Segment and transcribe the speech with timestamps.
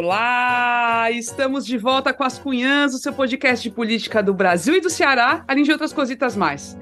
[0.00, 1.10] Olá!
[1.10, 4.88] Estamos de volta com as Cunhãs, o seu podcast de política do Brasil e do
[4.88, 6.78] Ceará, além de outras cositas mais.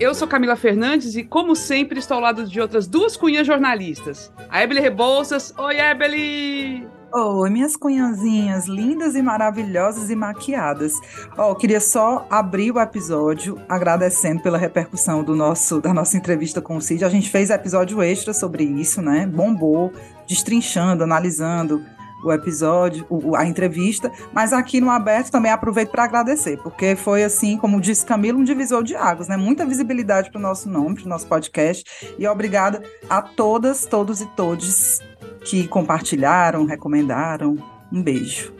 [0.00, 4.32] Eu sou Camila Fernandes e, como sempre, estou ao lado de outras duas cunhas jornalistas.
[4.50, 5.54] A Ebele Rebouças.
[5.56, 6.95] Oi, Ebele!
[7.18, 10.92] Oi, minhas cunhazinhas lindas e maravilhosas e maquiadas.
[11.34, 16.76] Oh, queria só abrir o episódio agradecendo pela repercussão do nosso da nossa entrevista com
[16.76, 17.06] o Cid.
[17.06, 19.26] A gente fez episódio extra sobre isso, né?
[19.26, 19.90] Bombou,
[20.28, 21.82] destrinchando, analisando
[22.22, 27.56] o episódio, a entrevista, mas aqui no aberto também aproveito para agradecer, porque foi assim,
[27.56, 29.38] como disse Camilo, um divisor de águas, né?
[29.38, 32.14] Muita visibilidade para o nosso nome, para o nosso podcast.
[32.18, 35.00] E obrigada a todas, todos e todes
[35.46, 37.56] que compartilharam, recomendaram.
[37.92, 38.52] Um beijo.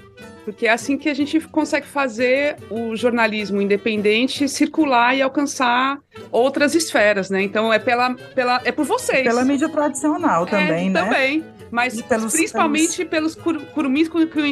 [0.44, 5.98] Porque é assim que a gente consegue fazer o jornalismo independente circular e alcançar
[6.30, 7.42] outras esferas, né?
[7.42, 9.24] Então é pela, pela é por vocês.
[9.24, 11.02] Pela mídia tradicional também, é, né?
[11.02, 11.44] Também.
[11.68, 14.08] Mas pelos, principalmente pelos, pelos curumins,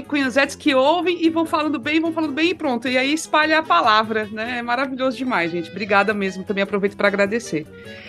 [0.09, 2.89] cunhazetes que ouvem e vão falando bem, vão falando bem e pronto.
[2.89, 4.59] E aí espalha a palavra, né?
[4.59, 5.71] É maravilhoso demais, gente.
[5.71, 6.43] Obrigada mesmo.
[6.43, 7.65] Também aproveito para agradecer.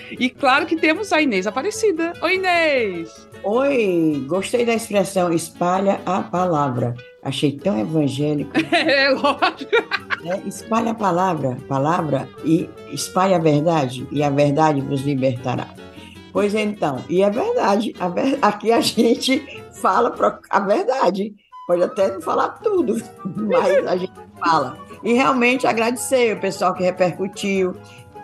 [0.09, 2.13] E claro que temos a Inês Aparecida.
[2.19, 3.27] Oi, Inês!
[3.47, 6.95] Oi, gostei da expressão espalha a palavra.
[7.21, 8.51] Achei tão evangélico.
[8.73, 9.71] É, lógico.
[10.25, 15.67] É, espalha a palavra, palavra e espalha a verdade, e a verdade vos libertará.
[16.33, 20.15] Pois então, e é verdade, a ver, aqui a gente fala
[20.49, 21.35] a verdade.
[21.67, 24.75] Pode até não falar tudo, mas a gente fala.
[25.03, 27.75] E realmente agradecer o pessoal que repercutiu,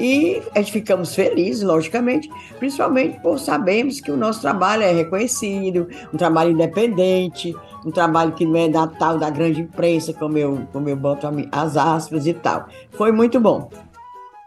[0.02, 5.88] e a gente ficamos felizes, logicamente, principalmente por sabermos que o nosso trabalho é reconhecido,
[6.12, 10.68] um trabalho independente, um trabalho que não é da tal da grande imprensa, como eu,
[10.74, 12.68] como eu boto as aspas e tal.
[12.90, 13.70] Foi muito bom.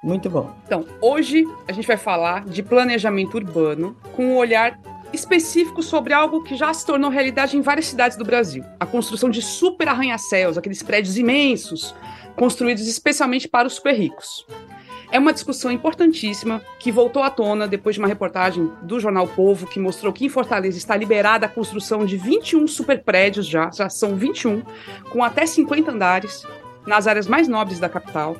[0.02, 0.50] Muito bom.
[0.66, 4.76] Então, hoje a gente vai falar de planejamento urbano com um olhar
[5.12, 9.30] específico sobre algo que já se tornou realidade em várias cidades do Brasil: a construção
[9.30, 11.94] de super arranha-céus, aqueles prédios imensos,
[12.34, 14.44] construídos especialmente para os super ricos.
[15.14, 19.64] É uma discussão importantíssima que voltou à tona depois de uma reportagem do jornal Povo
[19.64, 24.16] que mostrou que em Fortaleza está liberada a construção de 21 superprédios já, já são
[24.16, 24.64] 21,
[25.10, 26.44] com até 50 andares,
[26.84, 28.36] nas áreas mais nobres da capital.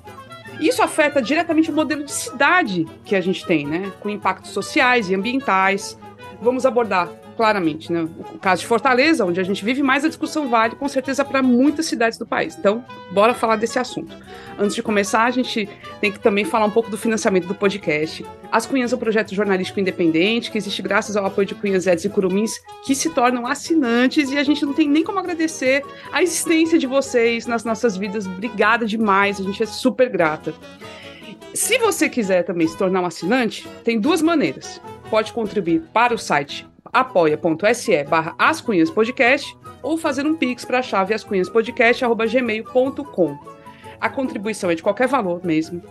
[0.58, 3.92] Isso afeta diretamente o modelo de cidade que a gente tem, né?
[4.00, 5.96] Com impactos sociais e ambientais.
[6.42, 8.08] Vamos abordar claramente, né?
[8.34, 11.42] O caso de Fortaleza, onde a gente vive, mais a discussão vale com certeza para
[11.42, 12.56] muitas cidades do país.
[12.58, 14.16] Então, bora falar desse assunto.
[14.58, 15.68] Antes de começar, a gente
[16.00, 18.24] tem que também falar um pouco do financiamento do podcast.
[18.50, 22.04] As Cunhas é um projeto jornalístico independente que existe graças ao apoio de Cunhas Eds
[22.04, 26.22] e Curumins que se tornam assinantes e a gente não tem nem como agradecer a
[26.22, 28.26] existência de vocês nas nossas vidas.
[28.26, 30.54] Obrigada demais, a gente é super grata.
[31.52, 34.80] Se você quiser também se tornar um assinante, tem duas maneiras.
[35.08, 41.12] Pode contribuir para o site apoia.se barra ascunhaspodcast ou fazer um pix para a chave
[41.12, 43.38] ascunhaspodcast.gmail.com.
[44.00, 45.82] A contribuição é de qualquer valor mesmo.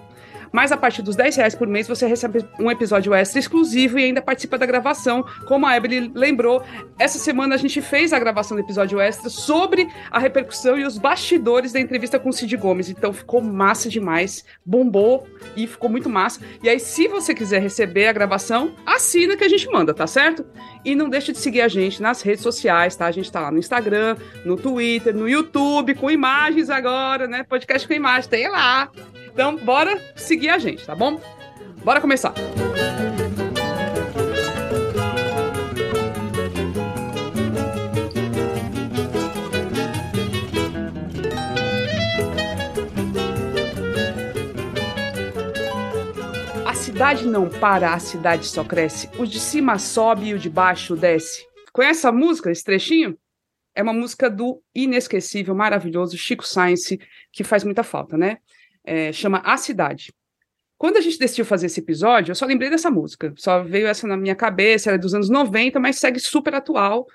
[0.53, 4.05] Mas a partir dos 10 reais por mês você recebe um episódio extra exclusivo e
[4.05, 5.25] ainda participa da gravação.
[5.47, 6.63] Como a Ebele lembrou,
[6.99, 10.99] essa semana a gente fez a gravação do episódio extra sobre a repercussão e os
[10.99, 12.87] bastidores da entrevista com o Cid Gomes.
[12.87, 16.39] Então ficou massa demais, bombou e ficou muito massa.
[16.61, 20.45] E aí, se você quiser receber a gravação, assina que a gente manda, tá certo?
[20.85, 23.07] E não deixe de seguir a gente nas redes sociais, tá?
[23.07, 27.43] A gente tá lá no Instagram, no Twitter, no YouTube, com imagens agora, né?
[27.43, 28.91] Podcast com imagem, tem lá.
[29.33, 31.19] Então, bora seguir a gente, tá bom?
[31.83, 32.33] Bora começar.
[46.65, 49.09] A cidade não para, a cidade só cresce.
[49.17, 51.45] O de cima sobe e o de baixo desce.
[51.71, 53.17] Conhece essa música, esse trechinho?
[53.75, 56.99] É uma música do inesquecível, maravilhoso Chico Science,
[57.31, 58.37] que faz muita falta, né?
[58.83, 60.13] é, chama A Cidade.
[60.83, 64.05] Quando a gente decidiu fazer esse episódio, eu só lembrei dessa música, só veio essa
[64.05, 67.07] na minha cabeça, ela é dos anos 90, mas segue super atual,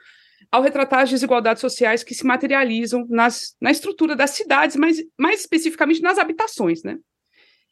[0.50, 5.40] ao retratar as desigualdades sociais que se materializam nas, na estrutura das cidades, mas mais
[5.40, 6.96] especificamente nas habitações, né?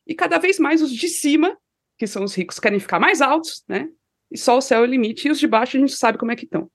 [0.06, 1.56] E cada vez mais os de cima,
[1.96, 3.88] que são os ricos, querem ficar mais altos, né?
[4.30, 6.30] E só o céu é o limite, e os de baixo a gente sabe como
[6.30, 6.70] é que estão.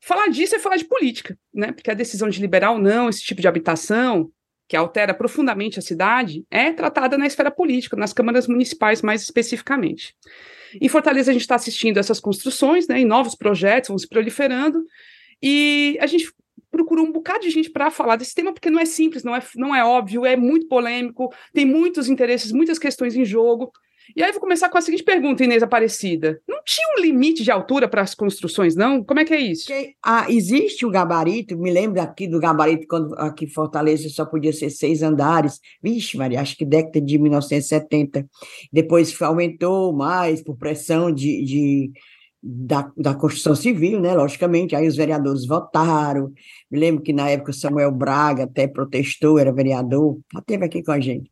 [0.00, 1.70] Falar disso é falar de política, né?
[1.70, 4.32] Porque a decisão de liberar ou não esse tipo de habitação,
[4.72, 10.16] que altera profundamente a cidade, é tratada na esfera política, nas câmaras municipais mais especificamente.
[10.80, 14.82] Em Fortaleza, a gente está assistindo essas construções, né, e novos projetos vão se proliferando,
[15.42, 16.32] e a gente
[16.70, 19.42] procurou um bocado de gente para falar desse tema, porque não é simples, não é,
[19.56, 23.70] não é óbvio, é muito polêmico, tem muitos interesses, muitas questões em jogo.
[24.14, 26.40] E aí vou começar com a seguinte pergunta, Inês Aparecida.
[26.46, 29.02] Não tinha um limite de altura para as construções, não?
[29.02, 29.72] Como é que é isso?
[30.04, 34.52] Ah, existe o gabarito, me lembro aqui do gabarito, quando aqui em Fortaleza só podia
[34.52, 35.60] ser seis andares.
[35.82, 38.26] Vixe, Maria, acho que década de 1970.
[38.72, 41.92] Depois aumentou mais por pressão de, de
[42.42, 44.14] da, da construção civil, né?
[44.14, 46.32] Logicamente, aí os vereadores votaram.
[46.70, 51.00] Me lembro que na época Samuel Braga até protestou, era vereador, esteve aqui com a
[51.00, 51.30] gente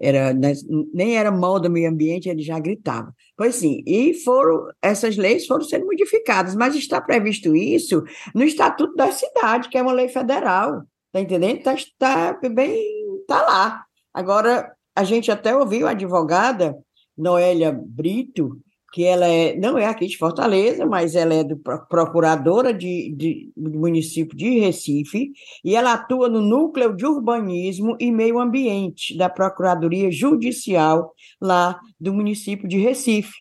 [0.00, 0.52] era, né,
[0.94, 3.14] nem era mal do meio ambiente, ele já gritava.
[3.36, 8.02] Pois sim, e foram, essas leis foram sendo modificadas, mas está previsto isso
[8.34, 10.82] no Estatuto da Cidade, que é uma lei federal,
[11.12, 11.58] tá entendendo?
[11.58, 12.82] Está tá bem,
[13.28, 13.84] tá lá.
[14.14, 16.74] Agora, a gente até ouviu a advogada
[17.16, 18.58] Noélia Brito,
[18.92, 23.52] que ela é, não é aqui de Fortaleza, mas ela é do, procuradora de, de,
[23.56, 25.30] do município de Recife,
[25.64, 32.12] e ela atua no núcleo de urbanismo e meio ambiente da Procuradoria Judicial lá do
[32.12, 33.34] município de Recife.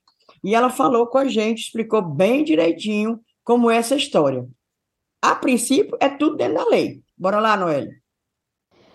[0.44, 4.48] E ela falou com a gente, explicou bem direitinho como é essa história.
[5.22, 7.02] A princípio, é tudo dentro da lei.
[7.18, 7.92] Bora lá, Noélia.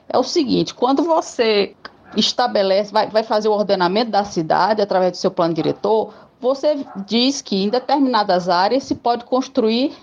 [0.09, 1.75] É o seguinte, quando você
[2.17, 7.41] estabelece, vai, vai fazer o ordenamento da cidade através do seu plano diretor, você diz
[7.41, 9.97] que em determinadas áreas se pode construir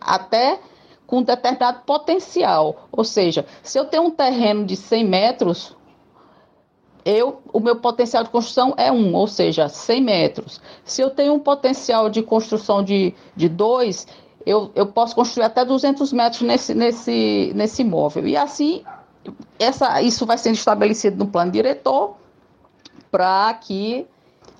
[0.00, 0.58] até
[1.06, 2.88] com determinado potencial.
[2.90, 5.76] Ou seja, se eu tenho um terreno de 100 metros,
[7.04, 10.60] eu, o meu potencial de construção é 1, ou seja, 100 metros.
[10.84, 14.08] Se eu tenho um potencial de construção de, de 2,
[14.44, 18.26] eu, eu posso construir até 200 metros nesse, nesse, nesse imóvel.
[18.26, 18.82] E assim,
[19.58, 22.16] essa, isso vai sendo estabelecido no plano diretor
[23.10, 24.06] para que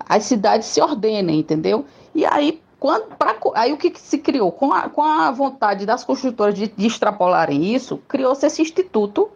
[0.08, 1.84] as cidades se ordenem, entendeu?
[2.14, 4.52] E aí, quando, pra, aí o que, que, se criou?
[4.52, 9.28] Com a, com a vontade das construtoras de, de extrapolarem isso, criou-se esse instituto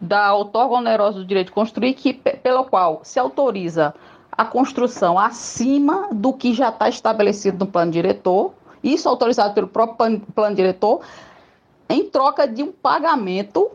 [0.00, 3.94] da outorga onerosa do direito de construir, que, pelo qual se autoriza
[4.32, 8.52] a construção acima do que já está estabelecido no plano diretor,
[8.82, 11.02] isso autorizado pelo próprio plano, plano diretor,
[11.88, 13.70] em troca de um pagamento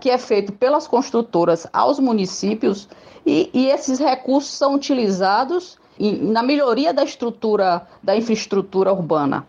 [0.00, 2.88] que é feito pelas construtoras aos municípios
[3.26, 9.44] e, e esses recursos são utilizados em, na melhoria da estrutura, da infraestrutura urbana.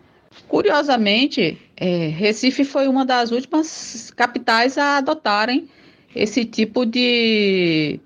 [0.48, 5.68] Curiosamente, é, Recife foi uma das últimas capitais a adotarem
[6.14, 8.00] esse tipo de,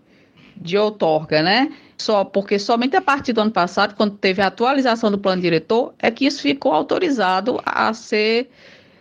[0.56, 1.72] de outorga, né?
[1.96, 5.94] Só porque somente a partir do ano passado, quando teve a atualização do plano diretor,
[5.98, 8.50] é que isso ficou autorizado a ser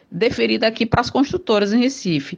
[0.09, 2.37] deferido aqui para as construtoras em Recife.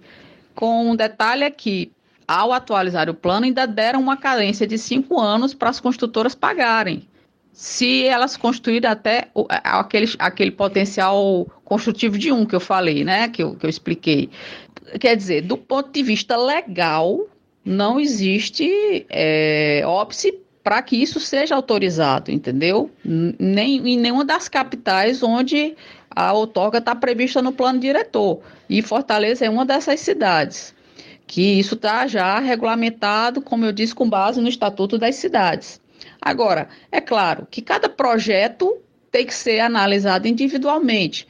[0.56, 1.91] Com um detalhe aqui,
[2.33, 7.07] ao atualizar o plano, ainda deram uma carência de cinco anos para as construtoras pagarem.
[7.51, 9.27] Se elas construírem até
[9.63, 13.30] aquele, aquele potencial construtivo de um que eu falei, né?
[13.30, 14.31] Que eu, que eu expliquei.
[15.00, 17.27] Quer dizer, do ponto de vista legal,
[17.63, 20.33] não existe é, óbice
[20.63, 22.89] para que isso seja autorizado, entendeu?
[23.06, 25.75] Nem em nenhuma das capitais onde
[26.09, 28.39] a outorga está prevista no plano diretor.
[28.68, 30.74] E Fortaleza é uma dessas cidades
[31.27, 35.81] que isso está já regulamentado, como eu disse, com base no Estatuto das Cidades.
[36.21, 38.77] Agora, é claro que cada projeto
[39.11, 41.27] tem que ser analisado individualmente,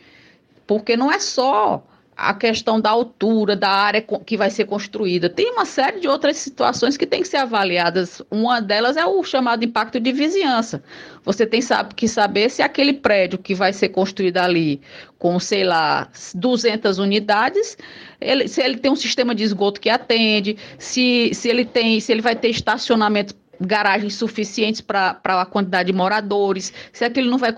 [0.66, 1.84] porque não é só
[2.16, 5.30] a questão da altura da área que vai ser construída.
[5.30, 8.22] Tem uma série de outras situações que têm que ser avaliadas.
[8.30, 10.84] Uma delas é o chamado impacto de vizinhança.
[11.24, 11.62] Você tem
[11.96, 14.82] que saber se aquele prédio que vai ser construído ali
[15.18, 17.78] com, sei lá, 200 unidades,
[18.20, 22.12] ele, se ele tem um sistema de esgoto que atende, se, se ele tem, se
[22.12, 27.54] ele vai ter estacionamento garagens suficientes para a quantidade de moradores, se aquilo não vai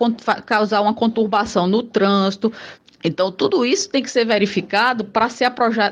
[0.46, 2.52] causar uma conturbação no trânsito,
[3.08, 5.46] então, tudo isso tem que ser verificado para ser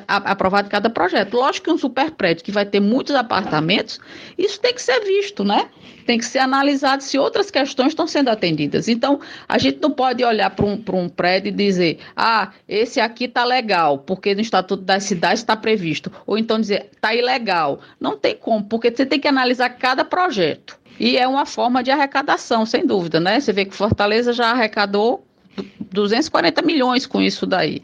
[0.08, 1.36] aprovado cada projeto.
[1.36, 4.00] Lógico que um super prédio que vai ter muitos apartamentos,
[4.36, 5.70] isso tem que ser visto, né?
[6.08, 8.88] Tem que ser analisado se outras questões estão sendo atendidas.
[8.88, 13.26] Então, a gente não pode olhar para um, um prédio e dizer, ah, esse aqui
[13.26, 16.12] está legal, porque no Estatuto das Cidades está previsto.
[16.26, 17.80] Ou então dizer, está ilegal.
[18.00, 20.80] Não tem como, porque você tem que analisar cada projeto.
[21.00, 23.40] E é uma forma de arrecadação, sem dúvida, né?
[23.40, 25.26] Você vê que Fortaleza já arrecadou
[25.92, 27.82] 240 milhões com isso daí.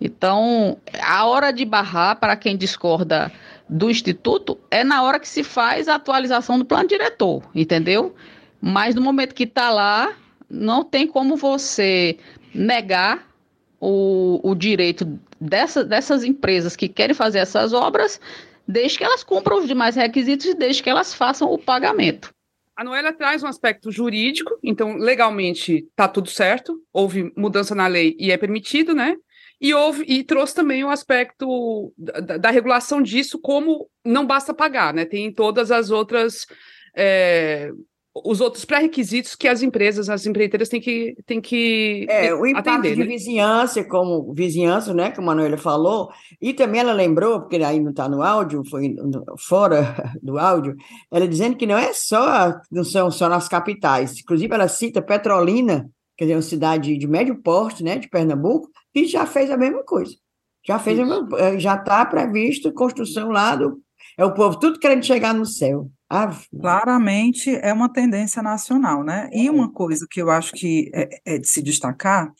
[0.00, 3.32] Então, a hora de barrar, para quem discorda
[3.68, 8.14] do Instituto, é na hora que se faz a atualização do plano diretor, entendeu?
[8.60, 10.12] Mas no momento que está lá,
[10.48, 12.16] não tem como você
[12.54, 13.26] negar
[13.80, 18.20] o, o direito dessa, dessas empresas que querem fazer essas obras,
[18.66, 22.30] desde que elas cumpram os demais requisitos e desde que elas façam o pagamento.
[22.78, 28.14] A Noélia traz um aspecto jurídico, então legalmente está tudo certo, houve mudança na lei
[28.20, 29.16] e é permitido, né?
[29.60, 34.94] E, houve, e trouxe também o aspecto da, da regulação disso, como não basta pagar,
[34.94, 35.04] né?
[35.04, 36.46] Tem todas as outras
[36.96, 37.72] é,
[38.24, 42.68] os outros pré-requisitos que as empresas, as empreiteiras têm que, têm que é, o impacto
[42.68, 43.06] atender, de né?
[43.06, 46.10] vizinhança, como vizinhança, né, que a Manuela falou,
[46.40, 48.94] e também ela lembrou, porque aí não está no áudio, foi
[49.38, 50.76] fora do áudio,
[51.10, 55.88] ela dizendo que não é só, não são só nas capitais, inclusive ela cita Petrolina,
[56.16, 59.82] quer dizer, uma cidade de médio porte, né, de Pernambuco, que já fez a mesma
[59.84, 60.12] coisa.
[60.66, 61.26] Já fez, mesma,
[61.58, 63.80] já está previsto construção lá do.
[64.18, 65.90] É o povo tudo querendo chegar no céu.
[66.60, 69.28] Claramente é uma tendência nacional, né?
[69.32, 72.32] E uma coisa que eu acho que é, é, de se destacar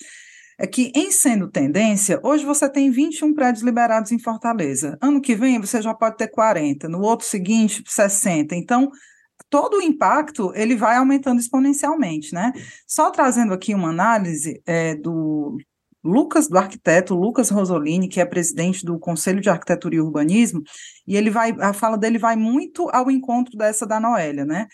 [0.59, 4.99] é que, em sendo tendência, hoje você tem 21 prédios liberados em Fortaleza.
[5.01, 8.57] Ano que vem você já pode ter 40, no outro seguinte, 60.
[8.57, 8.91] Então,
[9.49, 12.53] todo o impacto ele vai aumentando exponencialmente, né?
[12.87, 15.59] Só trazendo aqui uma análise é, do
[16.09, 20.63] Lucas, do arquiteto Lucas Rosolini, que é presidente do Conselho de Arquitetura e Urbanismo,
[21.07, 24.67] e ele vai, a fala dele vai muito ao encontro dessa da Noélia, né?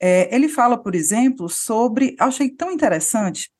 [0.00, 3.50] É, ele fala, por exemplo, sobre, achei tão interessante,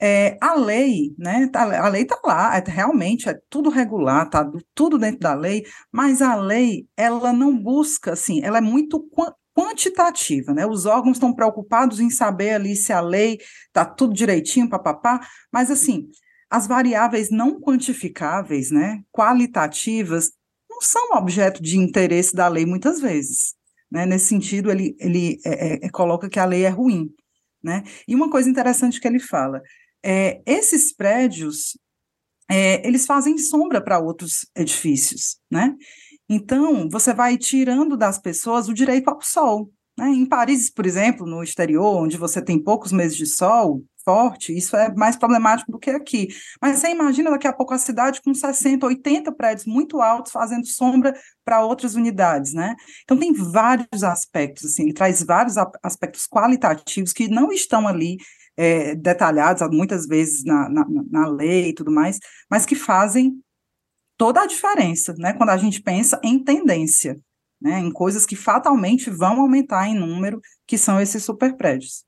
[0.00, 1.48] é, a lei, né?
[1.52, 5.64] Tá, a lei está lá, é, realmente é tudo regular, tá tudo dentro da lei,
[5.92, 9.08] mas a lei ela não busca, assim, ela é muito
[9.54, 10.66] quantitativa, né?
[10.66, 13.38] Os órgãos estão preocupados em saber ali se a lei
[13.68, 15.20] está tudo direitinho, papapá,
[15.52, 16.08] mas assim,
[16.50, 20.30] as variáveis não quantificáveis, né, qualitativas,
[20.70, 23.54] não são objeto de interesse da lei muitas vezes.
[23.90, 24.06] Né?
[24.06, 27.10] Nesse sentido, ele, ele é, é, é, coloca que a lei é ruim.
[27.62, 27.84] Né?
[28.08, 29.62] E uma coisa interessante que ele fala,
[30.04, 31.78] é, esses prédios,
[32.50, 35.74] é, eles fazem sombra para outros edifícios, né?
[36.28, 39.70] Então, você vai tirando das pessoas o direito ao sol.
[39.96, 40.08] Né?
[40.08, 44.76] Em Paris, por exemplo, no exterior, onde você tem poucos meses de sol, forte, isso
[44.76, 46.28] é mais problemático do que aqui.
[46.60, 50.66] Mas você imagina daqui a pouco a cidade com 60, 80 prédios muito altos fazendo
[50.66, 52.74] sombra para outras unidades, né?
[53.02, 58.18] Então tem vários aspectos, assim, ele traz vários aspectos qualitativos que não estão ali
[58.56, 62.18] é, detalhados, muitas vezes na, na, na lei e tudo mais,
[62.50, 63.40] mas que fazem
[64.16, 65.32] toda a diferença, né?
[65.32, 67.18] Quando a gente pensa em tendência,
[67.60, 67.80] né?
[67.80, 72.04] Em coisas que fatalmente vão aumentar em número, que são esses superprédios.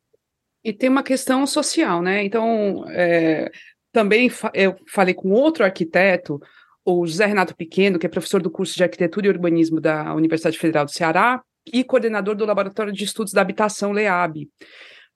[0.67, 2.25] E tem uma questão social, né?
[2.25, 3.53] Então, é,
[3.93, 6.41] também fa eu falei com outro arquiteto,
[6.85, 10.59] o José Renato Pequeno, que é professor do curso de Arquitetura e Urbanismo da Universidade
[10.59, 11.41] Federal do Ceará
[11.73, 14.49] e coordenador do Laboratório de Estudos da Habitação, LEAB.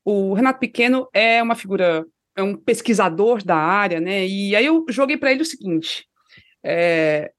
[0.04, 4.24] O Renato Pequeno é uma figura, é um pesquisador da área, né?
[4.24, 6.06] E aí eu joguei para ele o seguinte:
[6.62, 7.32] é,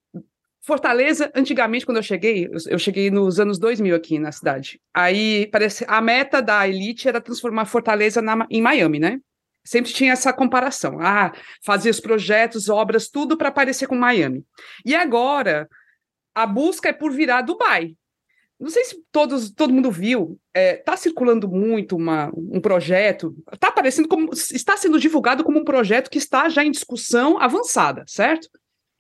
[0.64, 4.80] Fortaleza, antigamente, quando eu cheguei, eu cheguei nos anos 2000 aqui na cidade.
[4.94, 9.20] Aí, parece, a meta da elite era transformar Fortaleza na, em Miami, né?
[9.64, 11.00] Sempre tinha essa comparação.
[11.00, 11.32] Ah,
[11.64, 14.46] fazia os projetos, obras, tudo para parecer com Miami.
[14.86, 15.68] E agora,
[16.36, 17.96] a busca é por virar Dubai.
[18.60, 23.36] Não sei se todos, todo mundo viu, está é, tá circulando muito uma, um projeto,
[23.52, 28.04] está aparecendo como, está sendo divulgado como um projeto que está já em discussão avançada,
[28.08, 28.48] certo?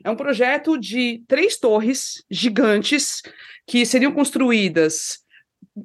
[0.03, 3.21] É um projeto de três torres gigantes
[3.67, 5.19] que seriam construídas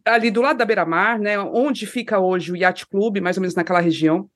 [0.05, 3.55] ali do lado da beira-mar, né, onde fica hoje o Yacht Club, mais ou menos
[3.55, 4.29] naquela região.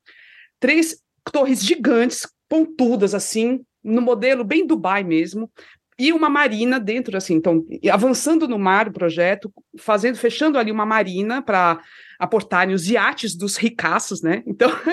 [0.59, 5.51] Três torres gigantes, pontudas assim, no modelo bem Dubai mesmo,
[5.99, 10.87] e uma marina dentro, assim, então, avançando no mar o projeto, fazendo, fechando ali uma
[10.87, 11.79] marina para
[12.21, 14.43] aportarem os iates dos ricaços, né?
[14.47, 14.71] Então.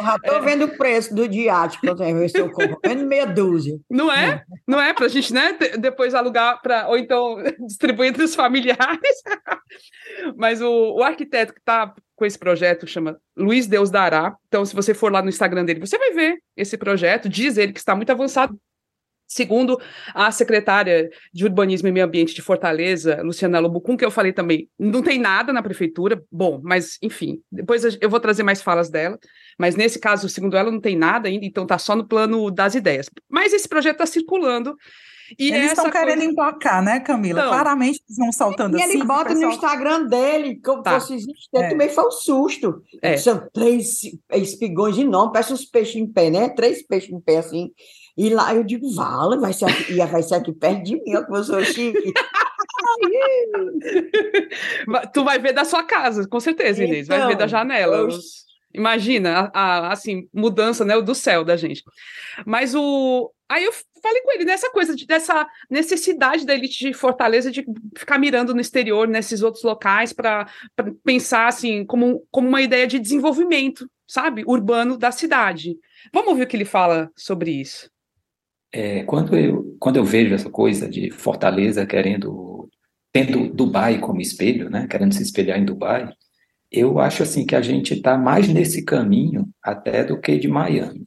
[0.00, 0.40] Eu já estou é...
[0.40, 3.78] vendo o preço do iate, por exemplo, se eu compro menos meia dúzia.
[3.88, 4.42] Não é?
[4.66, 5.56] Não é para a gente, né?
[5.78, 6.88] Depois alugar para.
[6.88, 9.22] Ou então distribuir entre os familiares.
[10.36, 14.34] Mas o, o arquiteto que está com esse projeto chama Luiz Deus Dará.
[14.48, 17.28] Então, se você for lá no Instagram dele, você vai ver esse projeto.
[17.28, 18.58] Diz ele que está muito avançado
[19.30, 19.80] Segundo
[20.12, 24.68] a secretária de Urbanismo e Meio Ambiente de Fortaleza, Luciana Lobucum, que eu falei também,
[24.76, 29.16] não tem nada na prefeitura, bom, mas enfim, depois eu vou trazer mais falas dela,
[29.56, 32.74] mas nesse caso, segundo ela, não tem nada ainda, então está só no plano das
[32.74, 33.08] ideias.
[33.28, 34.76] Mas esse projeto está circulando.
[35.38, 36.32] E eles estão querendo coisa...
[36.32, 37.38] emplacar, né, Camila?
[37.38, 38.94] Então, Claramente eles vão saltando e assim.
[38.94, 39.48] E ele bota pessoal...
[39.48, 40.98] no Instagram dele, como tá.
[40.98, 41.18] fosse
[41.54, 41.68] é.
[41.68, 42.82] também foi um susto.
[43.00, 43.16] É.
[43.16, 44.00] São três
[44.32, 46.48] espigões enormes, parece uns peixes em pé, né?
[46.48, 47.70] Três peixes em pé, assim.
[48.16, 51.32] E lá eu digo, vala, vai ser aqui, vai ser aqui perto de mim, que
[51.32, 52.12] eu sou chique.
[55.12, 57.96] tu vai ver da sua casa, com certeza, Inês, então, vai ver da então, janela.
[57.96, 58.08] Eu...
[58.72, 61.82] Imagina a, a, assim, mudança né, do céu da gente.
[62.46, 63.32] Mas o.
[63.48, 67.64] Aí eu falei com ele nessa coisa, de, dessa necessidade da elite de Fortaleza de
[67.96, 70.46] ficar mirando no exterior, nesses outros locais, para
[71.04, 75.76] pensar assim, como, como uma ideia de desenvolvimento, sabe, urbano da cidade.
[76.12, 77.90] Vamos ouvir o que ele fala sobre isso.
[78.72, 82.68] É, quando, eu, quando eu vejo essa coisa de Fortaleza querendo
[83.12, 86.08] tendo Dubai como espelho, né, querendo se espelhar em Dubai,
[86.70, 91.04] eu acho assim que a gente está mais nesse caminho até do que de Miami.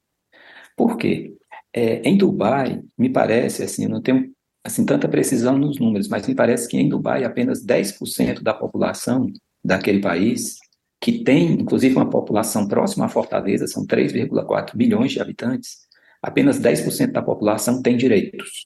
[0.76, 1.34] Por quê?
[1.74, 4.32] É, em Dubai, me parece, assim, não tenho
[4.64, 9.32] assim, tanta precisão nos números, mas me parece que em Dubai apenas 10% da população
[9.64, 10.58] daquele país,
[11.02, 15.80] que tem inclusive uma população próxima à Fortaleza, são 3,4 milhões de habitantes,
[16.24, 18.66] apenas 10% da população tem direitos.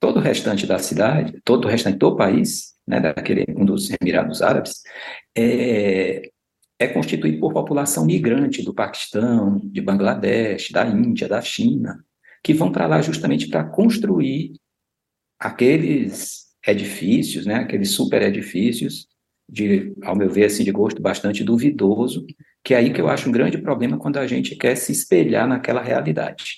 [0.00, 4.42] Todo o restante da cidade, todo o restante do país, né, daquele um dos Emirados
[4.42, 4.82] Árabes,
[5.36, 6.22] é,
[6.78, 12.04] é constituído por população migrante do Paquistão, de Bangladesh, da Índia, da China,
[12.42, 14.54] que vão para lá justamente para construir
[15.38, 19.06] aqueles edifícios, né, aqueles super edifícios,
[19.48, 22.24] de, ao meu ver, assim, de gosto bastante duvidoso,
[22.64, 25.48] que é aí que eu acho um grande problema quando a gente quer se espelhar
[25.48, 26.56] naquela realidade.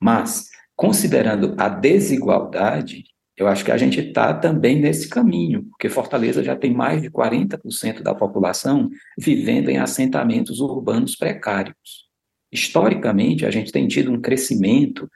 [0.00, 3.04] Mas, considerando a desigualdade,
[3.36, 7.10] eu acho que a gente está também nesse caminho, porque Fortaleza já tem mais de
[7.10, 8.88] 40% da população
[9.18, 12.06] vivendo em assentamentos urbanos precários.
[12.50, 15.08] Historicamente, a gente tem tido um crescimento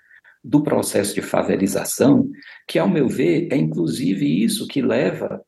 [0.45, 2.29] do processo de favelização,
[2.69, 5.43] que, ao meu ver, é inclusive isso que leva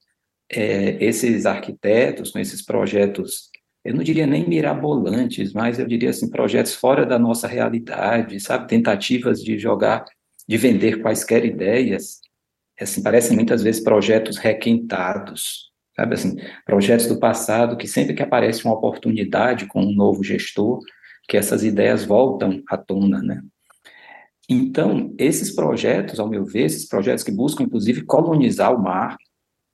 [0.50, 3.50] é, esses arquitetos com esses projetos,
[3.84, 8.68] eu não diria nem mirabolantes, mas eu diria assim, projetos fora da nossa realidade, sabe,
[8.68, 10.04] tentativas de jogar,
[10.48, 12.20] de vender quaisquer ideias,
[12.80, 16.14] assim, parecem muitas vezes projetos requentados, sabe?
[16.14, 20.80] Assim, projetos do passado que sempre que aparece uma oportunidade com um novo gestor,
[21.28, 23.42] que essas ideias voltam à tona, né?
[24.48, 29.16] Então, esses projetos, ao meu ver, esses projetos que buscam, inclusive, colonizar o mar,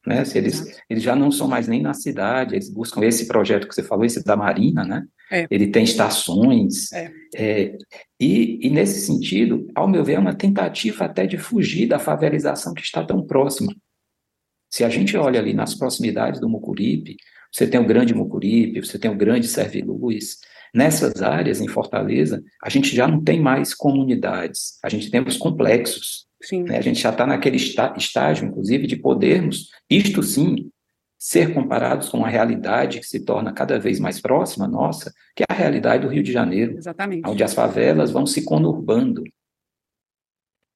[0.09, 0.25] né?
[0.25, 3.75] Se eles, eles já não são mais nem na cidade, eles buscam esse projeto que
[3.75, 5.05] você falou, esse da Marina, né?
[5.31, 5.47] É.
[5.51, 6.91] Ele tem estações.
[6.93, 7.13] É.
[7.37, 7.79] É,
[8.19, 12.73] e, e, nesse sentido, ao meu ver, é uma tentativa até de fugir da favelização
[12.73, 13.75] que está tão próxima.
[14.71, 17.17] Se a gente olha ali nas proximidades do Mucuripe,
[17.53, 20.39] você tem o grande Mucuripe, você tem o grande Serviluz,
[20.75, 25.37] Nessas áreas, em Fortaleza, a gente já não tem mais comunidades, a gente tem os
[25.37, 26.28] complexos.
[26.53, 26.79] Né?
[26.79, 30.71] A gente já está naquele estágio, inclusive, de podermos, isto sim,
[31.19, 35.47] ser comparados com a realidade que se torna cada vez mais próxima nossa, que é
[35.49, 36.77] a realidade do Rio de Janeiro.
[36.77, 37.29] Exatamente.
[37.29, 39.25] Onde as favelas vão se conurbando.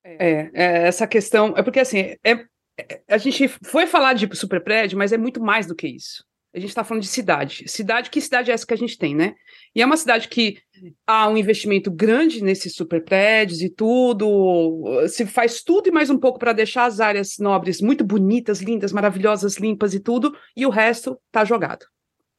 [0.04, 1.54] É, é essa questão.
[1.56, 2.32] É porque, assim, é,
[2.78, 6.24] é, a gente foi falar de superprédio, mas é muito mais do que isso.
[6.54, 7.64] A gente está falando de cidade.
[7.66, 9.34] Cidade, que cidade é essa que a gente tem, né?
[9.74, 10.58] E é uma cidade que
[11.06, 16.18] há um investimento grande nesses super prédios e tudo, se faz tudo e mais um
[16.18, 20.70] pouco para deixar as áreas nobres muito bonitas, lindas, maravilhosas, limpas e tudo, e o
[20.70, 21.86] resto está jogado.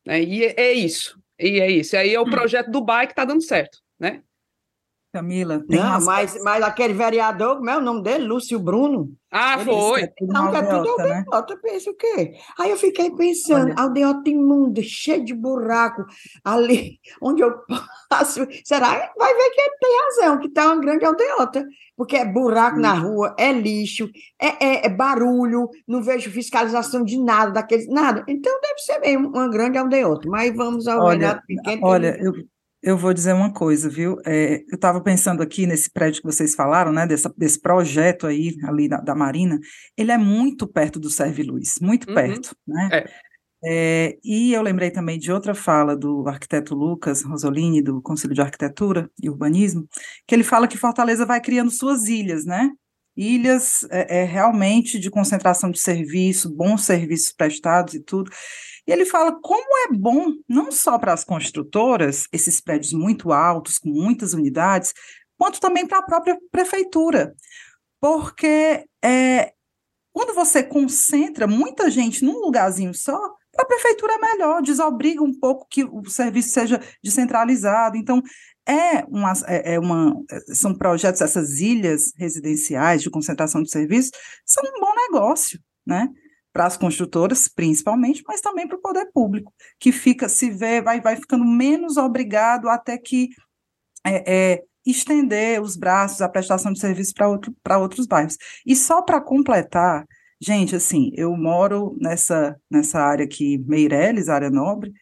[0.06, 0.22] Né?
[0.22, 1.20] E é, é, isso.
[1.40, 1.96] E é isso.
[1.96, 2.30] E aí é o hum.
[2.30, 4.22] projeto Dubai que está dando certo, né?
[5.14, 5.64] Camila.
[5.70, 8.26] Não, mas, mas aquele vereador, como é o nome dele?
[8.26, 9.12] Lúcio Bruno.
[9.32, 10.06] Ah, foi.
[10.06, 11.60] É não, que é tudo aldeota, né?
[11.62, 12.34] pensa o quê?
[12.60, 13.76] Aí eu fiquei pensando, Olha.
[13.78, 16.04] aldeota imunda, cheio de buraco,
[16.44, 17.54] ali onde eu
[18.10, 18.48] passo.
[18.66, 19.12] Será?
[19.16, 21.64] Vai ver que ele tem razão, que está uma grande aldeota.
[21.96, 22.82] Porque é buraco hum.
[22.82, 24.10] na rua, é lixo,
[24.42, 28.24] é, é, é, barulho, não vejo fiscalização de nada, daqueles, nada.
[28.28, 30.28] Então deve ser mesmo uma grande aldeota.
[30.28, 31.86] Mas vamos ao olha, pequeno.
[31.86, 32.34] Olha, eu,
[32.84, 34.18] eu vou dizer uma coisa, viu?
[34.26, 37.08] É, eu estava pensando aqui nesse prédio que vocês falaram, né?
[37.08, 39.58] Dessa, desse projeto aí, ali da, da, Marina,
[39.98, 42.14] ele é muito perto do Serviluz, muito uhum.
[42.14, 42.90] perto, né?
[42.92, 43.34] É.
[43.66, 48.42] É, e eu lembrei também de outra fala do arquiteto Lucas Rosolini, do Conselho de
[48.42, 49.88] Arquitetura e Urbanismo,
[50.28, 52.70] que ele fala que Fortaleza vai criando suas ilhas, né?
[53.16, 58.32] Ilhas é, é realmente de concentração de serviço, bons serviços prestados e tudo.
[58.88, 63.80] E ele fala como é bom, não só para as construtoras, esses prédios muito altos,
[63.80, 64.94] com muitas unidades,
[65.38, 67.34] quanto também para a própria prefeitura.
[68.00, 69.54] Porque é,
[70.12, 73.18] quando você concentra muita gente num lugarzinho só,
[73.54, 77.96] para a prefeitura é melhor, desobriga um pouco que o serviço seja descentralizado.
[77.96, 78.22] Então,
[78.68, 80.16] é uma, é, é uma,
[80.54, 84.12] são projetos, essas ilhas residenciais de concentração de serviços,
[84.46, 86.08] são um bom negócio, né?
[86.54, 91.02] para as construtoras, principalmente, mas também para o poder público, que fica, se vê, vai,
[91.02, 93.30] vai ficando menos obrigado até que
[94.06, 98.38] é, é, estender os braços, a prestação de serviço para outro, outros bairros.
[98.66, 100.06] E só para completar,
[100.40, 104.94] gente, assim, eu moro nessa, nessa área aqui, Meireles, área nobre,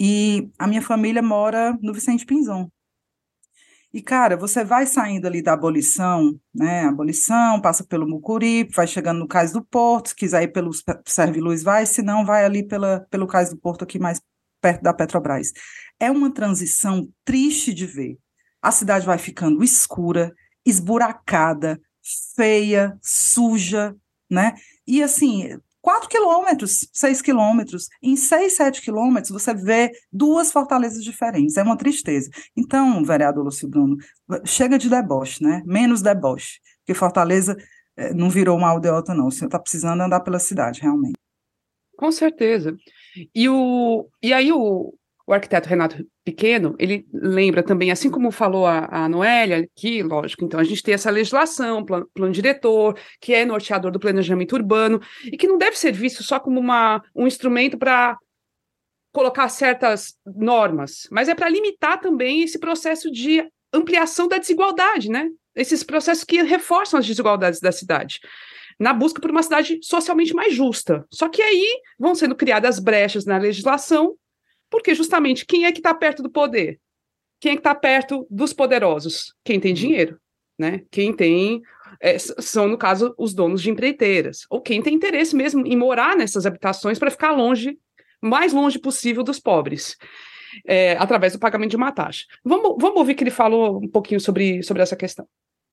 [0.00, 2.70] e a minha família mora no Vicente Pinzon,
[3.92, 6.84] e, cara, você vai saindo ali da abolição, né?
[6.84, 10.70] Abolição, passa pelo Mucuripe, vai chegando no Cais do Porto, se quiser ir pelo
[11.04, 14.20] Serviluz, vai, se não, vai ali pela, pelo Cais do Porto, aqui mais
[14.60, 15.52] perto da Petrobras.
[15.98, 18.16] É uma transição triste de ver.
[18.62, 20.32] A cidade vai ficando escura,
[20.64, 21.80] esburacada,
[22.36, 23.96] feia, suja,
[24.30, 24.54] né?
[24.86, 27.88] E assim, 4 quilômetros, 6 quilômetros.
[28.02, 31.56] Em 6, 7 quilômetros, você vê duas fortalezas diferentes.
[31.56, 32.28] É uma tristeza.
[32.56, 33.96] Então, vereador Lúcio Bruno,
[34.44, 35.62] chega de deboche, né?
[35.64, 36.60] Menos deboche.
[36.78, 37.56] Porque Fortaleza
[37.96, 39.30] é, não virou uma aldeota, não.
[39.30, 41.18] Senhor está precisando andar pela cidade, realmente.
[41.96, 42.76] Com certeza.
[43.34, 44.94] E, o, e aí o,
[45.30, 50.44] o arquiteto Renato Pequeno, ele lembra também, assim como falou a, a Noélia, que, lógico,
[50.44, 55.00] então a gente tem essa legislação, plano, plano, diretor, que é norteador do planejamento urbano,
[55.24, 58.18] e que não deve ser visto só como uma, um instrumento para
[59.12, 65.28] colocar certas normas, mas é para limitar também esse processo de ampliação da desigualdade, né?
[65.54, 68.18] Esses processos que reforçam as desigualdades da cidade
[68.80, 71.04] na busca por uma cidade socialmente mais justa.
[71.12, 74.16] Só que aí vão sendo criadas brechas na legislação
[74.70, 76.80] porque justamente quem é que está perto do poder?
[77.40, 79.34] Quem é que está perto dos poderosos?
[79.44, 80.18] Quem tem dinheiro,
[80.58, 80.82] né?
[80.90, 81.62] Quem tem
[82.00, 86.16] é, são, no caso, os donos de empreiteiras, ou quem tem interesse mesmo em morar
[86.16, 87.78] nessas habitações para ficar longe,
[88.20, 89.96] mais longe possível dos pobres,
[90.66, 92.24] é, através do pagamento de uma taxa.
[92.44, 95.26] Vamos, vamos ouvir que ele falou um pouquinho sobre, sobre essa questão.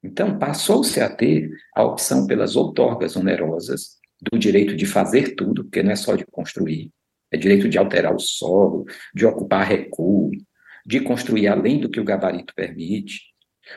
[0.04, 5.84] Então, passou-se a ter a opção pelas outorgas onerosas do direito de fazer tudo, porque
[5.84, 6.92] não é só de construir,
[7.32, 10.32] é direito de alterar o solo, de ocupar recuo,
[10.86, 13.22] de construir além do que o gabarito permite.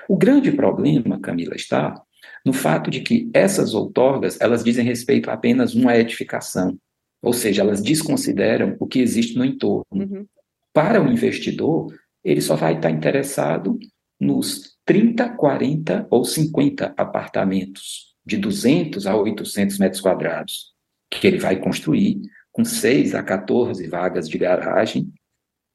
[0.08, 2.00] O grande problema, Camila, está
[2.44, 6.78] no fato de que essas outorgas, elas dizem respeito a apenas uma edificação,
[7.22, 9.84] ou seja, elas desconsideram o que existe no entorno.
[9.92, 10.26] Uhum.
[10.72, 11.92] Para o investidor,
[12.24, 13.78] ele só vai estar interessado
[14.18, 20.72] nos 30, 40 ou 50 apartamentos de 200 a 800 metros quadrados
[21.10, 22.20] que ele vai construir
[22.60, 25.12] com 6 a 14 vagas de garagem.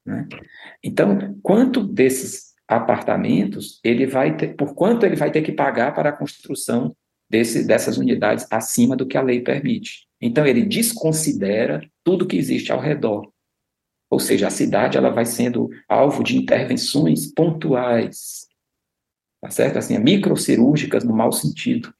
[0.06, 0.28] Né?
[0.84, 6.10] Então, quanto desses apartamentos ele vai ter, por quanto ele vai ter que pagar para
[6.10, 6.96] a construção
[7.30, 10.08] desse, dessas unidades acima do que a lei permite?
[10.22, 13.32] Então, ele desconsidera tudo que existe ao redor.
[14.10, 18.46] Ou seja, a cidade ela vai sendo alvo de intervenções pontuais,
[19.42, 19.78] tá certo?
[19.78, 21.92] Assim, microcirúrgicas no mau sentido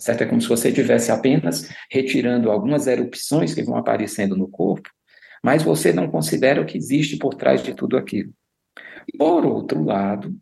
[0.00, 0.22] certo?
[0.22, 4.90] É como se você estivesse apenas retirando algumas erupções que vão aparecendo no corpo,
[5.44, 8.32] mas você não considera o que existe por trás de tudo aquilo.
[9.16, 10.34] Por outro lado,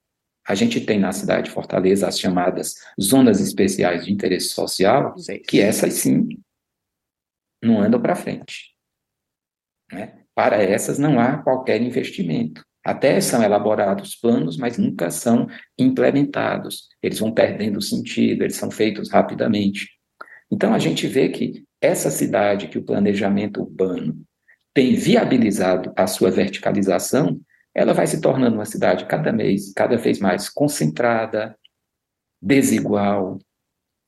[0.47, 5.15] a gente tem na cidade de Fortaleza as chamadas zonas especiais de interesse social,
[5.47, 6.27] que essas sim
[7.63, 8.75] não andam para frente.
[9.93, 10.25] Né?
[10.35, 12.65] Para essas não há qualquer investimento.
[12.89, 15.47] Até são elaborados planos, mas nunca são
[15.79, 16.89] implementados.
[17.03, 19.91] Eles vão perdendo sentido, eles são feitos rapidamente.
[20.51, 24.19] Então a gente vê que essa cidade que o planejamento urbano
[24.73, 27.39] tem viabilizado a sua verticalização,
[27.75, 31.55] ela vai se tornando uma cidade cada mês, cada vez mais concentrada,
[32.41, 33.39] desigual.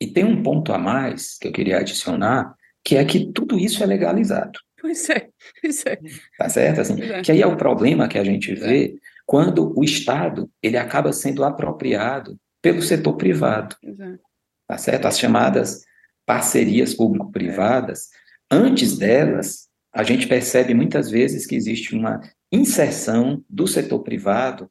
[0.01, 3.83] E tem um ponto a mais que eu queria adicionar, que é que tudo isso
[3.83, 4.59] é legalizado.
[4.81, 5.29] Pois é,
[5.87, 5.99] é.
[6.39, 6.81] Tá certo?
[6.81, 7.23] Assim, é.
[7.23, 8.97] Que aí é o problema que a gente vê
[9.27, 13.77] quando o Estado ele acaba sendo apropriado pelo setor privado.
[13.85, 14.19] É.
[14.67, 15.07] Tá certo?
[15.07, 15.85] As chamadas
[16.27, 18.09] parcerias público-privadas,
[18.51, 22.21] antes delas, a gente percebe muitas vezes que existe uma
[22.53, 24.71] inserção do setor privado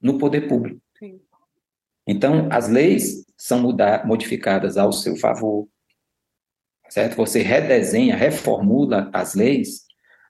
[0.00, 0.80] no poder público.
[0.98, 1.20] Sim.
[2.06, 5.68] Então, as leis são mudar, modificadas ao seu favor,
[6.88, 7.16] certo?
[7.16, 9.83] Você redesenha, reformula as leis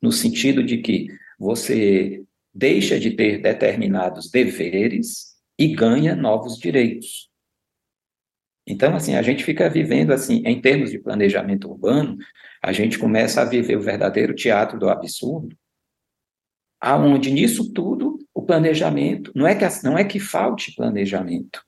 [0.04, 7.30] no sentido de que você deixa de ter determinados deveres e ganha novos direitos.
[8.66, 12.18] Então, assim, a gente fica vivendo, assim, em termos de planejamento urbano,
[12.62, 15.56] a gente começa a viver o verdadeiro teatro do absurdo,
[16.78, 21.64] aonde nisso tudo o planejamento, não é que, não é que falte planejamento,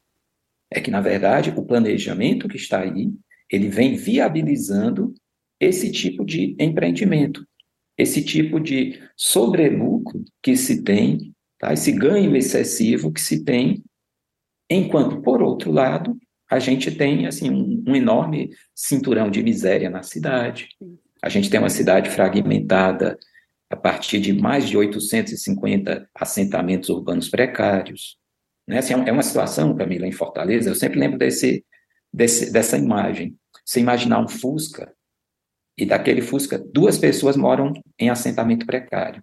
[0.70, 3.10] é que, na verdade, o planejamento que está aí
[3.50, 5.14] ele vem viabilizando
[5.58, 7.46] esse tipo de empreendimento,
[7.96, 11.72] esse tipo de sobrelucro que se tem, tá?
[11.72, 13.82] esse ganho excessivo que se tem,
[14.70, 16.16] enquanto, por outro lado,
[16.50, 20.68] a gente tem assim um, um enorme cinturão de miséria na cidade.
[21.22, 23.18] A gente tem uma cidade fragmentada
[23.68, 28.16] a partir de mais de 850 assentamentos urbanos precários.
[28.66, 28.78] Né?
[28.78, 31.64] Assim, é uma situação, Camila, em Fortaleza, eu sempre lembro desse,
[32.12, 33.36] desse, dessa imagem.
[33.64, 34.94] Você imaginar um Fusca,
[35.78, 39.22] e daquele Fusca, duas pessoas moram em assentamento precário.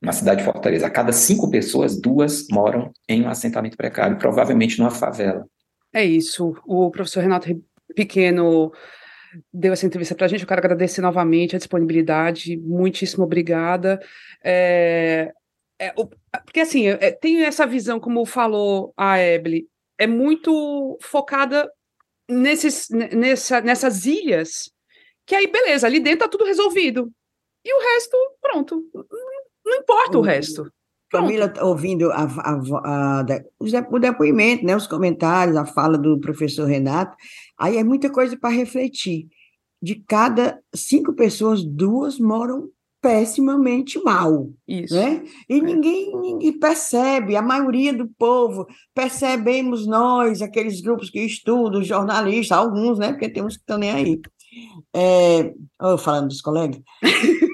[0.00, 4.78] Na cidade de Fortaleza, a cada cinco pessoas, duas moram em um assentamento precário, provavelmente
[4.78, 5.46] numa favela.
[5.92, 6.56] É isso.
[6.66, 7.48] O professor Renato
[7.94, 8.72] Pequeno
[9.52, 10.42] deu essa entrevista para a gente.
[10.42, 12.56] Eu quero agradecer novamente a disponibilidade.
[12.56, 14.00] Muitíssimo obrigada.
[14.42, 15.32] É,
[15.78, 15.92] é,
[16.44, 21.70] porque, assim, é, tem essa visão, como falou a Ebele, é muito focada
[22.28, 24.71] nesses, nessa, nessas ilhas
[25.32, 27.10] que aí, beleza, ali dentro tá tudo resolvido.
[27.64, 28.84] E o resto, pronto.
[29.64, 30.70] Não importa o resto.
[31.10, 33.24] Camila, ouvindo a, a, a,
[33.90, 37.16] o depoimento, né, os comentários, a fala do professor Renato,
[37.58, 39.26] aí é muita coisa para refletir.
[39.80, 42.68] De cada cinco pessoas, duas moram
[43.00, 44.50] pessimamente mal.
[44.68, 44.94] Isso.
[44.94, 45.24] Né?
[45.48, 45.62] E é.
[45.62, 52.98] ninguém, ninguém percebe, a maioria do povo, percebemos nós, aqueles grupos que estudam, jornalistas, alguns,
[52.98, 53.12] né?
[53.12, 54.20] Porque tem uns que estão nem aí.
[54.94, 56.80] É, oh, falando dos colegas.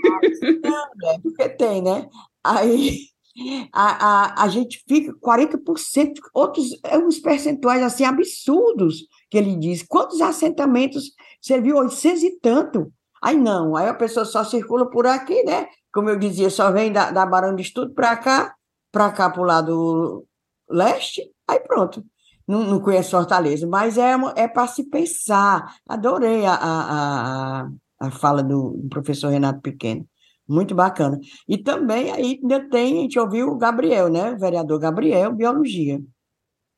[1.05, 2.09] É porque tem, né?
[2.45, 3.09] Aí
[3.73, 9.83] a, a, a gente fica 40%, outros é uns percentuais assim absurdos que ele diz.
[9.83, 11.77] Quantos assentamentos serviu?
[11.77, 12.93] 800 e tanto.
[13.23, 15.67] Aí não, aí a pessoa só circula por aqui, né?
[15.93, 18.55] Como eu dizia, só vem da, da Barão de Estudo para cá,
[18.93, 20.25] para cá para o lado
[20.69, 22.05] leste, aí pronto.
[22.49, 25.77] Não, não conheço Fortaleza, mas é, é para se pensar.
[25.87, 30.09] Adorei a, a, a, a fala do, professor Renato Pequeno.
[30.49, 31.21] Muito bacana.
[31.47, 34.33] E também aí ainda tem, a gente ouviu o Gabriel, né?
[34.33, 36.01] O vereador Gabriel, biologia.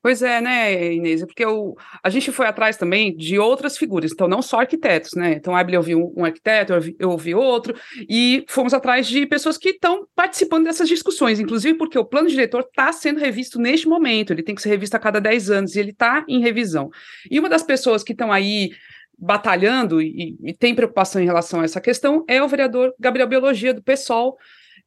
[0.01, 1.23] Pois é, né, Inês?
[1.23, 5.33] Porque eu, a gente foi atrás também de outras figuras, então não só arquitetos, né?
[5.33, 7.75] Então, a Abel ouviu um arquiteto, eu ouvi, eu ouvi outro,
[8.09, 12.61] e fomos atrás de pessoas que estão participando dessas discussões, inclusive porque o plano diretor
[12.61, 15.79] está sendo revisto neste momento, ele tem que ser revisto a cada 10 anos, e
[15.79, 16.89] ele está em revisão.
[17.29, 18.71] E uma das pessoas que estão aí
[19.15, 23.71] batalhando e, e, tem preocupação em relação a essa questão é o vereador Gabriel Biologia,
[23.71, 24.35] do PSOL,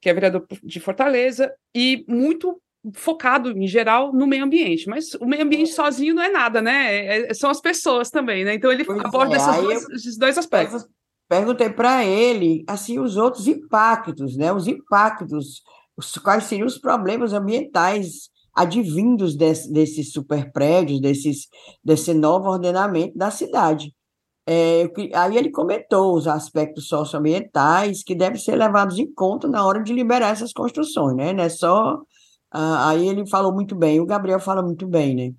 [0.01, 2.61] que é vereador de Fortaleza, e muito
[2.93, 4.89] focado, em geral, no meio ambiente.
[4.89, 5.75] Mas o meio ambiente é.
[5.75, 6.95] sozinho não é nada, né?
[6.95, 8.55] É, é, são as pessoas também, né?
[8.55, 9.63] Então ele pois aborda é.
[9.63, 10.87] dois, esses dois aspectos.
[11.29, 14.53] Perguntei para ele, assim, os outros impactos, né?
[14.53, 15.63] Os impactos,
[15.97, 21.49] os, quais seriam os problemas ambientais advindos desse, desses super prédios, desses,
[21.83, 23.93] desse novo ordenamento da cidade.
[24.47, 29.83] É, aí ele comentou os aspectos socioambientais que devem ser levados em conta na hora
[29.83, 31.33] de liberar essas construções, né?
[31.33, 31.99] Não é só.
[32.57, 35.33] Ah, aí ele falou muito bem, o Gabriel fala muito bem, né?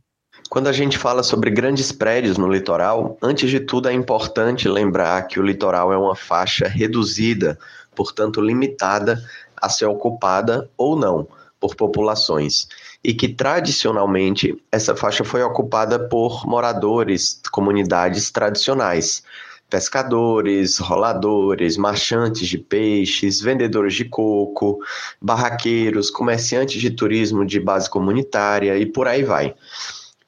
[0.49, 5.25] Quando a gente fala sobre grandes prédios no litoral, antes de tudo é importante lembrar
[5.25, 7.57] que o litoral é uma faixa reduzida,
[7.95, 9.23] portanto limitada
[9.55, 11.25] a ser ocupada ou não
[11.57, 12.67] por populações
[13.01, 19.23] e que tradicionalmente essa faixa foi ocupada por moradores, comunidades tradicionais,
[19.69, 24.79] pescadores, roladores, marchantes de peixes, vendedores de coco,
[25.21, 29.55] barraqueiros, comerciantes de turismo de base comunitária e por aí vai.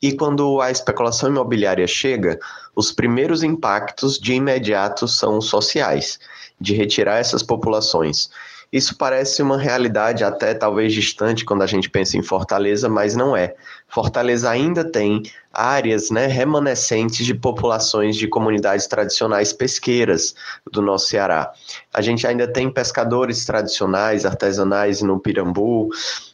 [0.02, 2.40] E quando a especulação imobiliária chega,
[2.76, 6.20] os primeiros impactos de imediato são sociais,
[6.60, 8.30] de retirar essas populações
[8.72, 13.36] isso parece uma realidade até talvez distante quando a gente pensa em Fortaleza, mas não
[13.36, 13.56] é.
[13.88, 15.24] Fortaleza ainda tem
[15.54, 20.36] áreas né, remanescentes de populações de comunidades tradicionais pesqueiras
[20.72, 21.52] do nosso Ceará.
[21.92, 25.90] A gente ainda tem pescadores tradicionais, artesanais no Pirambu,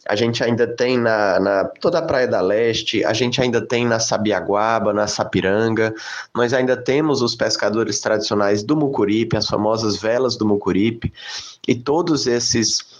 [0.05, 3.85] a gente ainda tem na, na toda a Praia da Leste, a gente ainda tem
[3.85, 5.93] na Sabiaguaba, na Sapiranga,
[6.35, 11.13] nós ainda temos os pescadores tradicionais do Mucuripe, as famosas velas do Mucuripe,
[11.65, 12.92] e todos esses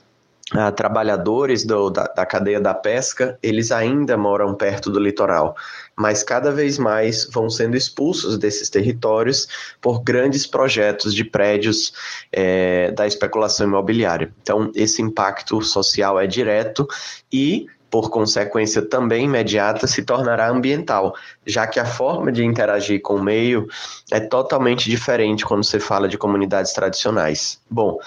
[0.52, 5.56] Uh, trabalhadores do, da, da, cadeia da pesca, eles ainda moram perto do litoral,
[5.96, 9.48] mas cada vez mais vão sendo expulsos desses territórios
[9.82, 11.94] por grandes projetos de prédios
[12.30, 14.34] é, da especulação imobiliária.
[14.42, 16.86] Então, esse impacto social é direto
[17.32, 21.14] e por consequência também imediata, se tornará ambiental,
[21.46, 23.68] já que a forma de interagir com o meio
[24.12, 27.62] é totalmente diferente quando se fala de comunidades tradicionais.
[27.70, 28.00] Bom,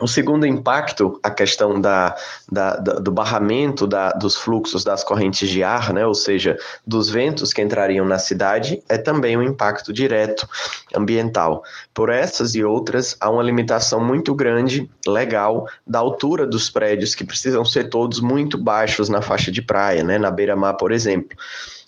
[0.00, 2.14] o segundo impacto, a questão da,
[2.50, 7.08] da, da do barramento da, dos fluxos das correntes de ar, né, ou seja, dos
[7.08, 10.48] ventos que entrariam na cidade, é também um impacto direto
[10.94, 11.62] ambiental.
[11.92, 17.24] Por essas e outras, há uma limitação muito grande, legal, da altura dos prédios, que
[17.24, 21.36] precisam ser todos muito baixos na faixa de praia, né, na beira-mar, por exemplo.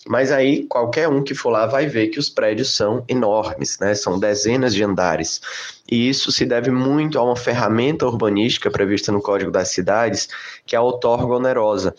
[0.07, 3.93] Mas aí qualquer um que for lá vai ver que os prédios são enormes, né?
[3.95, 5.41] São dezenas de andares.
[5.89, 10.27] E isso se deve muito a uma ferramenta urbanística prevista no Código das Cidades,
[10.65, 11.93] que é a outorga onerosa,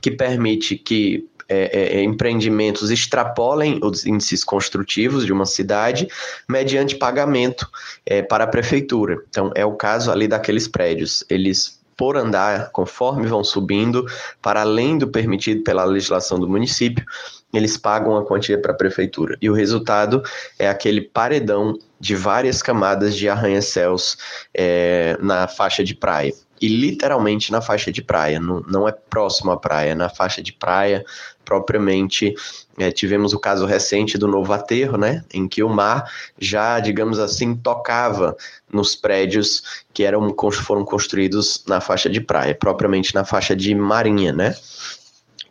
[0.00, 6.06] que permite que é, é, é, empreendimentos extrapolem os índices construtivos de uma cidade
[6.48, 7.68] mediante pagamento
[8.06, 9.20] é, para a prefeitura.
[9.28, 11.24] Então, é o caso ali daqueles prédios.
[11.28, 14.06] Eles por andar, conforme vão subindo,
[14.40, 17.04] para além do permitido pela legislação do município,
[17.52, 19.36] eles pagam a quantia para a prefeitura.
[19.38, 20.22] E o resultado
[20.58, 24.16] é aquele paredão de várias camadas de arranha-céus
[24.54, 26.32] é, na faixa de praia.
[26.58, 30.42] E literalmente na faixa de praia, não, não é próximo à praia, é na faixa
[30.42, 31.04] de praia,
[31.44, 32.34] propriamente
[32.82, 37.18] é, tivemos o caso recente do Novo Aterro, né, em que o mar já, digamos
[37.18, 38.36] assim, tocava
[38.72, 44.32] nos prédios que eram, foram construídos na faixa de praia, propriamente na faixa de marinha,
[44.32, 44.56] né,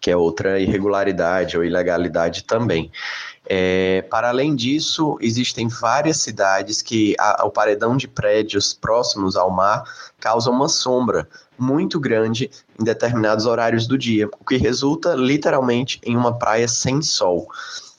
[0.01, 2.91] que é outra irregularidade ou ilegalidade também.
[3.45, 9.49] É, para além disso, existem várias cidades que a, o paredão de prédios próximos ao
[9.49, 9.83] mar
[10.19, 11.27] causa uma sombra
[11.59, 17.01] muito grande em determinados horários do dia, o que resulta literalmente em uma praia sem
[17.01, 17.47] sol.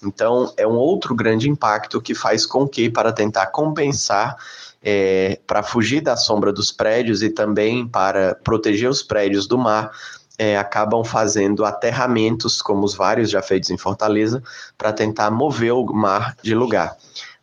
[0.02, 4.36] Então, é um outro grande impacto que faz com que, para tentar compensar,
[4.82, 9.92] é, para fugir da sombra dos prédios e também para proteger os prédios do mar,
[10.38, 14.42] é, acabam fazendo aterramentos, como os vários já feitos em Fortaleza,
[14.78, 16.96] para tentar mover o mar de lugar.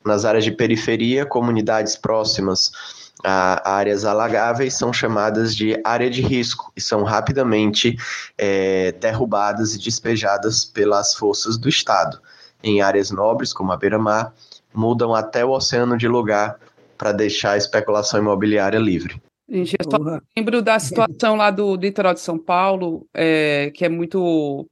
[0.04, 2.72] Nas áreas de periferia, comunidades próximas
[3.24, 7.96] a áreas alagáveis são chamadas de área de risco e são rapidamente
[8.38, 12.20] é, derrubadas e despejadas pelas forças do Estado.
[12.64, 14.34] Em áreas nobres, como a beira-mar,
[14.74, 16.60] mudam até o oceano de lugar
[16.98, 19.22] para deixar a especulação imobiliária livre.
[19.50, 23.90] Gente, eu só lembro da situação lá do litoral de São Paulo, é, que é
[23.90, 24.68] muito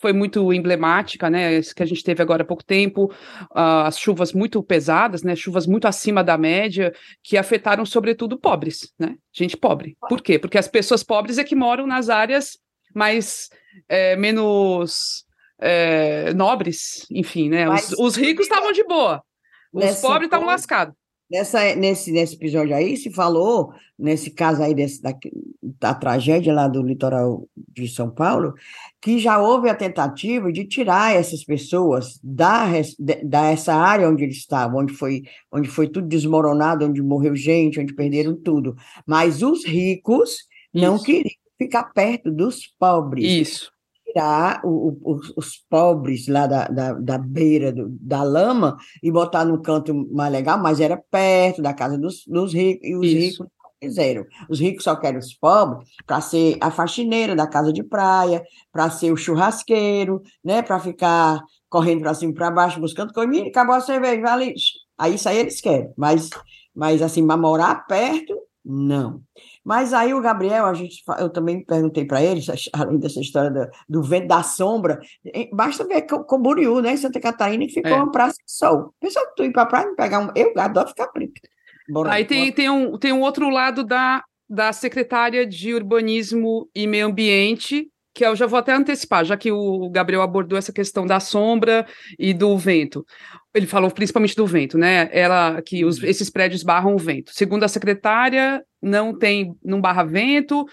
[0.00, 1.60] foi muito emblemática, né?
[1.62, 3.12] Que a gente teve agora há pouco tempo,
[3.50, 5.34] uh, as chuvas muito pesadas, né?
[5.34, 9.16] Chuvas muito acima da média, que afetaram sobretudo pobres, né?
[9.32, 9.96] Gente pobre.
[10.08, 10.38] Por quê?
[10.38, 12.58] Porque as pessoas pobres é que moram nas áreas
[12.94, 13.50] mais
[13.88, 15.24] é, menos
[15.58, 17.68] é, nobres, enfim, né?
[17.68, 19.22] Os, os ricos estavam de boa,
[19.72, 20.94] os pobres estavam lascados.
[21.28, 25.12] Nessa, nesse, nesse episódio aí se falou, nesse caso aí desse, da,
[25.60, 28.54] da tragédia lá do litoral de São Paulo,
[29.00, 32.66] que já houve a tentativa de tirar essas pessoas da,
[33.24, 37.80] da essa área onde eles estavam, onde foi, onde foi tudo desmoronado, onde morreu gente,
[37.80, 38.76] onde perderam tudo.
[39.04, 40.46] Mas os ricos Isso.
[40.72, 43.24] não queriam ficar perto dos pobres.
[43.24, 43.75] Isso
[44.16, 49.44] tirar o, o, os pobres lá da, da, da beira do, da lama e botar
[49.44, 53.42] no canto mais legal, mas era perto da casa dos, dos ricos, e os Isso.
[53.42, 53.46] ricos
[53.82, 54.24] fizeram.
[54.48, 58.88] Os ricos só querem os pobres para ser a faxineira da casa de praia, para
[58.88, 63.74] ser o churrasqueiro, né, para ficar correndo para cima e para baixo buscando comida, acabou
[63.74, 64.54] a cerveja, vale.
[64.96, 66.30] Aí isso aí eles querem, mas,
[66.74, 69.20] mas assim, para morar perto, não.
[69.66, 72.40] Mas aí o Gabriel, a gente, eu também perguntei para ele,
[72.72, 75.00] além dessa história do, do, vento da sombra,
[75.52, 77.96] basta ver Camboriú, né, em Santa Catarina, que ficou é.
[77.96, 78.94] uma praça de sol.
[79.00, 80.30] Pessoal, tu ir para a praia e pegar um.
[80.36, 81.40] Eu adoro ficar preto.
[81.88, 86.86] Bora, aí tem, tem, um, tem um outro lado da, da secretária de Urbanismo e
[86.86, 91.06] Meio Ambiente, que eu já vou até antecipar, já que o Gabriel abordou essa questão
[91.06, 91.86] da sombra
[92.18, 93.04] e do vento
[93.56, 95.08] ele falou principalmente do vento, né?
[95.10, 96.06] Ela que os, uhum.
[96.06, 97.32] esses prédios barram o vento.
[97.32, 100.66] Segundo a secretária, não tem, não barra vento,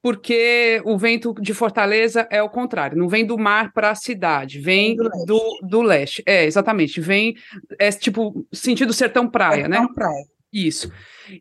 [0.00, 4.60] porque o vento de Fortaleza é o contrário, não vem do mar para a cidade,
[4.60, 5.26] vem do leste.
[5.26, 6.22] do, do leste.
[6.24, 7.34] É, exatamente, vem
[7.76, 9.88] é tipo sentido sertão praia, sertão né?
[9.92, 10.24] Praia.
[10.52, 10.92] Isso.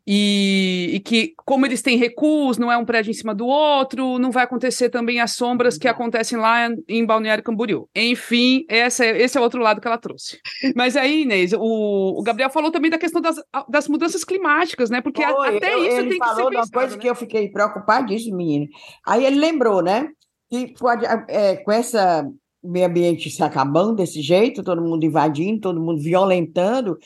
[0.05, 4.19] E, e, que, como eles têm recuos, não é um prédio em cima do outro,
[4.19, 7.89] não vai acontecer também as sombras que acontecem lá em Balneário Camboriú.
[7.95, 10.39] Enfim, essa, é, esse é o outro lado que ela trouxe.
[10.75, 11.59] Mas aí, Inês, o,
[12.19, 13.37] o Gabriel falou também da questão das,
[13.69, 15.01] das mudanças climáticas, né?
[15.01, 17.01] Porque Oi, até eu, isso tem que ser falou uma coisa né?
[17.01, 18.67] que eu fiquei preocupadíssimo, menino.
[19.05, 20.09] Aí ele lembrou, né?
[20.49, 22.25] Que pode, é, com essa
[22.67, 26.97] meio ambiente se acabando desse jeito, todo mundo invadindo, todo mundo violentando,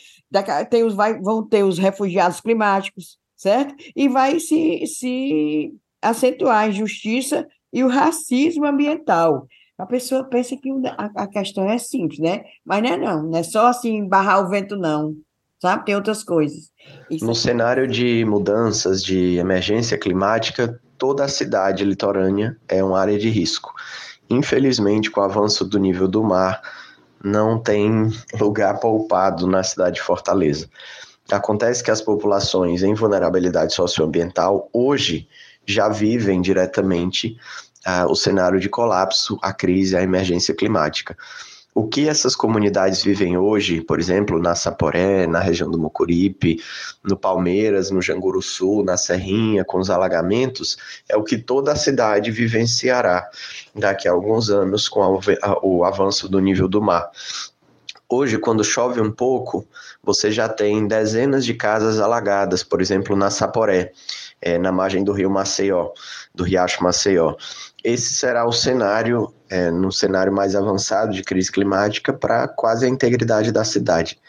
[0.69, 3.75] tem os, vai, vão ter os refugiados climáticos, certo?
[3.95, 9.47] E vai se, se acentuar a injustiça e o racismo ambiental.
[9.77, 12.43] A pessoa pensa que a, a questão é simples, né?
[12.63, 15.15] Mas não é não, não é só assim barrar o vento, não.
[15.59, 15.85] Sabe?
[15.85, 16.71] Tem outras coisas.
[17.09, 23.17] Isso no cenário de mudanças, de emergência climática, toda a cidade litorânea é uma área
[23.17, 23.73] de risco.
[24.31, 26.61] Infelizmente, com o avanço do nível do mar,
[27.23, 30.69] não tem lugar poupado na cidade de Fortaleza.
[31.29, 35.27] Acontece que as populações em vulnerabilidade socioambiental hoje
[35.65, 37.37] já vivem diretamente
[37.85, 41.15] uh, o cenário de colapso, a crise, a emergência climática.
[41.73, 46.61] O que essas comunidades vivem hoje, por exemplo, na Saporé, na região do Mucuripe,
[47.01, 51.75] no Palmeiras, no Janguru Sul, na Serrinha, com os alagamentos, é o que toda a
[51.77, 53.29] cidade vivenciará
[53.73, 55.19] daqui a alguns anos com
[55.63, 57.09] o avanço do nível do mar.
[58.09, 59.65] Hoje, quando chove um pouco,
[60.03, 63.93] você já tem dezenas de casas alagadas, por exemplo, na Saporé,
[64.41, 65.91] é, na margem do rio Maceió,
[66.35, 67.35] do Riacho Maceió.
[67.83, 72.89] Esse será o cenário é, no cenário mais avançado de crise climática para quase a
[72.89, 74.19] integridade da cidade.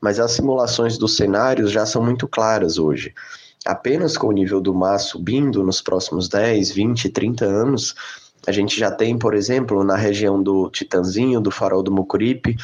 [0.00, 3.14] Mas as simulações dos cenários já são muito claras hoje.
[3.66, 7.94] Apenas com o nível do mar subindo nos próximos 10, 20, 30 anos,
[8.46, 12.56] A gente já tem, por exemplo, na região do Titanzinho, do Farol do Mucuripe,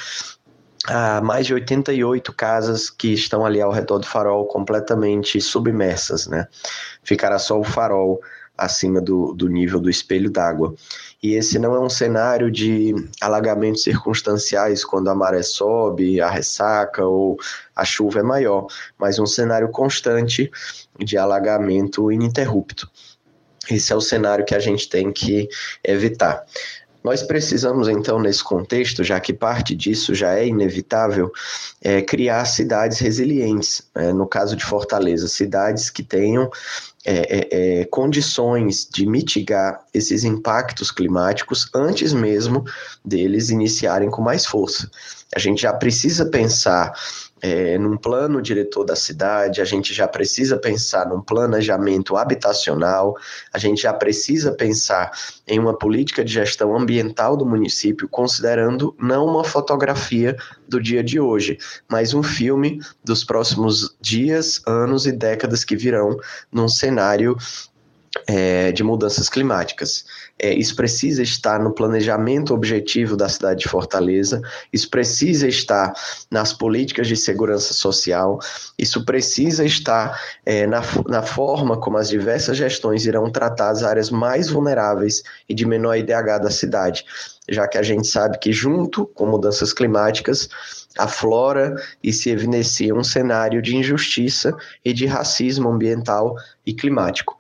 [0.86, 6.47] há mais de 88 casas que estão ali ao redor do farol completamente submersas, né?
[7.03, 8.20] Ficará só o farol
[8.57, 10.74] acima do, do nível do espelho d'água.
[11.22, 17.05] E esse não é um cenário de alagamentos circunstanciais quando a maré sobe, a ressaca
[17.05, 17.38] ou
[17.74, 18.66] a chuva é maior,
[18.98, 20.50] mas um cenário constante
[20.98, 22.88] de alagamento ininterrupto.
[23.70, 25.48] Esse é o cenário que a gente tem que
[25.82, 26.44] evitar.
[27.05, 31.30] Nós precisamos, então, nesse contexto, já que parte disso já é inevitável,
[31.82, 33.82] é, criar cidades resilientes.
[33.94, 34.11] Né?
[34.11, 36.50] No caso de Fortaleza, cidades que tenham
[37.05, 42.64] é, é, é, condições de mitigar esses impactos climáticos antes mesmo
[43.05, 44.90] deles iniciarem com mais força.
[45.34, 46.94] A gente já precisa pensar
[47.45, 53.14] é, num plano diretor da cidade, a gente já precisa pensar num planejamento habitacional,
[53.53, 55.11] a gente já precisa pensar
[55.47, 60.34] em uma política de gestão ambiental do município, considerando não uma fotografia
[60.66, 66.16] do dia de hoje, mas um filme dos próximos dias, anos e décadas que virão
[66.51, 67.36] num cenário
[68.26, 70.07] é, de mudanças climáticas.
[70.37, 75.93] É, isso precisa estar no planejamento objetivo da cidade de Fortaleza, isso precisa estar
[76.28, 78.41] nas políticas de segurança social,
[78.76, 84.11] isso precisa estar é, na, na forma como as diversas gestões irão tratar as áreas
[84.11, 87.05] mais vulneráveis e de menor IDH da cidade,
[87.49, 90.49] já que a gente sabe que, junto com mudanças climáticas,
[90.99, 94.53] aflora e se evidencia um cenário de injustiça
[94.85, 96.35] e de racismo ambiental
[96.66, 97.37] e climático.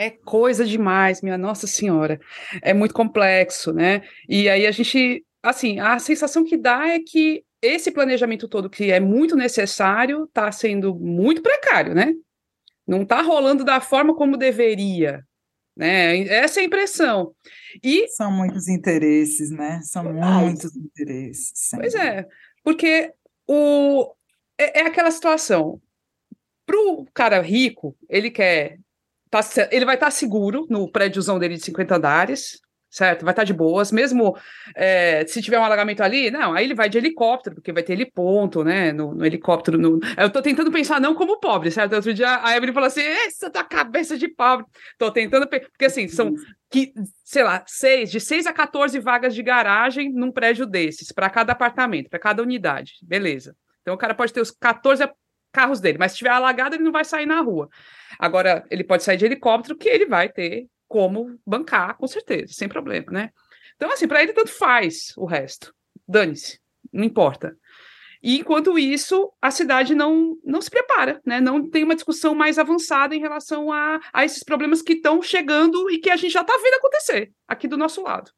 [0.00, 2.18] É coisa demais, minha Nossa Senhora.
[2.62, 4.00] É muito complexo, né?
[4.26, 8.90] E aí a gente, assim, a sensação que dá é que esse planejamento todo, que
[8.90, 12.14] é muito necessário, está sendo muito precário, né?
[12.86, 15.22] Não está rolando da forma como deveria,
[15.76, 16.20] né?
[16.28, 17.34] Essa é a impressão.
[17.84, 19.82] E são muitos interesses, né?
[19.82, 21.68] São muitos interesses.
[21.74, 22.26] Pois é,
[22.64, 23.12] porque
[23.46, 24.14] o
[24.56, 25.78] é, é aquela situação.
[26.64, 28.78] Para o cara rico, ele quer
[29.30, 32.60] Tá, ele vai estar tá seguro no prédiozão dele de 50 andares,
[32.90, 33.24] certo?
[33.24, 34.36] Vai estar tá de boas, mesmo
[34.74, 37.92] é, se tiver um alagamento ali, não, aí ele vai de helicóptero, porque vai ter
[37.92, 38.92] heliponto, né?
[38.92, 39.78] No, no helicóptero.
[39.78, 40.00] No...
[40.18, 41.94] Eu tô tentando pensar não como pobre, certo?
[41.94, 44.66] Outro dia a Evelyn falou assim: essa tua cabeça de pobre.
[44.98, 46.34] Tô tentando, porque assim, são
[46.68, 46.92] que,
[47.24, 51.52] sei lá, seis, de 6 a 14 vagas de garagem num prédio desses, para cada
[51.52, 52.94] apartamento, para cada unidade.
[53.02, 53.56] Beleza.
[53.82, 55.02] Então o cara pode ter os 14
[55.52, 57.68] carros dele, mas se tiver alagado, ele não vai sair na rua.
[58.18, 62.68] Agora, ele pode sair de helicóptero, que ele vai ter como bancar, com certeza, sem
[62.68, 63.30] problema, né?
[63.76, 65.72] Então, assim, para ele tanto faz o resto.
[66.06, 66.58] Dane-se,
[66.92, 67.56] não importa.
[68.22, 71.40] E enquanto isso, a cidade não, não se prepara, né?
[71.40, 75.90] Não tem uma discussão mais avançada em relação a, a esses problemas que estão chegando
[75.90, 78.30] e que a gente já está vendo acontecer aqui do nosso lado.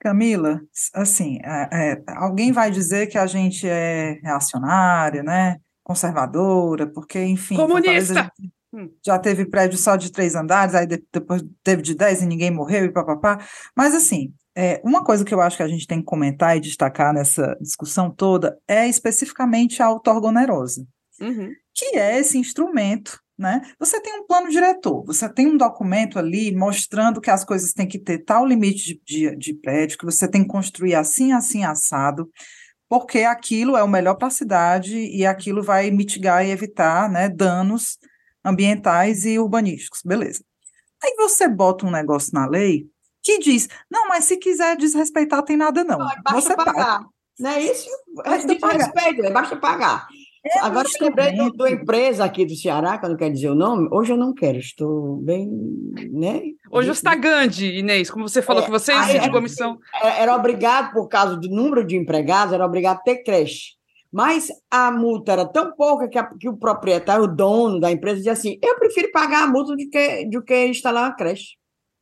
[0.00, 0.60] Camila,
[0.92, 5.56] assim, é, é, alguém vai dizer que a gente é reacionária, né?
[5.86, 7.54] Conservadora, porque, enfim.
[7.54, 8.28] Comunista!
[8.74, 8.90] Hum.
[9.06, 12.84] já teve prédio só de três andares, aí depois teve de dez e ninguém morreu
[12.84, 13.38] e papapá.
[13.74, 16.60] Mas, assim, é, uma coisa que eu acho que a gente tem que comentar e
[16.60, 20.84] destacar nessa discussão toda é especificamente a autorgonerosa,
[21.20, 21.52] uhum.
[21.72, 23.20] que é esse instrumento.
[23.38, 23.62] Né?
[23.78, 27.86] Você tem um plano diretor, você tem um documento ali mostrando que as coisas têm
[27.86, 31.62] que ter tal limite de, de, de prédio, que você tem que construir assim, assim,
[31.62, 32.28] assado,
[32.88, 37.28] porque aquilo é o melhor para a cidade e aquilo vai mitigar e evitar né,
[37.28, 37.98] danos
[38.44, 40.44] ambientais e urbanísticos, beleza.
[41.02, 42.86] Aí você bota um negócio na lei
[43.22, 45.98] que diz, não, mas se quiser desrespeitar, tem nada não.
[45.98, 46.74] não basta você pagar.
[46.74, 47.06] Paga.
[47.38, 47.88] Não é isso?
[48.14, 49.32] Basta desrespeito, pagar.
[49.32, 50.08] basta pagar.
[50.46, 53.50] É Agora, eu lembrei de uma empresa aqui do Ceará, que eu não quero dizer
[53.50, 55.50] o nome, hoje eu não quero, estou bem,
[56.12, 56.42] né?
[56.70, 59.76] Hoje está Gandhi, Inês, como você falou é, que você exige comissão.
[60.00, 63.74] Era obrigado, por causa do número de empregados, era obrigado a ter creche.
[64.12, 68.16] Mas a multa era tão pouca que, a, que, o proprietário, o dono da empresa,
[68.16, 71.56] dizia assim: eu prefiro pagar a multa do que, do que instalar uma creche.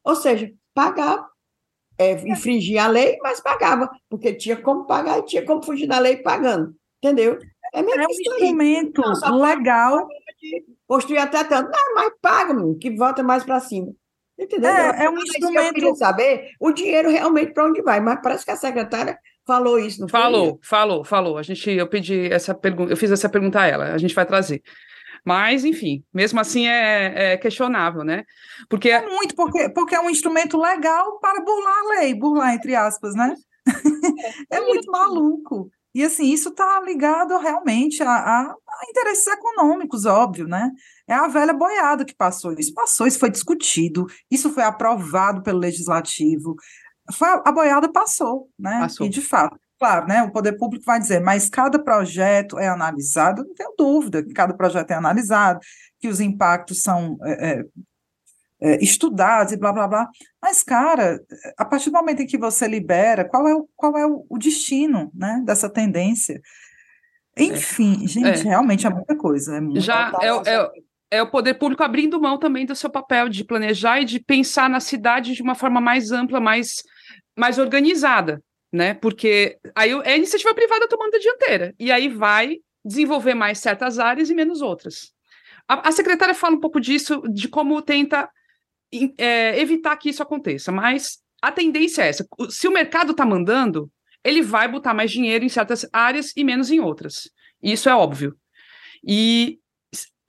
[0.04, 1.26] Ou seja, pagava,
[1.98, 5.98] é, infringia a lei, mas pagava, porque tinha como pagar e tinha como fugir da
[5.98, 6.74] lei pagando.
[7.02, 7.38] Entendeu?
[7.74, 10.06] É, é um instrumento Não, legal.
[10.86, 11.70] Construir até tanto.
[11.70, 13.92] Não, mas paga, que volta mais para cima.
[14.38, 14.70] Entendeu?
[14.70, 15.66] É, é um instrumento.
[15.66, 19.78] Eu queria saber o dinheiro realmente para onde vai, mas parece que a secretária falou
[19.78, 20.58] isso, não falou, foi?
[20.62, 21.38] Falou, falou.
[21.38, 23.92] A gente, eu pedi essa pergunta, eu fiz essa pergunta a ela.
[23.92, 24.62] A gente vai trazer.
[25.24, 28.24] Mas, enfim, mesmo assim é, é questionável, né?
[28.68, 32.74] Porque é muito, porque, porque é um instrumento legal para burlar a lei, burlar entre
[32.74, 33.34] aspas, né?
[34.50, 35.70] é muito maluco.
[35.94, 40.72] E assim, isso está ligado realmente a, a, a, interesses econômicos, óbvio, né?
[41.06, 42.74] É a velha boiada que passou isso.
[42.74, 46.56] Passou, isso foi discutido, isso foi aprovado pelo legislativo.
[47.12, 48.80] Foi, a boiada passou, né?
[48.80, 49.06] Passou.
[49.06, 50.24] E de fato, claro, né?
[50.24, 54.52] O poder público vai dizer, mas cada projeto é analisado, não tenho dúvida que cada
[54.52, 55.60] projeto é analisado,
[56.00, 57.64] que os impactos são é, é,
[58.80, 60.08] estudados e blá blá blá.
[60.40, 61.20] Mas, cara,
[61.58, 65.10] a partir do momento em que você libera, qual é o, qual é o, destino
[65.14, 66.40] né, dessa tendência?
[67.36, 68.06] Enfim, é.
[68.06, 68.50] gente, é.
[68.50, 69.56] realmente é muita coisa.
[69.56, 70.70] É Já é, é,
[71.10, 74.70] é, o poder público abrindo mão também do seu papel de planejar e de pensar
[74.70, 76.82] na cidade de uma forma mais ampla, mais,
[77.36, 78.42] mais organizada,
[78.72, 78.94] né?
[78.94, 81.74] Porque aí é a iniciativa privada tomando a dianteira.
[81.78, 85.12] E aí vai desenvolver mais certas áreas e menos outras.
[85.68, 88.28] A, a secretária fala um pouco disso, de como tenta
[89.18, 92.26] é, evitar que isso aconteça, mas a tendência é essa.
[92.48, 93.90] Se o mercado está mandando,
[94.24, 97.30] ele vai botar mais dinheiro em certas áreas e menos em outras.
[97.62, 98.36] Isso é óbvio.
[99.06, 99.58] E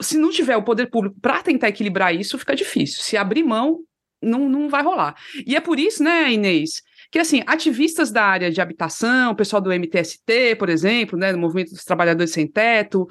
[0.01, 3.01] se não tiver o poder público para tentar equilibrar isso, fica difícil.
[3.01, 3.79] Se abrir mão,
[4.21, 5.15] não, não vai rolar.
[5.45, 9.61] E é por isso, né, Inês, que assim, ativistas da área de habitação, o pessoal
[9.61, 13.07] do MTST, por exemplo, né, do Movimento dos Trabalhadores Sem Teto,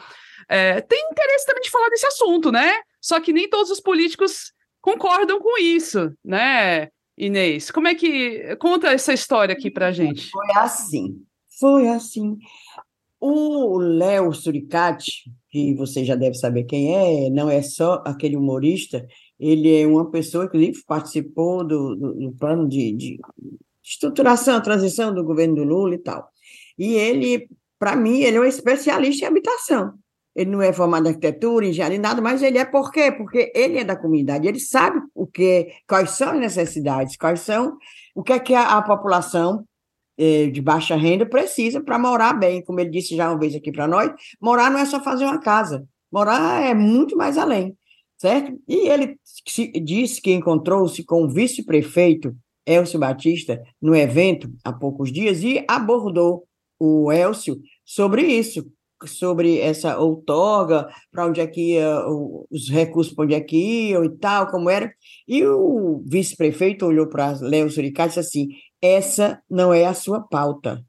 [0.49, 2.75] é, tem interesse também de falar desse assunto, né?
[3.01, 4.53] Só que nem todos os políticos
[4.85, 7.70] concordam com isso, né, Inês?
[7.70, 8.55] Como é que.
[8.57, 10.28] Conta essa história aqui pra gente.
[10.28, 11.22] Foi assim.
[11.59, 12.37] Foi assim.
[13.18, 19.07] O Léo Suricati, que você já deve saber quem é, não é só aquele humorista,
[19.41, 23.18] ele é uma pessoa que participou do, do, do plano de, de
[23.82, 26.28] estruturação, transição do governo do Lula e tal.
[26.78, 29.95] E ele, para mim, ele é um especialista em habitação
[30.35, 33.12] ele não é formado em arquitetura, engenharia, nada, mas ele é por quê?
[33.12, 37.76] Porque ele é da comunidade, ele sabe o que, quais são as necessidades, quais são,
[38.14, 39.64] o que é que a, a população
[40.18, 43.72] eh, de baixa renda precisa para morar bem, como ele disse já uma vez aqui
[43.72, 44.11] para nós,
[44.41, 47.76] morar não é só fazer uma casa, morar é muito mais além,
[48.16, 48.57] certo?
[48.68, 49.16] E ele
[49.82, 52.35] disse que encontrou-se com o vice-prefeito
[52.66, 56.45] Elcio Batista no evento há poucos dias e abordou
[56.78, 58.64] o Elcio sobre isso,
[59.05, 62.05] sobre essa outorga, para onde é que ia,
[62.51, 64.92] os recursos para onde é que iam e tal, como era.
[65.26, 68.49] E o vice-prefeito olhou para Léo Suricá e disse assim:
[68.80, 70.84] essa não é a sua pauta.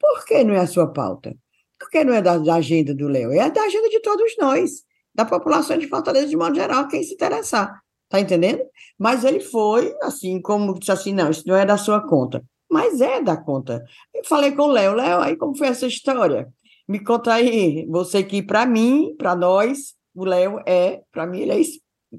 [0.00, 1.34] Por que não é a sua pauta?
[1.78, 4.82] Porque não é da, da agenda do Léo, é da agenda de todos nós,
[5.14, 7.82] da população de Fortaleza de modo geral, quem se interessar.
[8.08, 8.62] Tá entendendo?
[8.98, 12.44] Mas ele foi, assim, como disse assim, não, isso não é da sua conta.
[12.70, 13.82] Mas é da conta.
[14.14, 16.48] Eu falei com o Léo, Léo, aí como foi essa história?
[16.86, 21.52] Me conta aí, você que para mim, para nós, o Léo é, para mim, ele
[21.52, 21.64] é,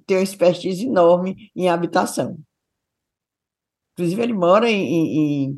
[0.06, 2.38] tem uma expertise enorme em habitação.
[3.94, 5.58] Inclusive, ele mora em, em, em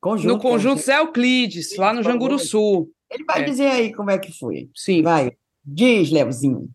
[0.00, 0.34] conjunto.
[0.34, 2.90] No conjunto Zé Euclides, lá no Janguru Sul.
[3.10, 3.44] Ele vai é.
[3.44, 4.70] dizer aí como é que foi.
[4.74, 5.02] Sim.
[5.02, 5.32] Vai.
[5.64, 6.68] Diz, Leozinho.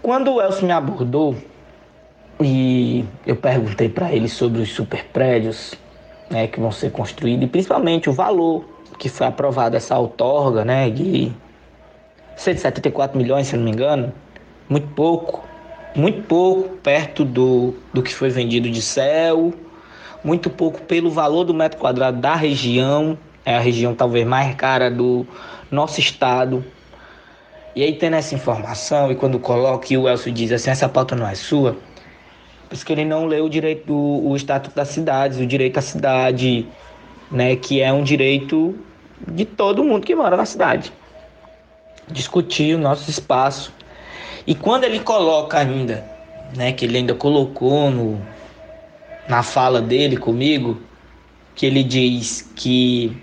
[0.00, 1.36] Quando o Elcio me abordou
[2.40, 5.74] e eu perguntei para ele sobre os super prédios
[6.30, 10.90] né, que vão ser construídos e principalmente o valor que foi aprovada essa outorga, né,
[10.90, 11.32] de
[12.36, 14.12] 174 milhões, se não me engano,
[14.68, 15.44] muito pouco,
[15.94, 19.52] muito pouco perto do, do que foi vendido de céu,
[20.22, 24.90] muito pouco pelo valor do metro quadrado da região, é a região talvez mais cara
[24.90, 25.26] do
[25.70, 26.64] nosso estado.
[27.76, 31.14] E aí tendo essa informação, e quando coloca e o Elcio diz assim, essa pauta
[31.14, 31.76] não é sua,
[32.68, 35.78] por isso que ele não leu o direito do o Estatuto das Cidades, o direito
[35.78, 36.66] à cidade,
[37.30, 38.78] né, que é um direito
[39.26, 40.92] de todo mundo que mora na cidade.
[42.08, 43.72] Discutir o nosso espaço.
[44.46, 46.04] E quando ele coloca ainda,
[46.56, 48.20] né, que ele ainda colocou no,
[49.28, 50.80] na fala dele comigo,
[51.54, 53.16] que ele diz que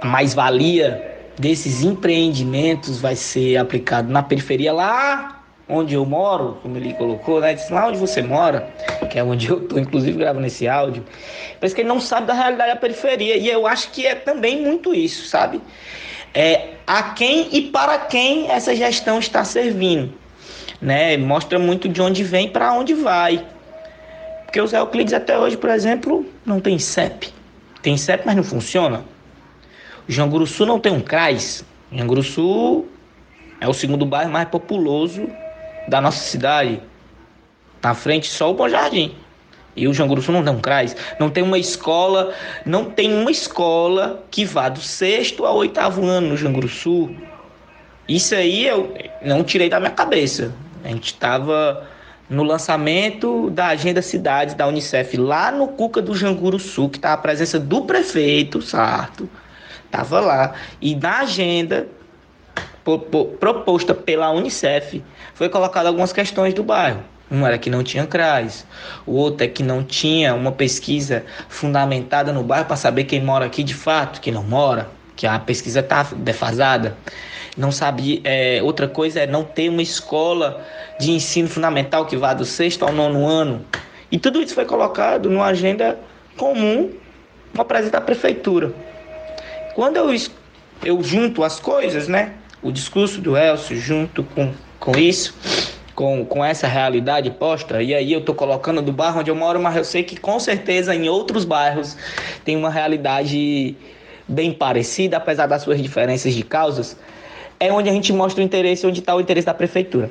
[0.00, 1.04] a mais-valia
[1.38, 5.37] desses empreendimentos vai ser aplicado na periferia lá
[5.68, 7.54] onde eu moro, como ele colocou, né?
[7.54, 8.68] Disse, lá onde você mora,
[9.10, 11.04] que é onde eu estou, inclusive, gravando esse áudio.
[11.60, 13.36] Parece que ele não sabe da realidade da periferia.
[13.36, 15.60] E eu acho que é também muito isso, sabe?
[16.32, 20.12] É, a quem e para quem essa gestão está servindo.
[20.80, 21.16] Né?
[21.16, 23.44] Mostra muito de onde vem para onde vai.
[24.44, 27.32] Porque o Zé Euclides até hoje, por exemplo, não tem CEP.
[27.82, 29.04] Tem CEP, mas não funciona.
[30.08, 31.64] O Janguruçu não tem um CRAS.
[31.92, 32.86] Janguruçu
[33.60, 35.28] é o segundo bairro mais populoso
[35.88, 36.80] da nossa cidade.
[37.82, 39.14] Na frente só o Bom Jardim.
[39.74, 40.96] E o João Grusso não tem um CRAS.
[41.18, 42.34] Não tem uma escola,
[42.66, 46.52] não tem uma escola que vá do sexto ao oitavo ano no João
[48.08, 50.52] Isso aí eu não tirei da minha cabeça.
[50.84, 51.86] A gente estava
[52.28, 57.12] no lançamento da Agenda Cidades da Unicef, lá no Cuca do Janguru Sul, que está
[57.14, 59.28] a presença do prefeito Sarto,
[59.86, 61.88] estava lá, e na agenda
[63.38, 65.02] proposta pela Unicef,
[65.34, 67.02] foi colocado algumas questões do bairro.
[67.30, 68.66] Um era que não tinha CRAS,
[69.06, 73.44] o outro é que não tinha uma pesquisa fundamentada no bairro para saber quem mora
[73.44, 76.96] aqui de fato, quem não mora, que a pesquisa está defasada.
[77.54, 78.20] Não sabia.
[78.24, 80.64] É, outra coisa é não ter uma escola
[80.98, 83.64] de ensino fundamental que vá do sexto ao nono ano.
[84.10, 85.98] E tudo isso foi colocado numa agenda
[86.36, 86.92] comum
[87.52, 88.72] para apresentar a prefeitura.
[89.74, 90.14] Quando eu,
[90.84, 92.32] eu junto as coisas, né?
[92.62, 95.34] O discurso do Elcio junto com, com isso,
[95.94, 99.60] com, com essa realidade posta, e aí eu estou colocando do bairro onde eu moro,
[99.60, 101.96] mas eu sei que com certeza em outros bairros
[102.44, 103.76] tem uma realidade
[104.26, 106.96] bem parecida, apesar das suas diferenças de causas,
[107.60, 110.10] é onde a gente mostra o interesse, onde está o interesse da prefeitura.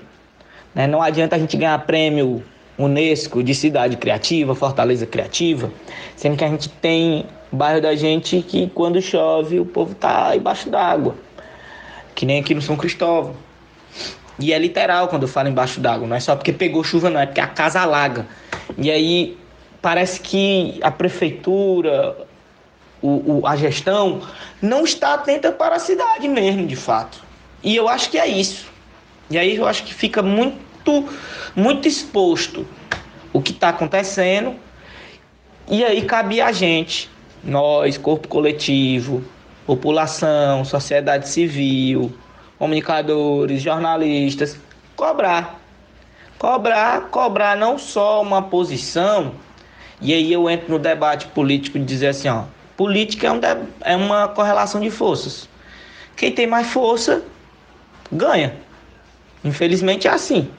[0.74, 0.88] Né?
[0.88, 2.44] Não adianta a gente ganhar prêmio
[2.78, 5.72] Unesco de cidade criativa, Fortaleza criativa,
[6.16, 10.70] sendo que a gente tem bairro da gente que quando chove o povo tá embaixo
[10.70, 11.16] d'água,
[12.18, 13.36] que nem aqui no São Cristóvão.
[14.40, 17.20] E é literal quando eu falo embaixo d'água, não é só porque pegou chuva, não,
[17.20, 18.26] é porque a casa alaga.
[18.76, 19.38] E aí
[19.84, 22.18] parece que a prefeitura,
[23.04, 24.24] o, o, a gestão,
[24.60, 27.24] não está atenta para a cidade mesmo, de fato.
[27.64, 28.66] E eu acho que é isso.
[29.30, 31.08] E aí eu acho que fica muito,
[31.56, 32.66] muito exposto
[33.32, 34.56] o que está acontecendo.
[35.70, 37.12] E aí cabe a gente,
[37.44, 39.24] nós, corpo coletivo,
[39.68, 42.12] população, sociedade civil,
[42.58, 44.58] comunicadores, jornalistas,
[44.96, 45.60] cobrar.
[46.40, 49.34] Cobrar, cobrar não só uma posição,
[50.00, 52.44] e aí eu entro no debate político de dizer assim, ó,
[52.78, 53.40] política é, um
[53.82, 55.50] é uma correlação de forças.
[56.16, 57.24] Quem tem mais força
[58.12, 58.56] ganha.
[59.44, 60.50] Infelizmente é assim.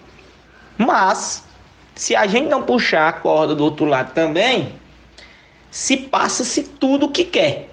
[0.77, 1.45] Mas,
[1.95, 4.75] se a gente não puxar a corda do outro lado também,
[5.71, 7.68] se passa-se tudo o que quer.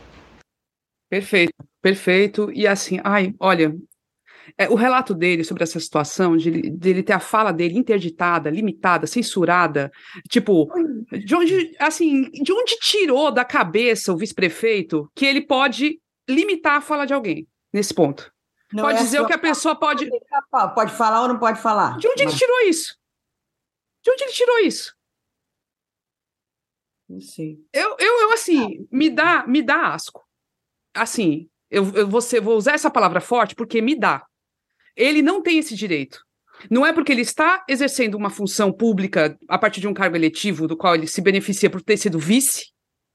[1.16, 2.52] Perfeito, perfeito.
[2.52, 3.74] E assim, ai, olha,
[4.58, 8.50] é, o relato dele sobre essa situação, de, de, ele ter a fala dele interditada,
[8.50, 9.90] limitada, censurada,
[10.30, 10.68] tipo,
[11.26, 16.82] de onde, assim, de onde tirou da cabeça o vice-prefeito que ele pode limitar a
[16.82, 18.30] fala de alguém nesse ponto?
[18.74, 20.10] Não pode é dizer o que a pessoa pode.
[20.76, 21.98] Pode falar ou não pode falar?
[21.98, 22.34] De onde Mas...
[22.34, 22.98] ele tirou isso?
[24.04, 24.94] De onde ele tirou isso?
[27.08, 27.58] Não sei.
[27.72, 30.26] Eu, eu, eu assim, me dá, me dá asco.
[30.96, 34.24] Assim, eu, eu vou, ser, vou usar essa palavra forte porque me dá.
[34.96, 36.24] Ele não tem esse direito.
[36.70, 40.68] Não é porque ele está exercendo uma função pública a partir de um cargo eletivo
[40.68, 42.68] do qual ele se beneficia por ter sido vice,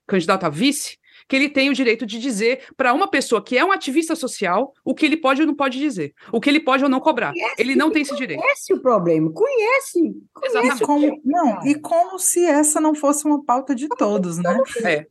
[0.07, 3.65] candidato a vice, que ele tem o direito de dizer para uma pessoa que é
[3.65, 6.83] um ativista social o que ele pode ou não pode dizer, o que ele pode
[6.83, 7.33] ou não cobrar.
[7.33, 8.41] Conhece, ele não tem esse direito.
[8.41, 10.01] Conhece o problema, conhece.
[10.35, 10.85] conhece Exatamente.
[10.85, 14.59] Como, não, e como se essa não fosse uma pauta de todos, né?
[14.85, 15.07] É.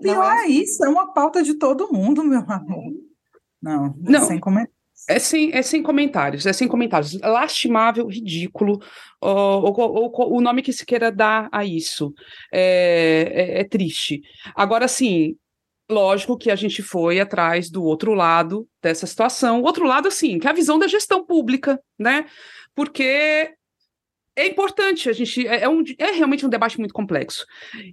[0.00, 2.92] Pior é, é isso, é uma pauta de todo mundo, meu amor.
[3.60, 4.26] Não, não.
[4.26, 4.78] sem comentários.
[5.08, 7.18] É sem, é sem comentários, é sem comentários.
[7.20, 8.80] Lastimável, ridículo,
[9.22, 12.12] o nome que se queira dar a isso.
[12.52, 14.22] É, é, é triste.
[14.54, 15.36] Agora, assim,
[15.88, 19.60] lógico que a gente foi atrás do outro lado dessa situação.
[19.60, 22.26] O outro lado, assim, que é a visão da gestão pública, né?
[22.74, 23.54] Porque
[24.38, 27.44] é importante, a gente é, é, um, é realmente um debate muito complexo.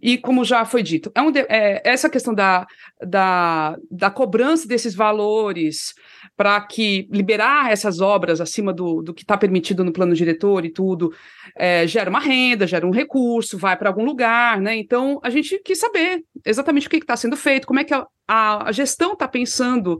[0.01, 2.65] E como já foi dito, é, um é essa questão da,
[3.01, 5.93] da, da cobrança desses valores
[6.37, 10.71] para que liberar essas obras acima do, do que está permitido no plano diretor e
[10.71, 11.13] tudo,
[11.57, 14.75] é, gera uma renda, gera um recurso, vai para algum lugar, né?
[14.75, 18.05] Então a gente quis saber exatamente o que está sendo feito, como é que a,
[18.27, 19.99] a, a gestão está pensando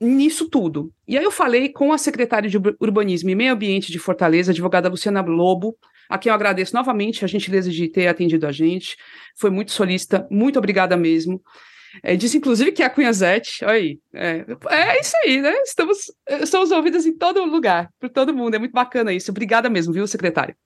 [0.00, 0.92] nisso tudo.
[1.06, 4.88] E aí eu falei com a secretária de Urbanismo e Meio Ambiente de Fortaleza, advogada
[4.88, 5.76] Luciana Lobo,
[6.08, 8.96] a quem eu agradeço novamente a gentileza de ter atendido a gente.
[9.36, 11.42] Foi muito solista, muito obrigada mesmo.
[12.02, 15.52] É, disse, inclusive, que é a Cunhazete, olha aí, é, é, isso aí, né?
[15.62, 19.30] Estamos, estamos ouvidas em todo lugar, por todo mundo, é muito bacana isso.
[19.30, 20.56] Obrigada mesmo, viu, secretária?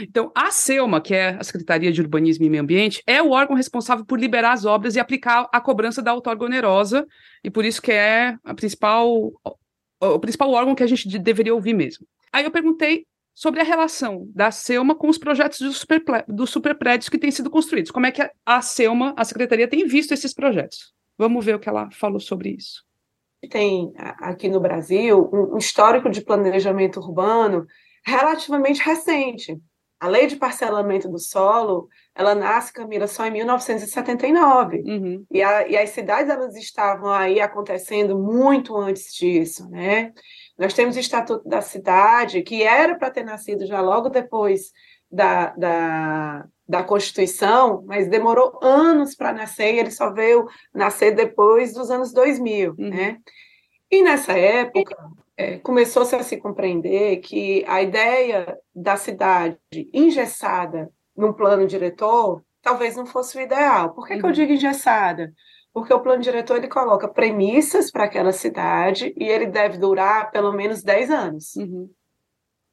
[0.00, 3.56] Então, a SELMA, que é a Secretaria de Urbanismo e Meio Ambiente, é o órgão
[3.56, 7.06] responsável por liberar as obras e aplicar a cobrança da outorga onerosa,
[7.44, 9.32] e por isso que é a principal,
[10.00, 12.06] o principal órgão que a gente deveria ouvir mesmo.
[12.32, 13.04] Aí eu perguntei
[13.34, 17.50] sobre a relação da SELMA com os projetos dos super, dos superprédios que têm sido
[17.50, 17.90] construídos.
[17.90, 20.92] Como é que a SELMA, a Secretaria, tem visto esses projetos?
[21.16, 22.84] Vamos ver o que ela falou sobre isso.
[23.50, 27.66] Tem aqui no Brasil um histórico de planejamento urbano
[28.04, 29.58] relativamente recente.
[29.98, 34.82] a lei de parcelamento do solo, ela nasce, Camila, só em 1979.
[34.86, 35.26] Uhum.
[35.30, 40.12] E, a, e as cidades, elas estavam aí acontecendo muito antes disso, né?
[40.60, 44.72] Nós temos o Estatuto da Cidade, que era para ter nascido já logo depois
[45.10, 51.72] da, da, da Constituição, mas demorou anos para nascer, e ele só veio nascer depois
[51.72, 52.90] dos anos 2000, uhum.
[52.90, 53.16] né?
[53.90, 54.94] E nessa época,
[55.34, 59.58] é, começou-se a se compreender que a ideia da cidade
[59.94, 63.94] engessada num plano diretor talvez não fosse o ideal.
[63.94, 64.20] Por que, uhum.
[64.20, 64.34] que eu uhum.
[64.34, 65.32] digo engessada?
[65.72, 70.52] Porque o plano diretor ele coloca premissas para aquela cidade e ele deve durar pelo
[70.52, 71.56] menos 10 anos.
[71.56, 71.88] Uhum.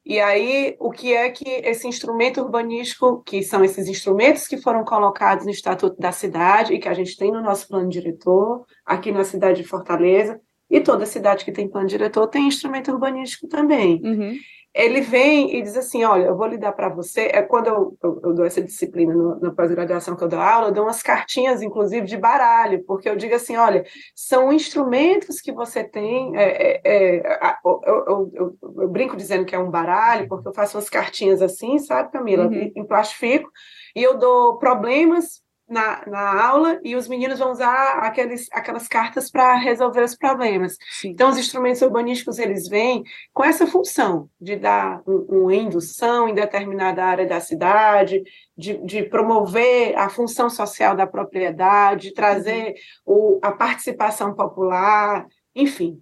[0.04, 4.82] E aí, o que é que esse instrumento urbanístico, que são esses instrumentos que foram
[4.82, 9.12] colocados no Estatuto da Cidade e que a gente tem no nosso plano diretor, aqui
[9.12, 10.40] na cidade de Fortaleza,
[10.70, 14.00] e toda cidade que tem plano diretor tem instrumento urbanístico também.
[14.02, 14.34] Uhum.
[14.78, 17.22] Ele vem e diz assim: Olha, eu vou lhe dar para você.
[17.32, 20.68] É quando eu, eu, eu, dou essa disciplina no, na pós-graduação que eu dou aula,
[20.68, 25.50] eu dou umas cartinhas, inclusive, de baralho, porque eu digo assim: olha, são instrumentos que
[25.50, 26.36] você tem.
[26.36, 30.76] É, é, é, eu, eu, eu, brinco dizendo que é um baralho, porque eu faço
[30.76, 32.46] umas cartinhas assim, sabe, Camila?
[32.46, 32.70] Uhum.
[32.76, 33.50] Em plastifico,
[33.96, 39.30] e eu dou problemas na, na aula e os meninos vão usar aqueles, aquelas cartas
[39.30, 40.76] para resolver os problemas.
[40.90, 41.10] Sim.
[41.10, 46.34] Então, os instrumentos urbanísticos, eles vêm com essa função de dar um, uma indução em
[46.34, 48.22] determinada área da cidade,
[48.56, 56.00] de, de promover a função social da propriedade, trazer o, a participação popular, enfim.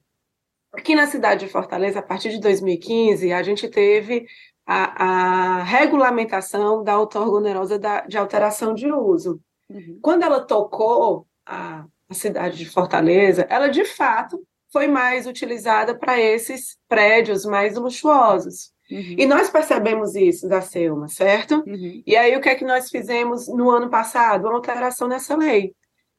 [0.73, 4.27] Aqui na cidade de Fortaleza, a partir de 2015, a gente teve
[4.67, 9.41] a, a regulamentação da outorga onerosa da, de alteração de uso.
[9.69, 9.99] Uhum.
[10.01, 14.43] Quando ela tocou a, a cidade de Fortaleza, ela de fato
[14.73, 18.73] foi mais utilizada para esses prédios mais luxuosos.
[18.91, 19.17] Uhum.
[19.19, 21.62] E nós percebemos isso da Selma, certo?
[21.67, 22.03] Uhum.
[22.07, 24.47] E aí o que é que nós fizemos no ano passado?
[24.47, 25.75] Uma alteração nessa lei.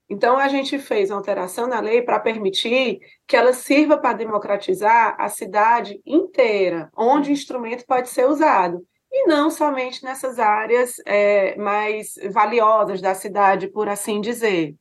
[0.09, 5.15] Então a gente fez uma alteração na lei para permitir que ela sirva para democratizar
[5.19, 11.55] a cidade inteira, onde o instrumento pode ser usado e não somente nessas áreas é,
[11.57, 14.75] mais valiosas da cidade, por assim dizer.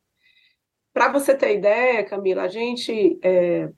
[0.92, 3.68] Para você ter ideia, Camila, a gente é,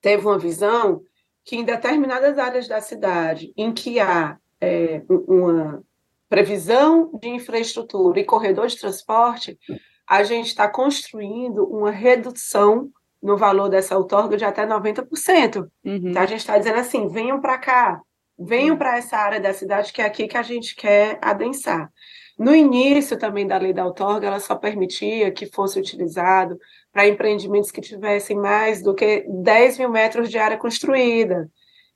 [0.00, 1.02] teve uma visão
[1.44, 5.82] que em determinadas áreas da cidade em que há é, uma
[6.28, 9.58] previsão de infraestrutura e corredor de transporte,
[10.06, 12.90] a gente está construindo uma redução
[13.22, 15.56] no valor dessa outorga de até 90%.
[15.56, 15.68] Uhum.
[15.84, 18.00] Então, a gente está dizendo assim, venham para cá,
[18.38, 21.90] venham para essa área da cidade que é aqui que a gente quer adensar.
[22.38, 26.56] No início também da lei da outorga, ela só permitia que fosse utilizado
[26.92, 31.50] para empreendimentos que tivessem mais do que 10 mil metros de área construída.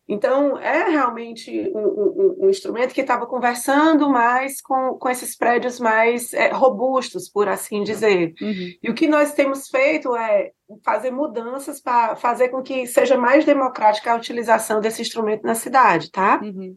[0.08, 5.78] Então, é realmente um, um, um instrumento que estava conversando mais com, com esses prédios
[5.78, 8.34] mais é, robustos, por assim dizer.
[8.40, 8.74] Uhum.
[8.82, 10.50] E o que nós temos feito é
[10.84, 16.10] fazer mudanças para fazer com que seja mais democrática a utilização desse instrumento na cidade,
[16.10, 16.40] tá?
[16.42, 16.76] Uhum.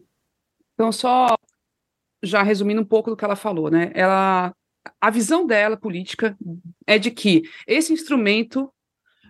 [0.74, 1.36] Então, só
[2.22, 3.90] já resumindo um pouco do que ela falou, né?
[3.94, 4.54] Ela,
[5.00, 6.36] a visão dela política
[6.86, 8.72] é de que esse instrumento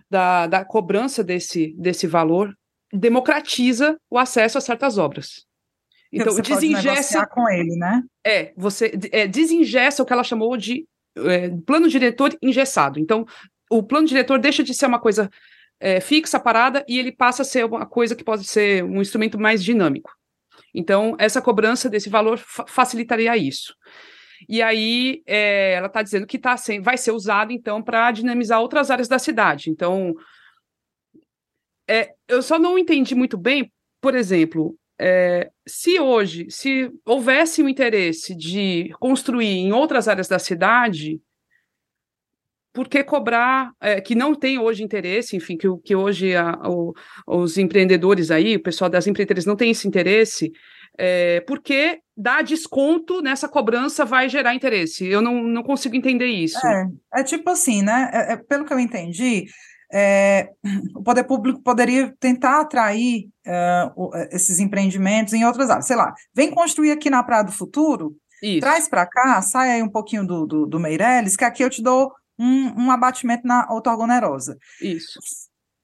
[0.09, 2.55] da, da cobrança desse, desse valor
[2.91, 5.45] democratiza o acesso a certas obras.
[6.11, 8.03] Então, você desingessa com ele, né?
[8.25, 12.99] É, você é, desingessa o que ela chamou de é, plano diretor engessado.
[12.99, 13.25] Então,
[13.69, 15.29] o plano diretor deixa de ser uma coisa
[15.79, 19.37] é, fixa, parada, e ele passa a ser uma coisa que pode ser um instrumento
[19.37, 20.11] mais dinâmico.
[20.73, 23.75] Então, essa cobrança desse valor fa facilitaria isso.
[24.47, 28.61] E aí, é, ela está dizendo que tá sem, vai ser usado, então, para dinamizar
[28.61, 29.69] outras áreas da cidade.
[29.69, 30.15] Então,
[31.89, 33.71] é, eu só não entendi muito bem,
[34.01, 40.39] por exemplo, é, se hoje, se houvesse um interesse de construir em outras áreas da
[40.39, 41.21] cidade,
[42.73, 46.93] por que cobrar, é, que não tem hoje interesse, enfim, que, que hoje a, o,
[47.25, 50.51] os empreendedores aí, o pessoal das empreiteiras não tem esse interesse,
[50.97, 55.07] é, porque dar desconto nessa cobrança vai gerar interesse.
[55.07, 56.59] Eu não, não consigo entender isso.
[56.65, 58.09] É, é tipo assim, né?
[58.13, 59.45] É, é pelo que eu entendi,
[59.91, 60.49] é,
[60.95, 65.85] o poder público poderia tentar atrair uh, esses empreendimentos em outras áreas.
[65.87, 68.59] Sei lá, vem construir aqui na Praia do Futuro, Isso.
[68.59, 71.81] traz para cá, sai aí um pouquinho do, do, do Meirelles, que aqui eu te
[71.81, 74.57] dou um, um abatimento na outorgonerosa.
[74.81, 75.19] Isso.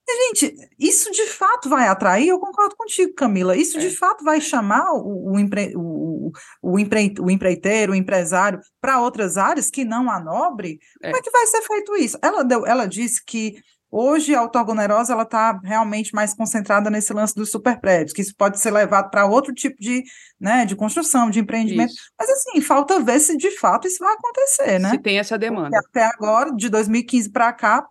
[0.06, 3.80] Gente, isso de fato vai atrair, eu concordo contigo, Camila, isso é.
[3.80, 6.32] de fato vai chamar o, o, empre, o,
[6.62, 10.78] o, empre, o empreiteiro, o empresário para outras áreas que não a nobre?
[11.02, 11.08] É.
[11.08, 12.18] Como é que vai ser feito isso?
[12.22, 13.56] Ela, deu, ela disse que
[13.96, 18.60] Hoje, a ortogonerosa ela está realmente mais concentrada nesse lance dos superprédios, que isso pode
[18.60, 20.04] ser levado para outro tipo de,
[20.42, 21.92] né, de construção, de empreendimento.
[21.92, 22.12] Isso.
[22.18, 24.90] Mas, assim, falta ver se de fato isso vai acontecer, né?
[24.90, 25.70] Se tem essa demanda.
[25.70, 27.86] Porque até agora, de 2015 para cá,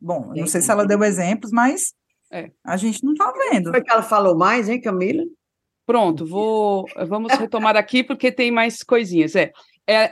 [0.00, 1.94] bom, não sei se ela deu exemplos, mas
[2.30, 2.52] é.
[2.64, 3.70] a gente não está vendo.
[3.70, 5.24] Foi que ela falou mais, hein, Camila?
[5.84, 9.34] Pronto, vou, vamos retomar aqui porque tem mais coisinhas.
[9.34, 9.50] É,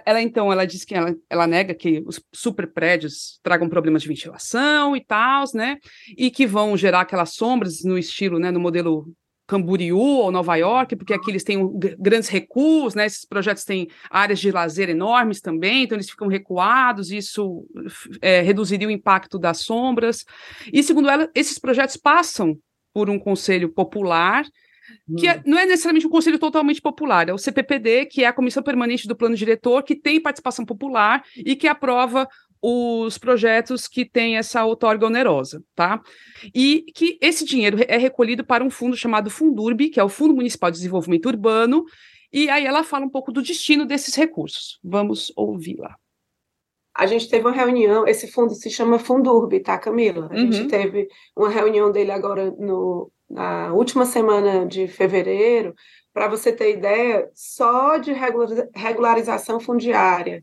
[0.05, 4.09] ela então, ela diz que ela, ela nega que os super prédios tragam problemas de
[4.09, 5.79] ventilação e tal, né?
[6.17, 9.07] E que vão gerar aquelas sombras no estilo, né, no modelo
[9.47, 11.59] Camboriú ou Nova York, porque aqui eles têm
[11.99, 13.07] grandes recuos, né?
[13.07, 17.67] Esses projetos têm áreas de lazer enormes também, então eles ficam recuados, isso
[18.21, 20.25] é, reduziria o impacto das sombras.
[20.71, 22.59] E segundo ela, esses projetos passam
[22.93, 24.45] por um conselho popular
[25.19, 25.43] que é, hum.
[25.47, 29.09] não é necessariamente um conselho totalmente popular, é o CPPD, que é a comissão permanente
[29.09, 32.29] do plano diretor, que tem participação popular e que aprova
[32.61, 36.01] os projetos que têm essa outorga onerosa, tá?
[36.55, 40.35] E que esse dinheiro é recolhido para um fundo chamado Fundurb, que é o Fundo
[40.35, 41.85] Municipal de Desenvolvimento Urbano,
[42.33, 44.79] e aí ela fala um pouco do destino desses recursos.
[44.83, 45.97] Vamos ouvi-la.
[46.95, 50.29] A gente teve uma reunião, esse fundo se chama Fundurb, tá, Camila?
[50.31, 50.51] A uhum.
[50.51, 55.75] gente teve uma reunião dele agora no, na última semana de fevereiro,
[56.13, 58.13] para você ter ideia, só de
[58.75, 60.43] regularização fundiária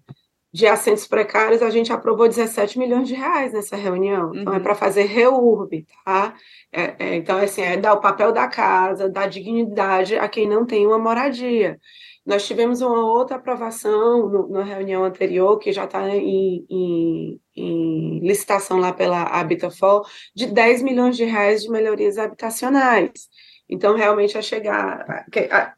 [0.55, 4.33] de assentos precários, a gente aprovou 17 milhões de reais nessa reunião.
[4.33, 4.61] Então, é uhum.
[4.61, 6.33] é para fazer reurb, tá?
[6.71, 10.65] É, é, então, assim, é dar o papel da casa, dar dignidade a quem não
[10.65, 11.77] tem uma moradia.
[12.26, 18.80] Nós tivemos uma outra aprovação na reunião anterior, que já está em, em, em, licitação
[18.80, 20.03] lá pela Habitafol,
[20.34, 23.30] de 10 milhões de reais de melhorias habitacionais.
[23.69, 25.26] Então, realmente, a chegar.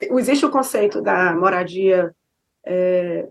[0.01, 2.15] Existe o conceito da moradia.
[2.65, 3.27] É,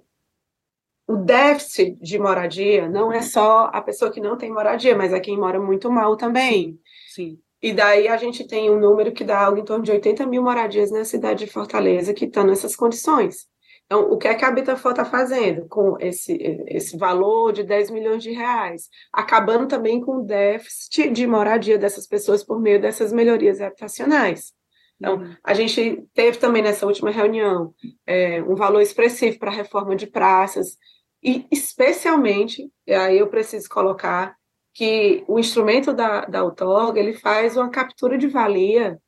[1.07, 5.21] o déficit de moradia não é só a pessoa que não tem moradia, mas é
[5.21, 6.79] quem mora muito mal também.
[7.09, 7.39] Sim.
[7.63, 10.43] E daí a gente tem um número que dá algo em torno de 80 mil
[10.43, 13.47] moradias na cidade de Fortaleza que estão nessas condições.
[13.87, 16.37] Então, o que é que a está fazendo com esse,
[16.67, 18.89] esse valor de 10 milhões de reais?
[19.13, 24.53] Acabando também com o déficit de moradia dessas pessoas por meio dessas melhorias habitacionais.
[24.99, 25.37] Então, uhum.
[25.45, 27.73] a gente teve também nessa última reunião
[28.05, 30.77] é, um valor expressivo para a reforma de praças,
[31.23, 34.37] e especialmente, e aí eu preciso colocar
[34.77, 39.01] que o instrumento da, da outorga, ele faz uma captura de valia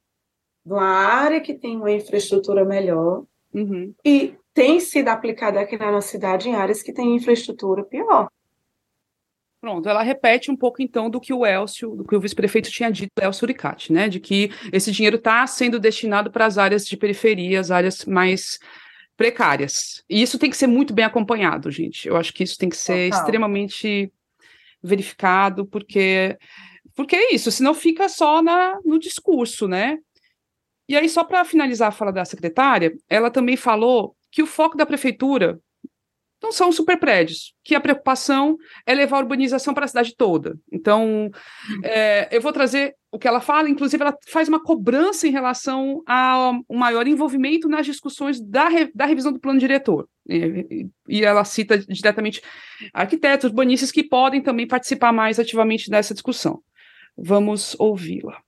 [0.64, 3.92] de uma área que tem uma infraestrutura melhor uhum.
[4.02, 8.28] e tem sido aplicada aqui na nossa cidade em áreas que têm infraestrutura pior.
[9.60, 12.90] Pronto, ela repete um pouco então do que o Elcio, do que o vice-prefeito tinha
[12.90, 14.08] dito, Elcio Uricati, né?
[14.08, 18.58] De que esse dinheiro está sendo destinado para as áreas de periferia, as áreas mais
[19.18, 20.02] precárias.
[20.08, 22.08] E isso tem que ser muito bem acompanhado, gente.
[22.08, 23.20] Eu acho que isso tem que ser Total.
[23.20, 24.10] extremamente
[24.82, 26.36] verificado, porque
[26.94, 29.98] porque é isso, senão fica só na, no discurso, né?
[30.88, 34.76] E aí, só para finalizar a fala da secretária, ela também falou que o foco
[34.76, 35.60] da prefeitura
[36.42, 40.56] não são superprédios, que a preocupação é levar a urbanização para a cidade toda.
[40.70, 41.30] Então,
[41.82, 46.02] é, eu vou trazer o que ela fala, inclusive ela faz uma cobrança em relação
[46.06, 50.08] ao maior envolvimento nas discussões da, re, da revisão do plano diretor.
[50.28, 52.42] E, e, ela cita diretamente
[52.92, 56.60] arquitetos, urbanistas que podem também participar mais ativamente dessa discussão.
[57.16, 58.40] Vamos ouvi-la.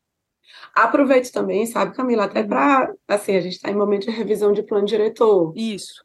[0.75, 4.63] Aproveito também, sabe, Camila, até para, assim, a gente está em momento de revisão de
[4.63, 5.53] plano diretor.
[5.57, 6.05] Isso.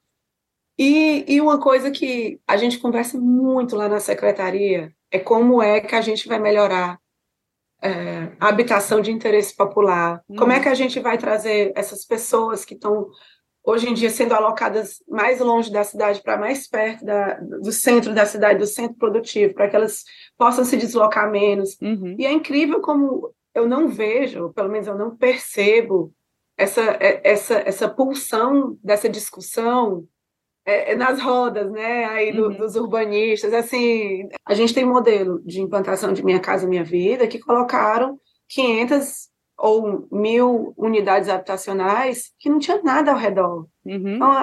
[0.78, 5.80] E, e uma coisa que a gente conversa muito lá na secretaria é como é
[5.80, 6.99] que a gente vai melhorar
[7.82, 10.21] é, a habitação de interesse popular.
[10.30, 10.36] Hum.
[10.36, 13.09] Como é que a gente vai trazer essas pessoas que estão
[13.63, 18.13] hoje em dia sendo alocadas mais longe da cidade para mais perto da, do centro
[18.13, 20.03] da cidade, do centro produtivo, para que elas
[20.38, 21.78] possam se deslocar menos.
[21.82, 22.15] Uhum.
[22.19, 26.13] E é incrível como eu não vejo, pelo menos eu não percebo
[26.57, 30.05] essa, é, essa, essa pulsão dessa discussão
[30.66, 32.57] é, é, nas rodas, né, aí do, uhum.
[32.57, 37.39] dos urbanistas, assim, a gente tem modelo de implantação de Minha Casa Minha Vida que
[37.39, 43.68] colocaram 500 ou mil unidades habitacionais que não tinha nada ao redor.
[43.86, 44.16] Uhum.
[44.16, 44.34] Então,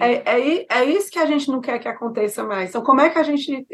[0.00, 2.70] é, é, é, isso que a gente não quer que aconteça mais.
[2.70, 3.66] Então, como é que a gente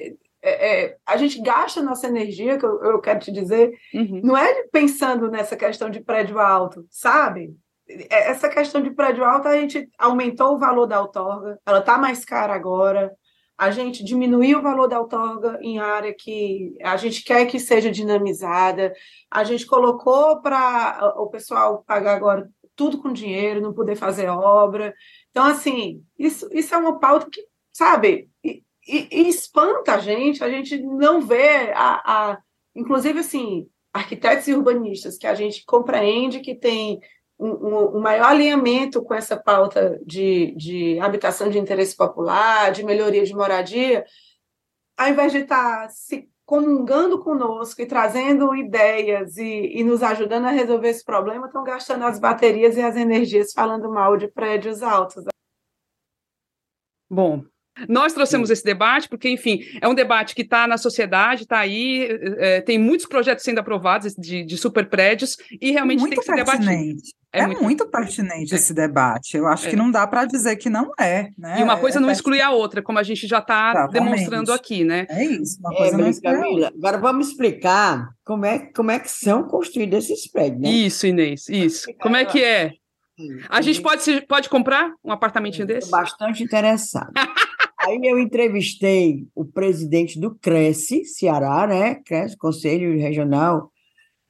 [0.43, 4.20] é, é, a gente gasta nossa energia, que eu, eu quero te dizer, uhum.
[4.24, 7.55] não é pensando nessa questão de prédio alto, sabe?
[8.11, 11.99] É, essa questão de prédio alto, a gente aumentou o valor da outorga, ela está
[11.99, 13.12] mais cara agora.
[13.57, 17.90] A gente diminuiu o valor da outorga em área que a gente quer que seja
[17.90, 18.93] dinamizada.
[19.30, 24.95] A gente colocou para o pessoal pagar agora tudo com dinheiro, não poder fazer obra.
[25.30, 30.43] Então, assim, isso, isso é uma pauta que, sabe, e, e, e espanta a gente,
[30.43, 32.38] a gente não vê a, a
[32.74, 37.01] inclusive, assim, arquitetos e urbanistas, que a gente compreende que tem
[37.47, 43.24] um, um, maior alinhamento com essa pauta de, de habitação de interesse popular, de melhoria
[43.24, 44.05] de moradia,
[44.97, 50.51] ao invés de estar se comungando conosco e trazendo ideias e, e nos ajudando a
[50.51, 55.24] resolver esse problema, estão gastando as baterias e as energias falando mal de prédios altos.
[57.11, 57.45] Bom,
[57.88, 62.09] nós trouxemos esse debate porque, enfim, é um debate que está na sociedade, está aí,
[62.38, 66.24] é, tem muitos projetos sendo aprovados de, de super prédios e realmente muito tem que
[66.24, 67.22] ser debatido.
[67.33, 67.62] É, é muito...
[67.62, 67.87] muito...
[67.87, 69.37] pertinente esse debate.
[69.37, 69.70] Eu acho é.
[69.70, 71.30] que não dá para dizer que não é.
[71.39, 71.61] Né?
[71.61, 74.85] E uma coisa é não exclui a outra, como a gente já está demonstrando aqui,
[74.85, 75.07] né?
[75.09, 75.59] É isso.
[75.61, 79.45] Uma é, coisa não exclui Camila, agora vamos explicar como é, como é que são
[79.45, 80.61] construídos esses prédios.
[80.61, 80.70] Né?
[80.70, 81.87] Isso, Inês, isso.
[82.01, 82.72] Como é que é?
[83.49, 85.87] A gente pode, pode comprar um apartamentinho desse?
[85.87, 87.12] Estou bastante interessado.
[87.85, 91.97] Aí eu entrevistei o presidente do Cresce, Ceará, né?
[91.97, 93.72] Cresce, Conselho Regional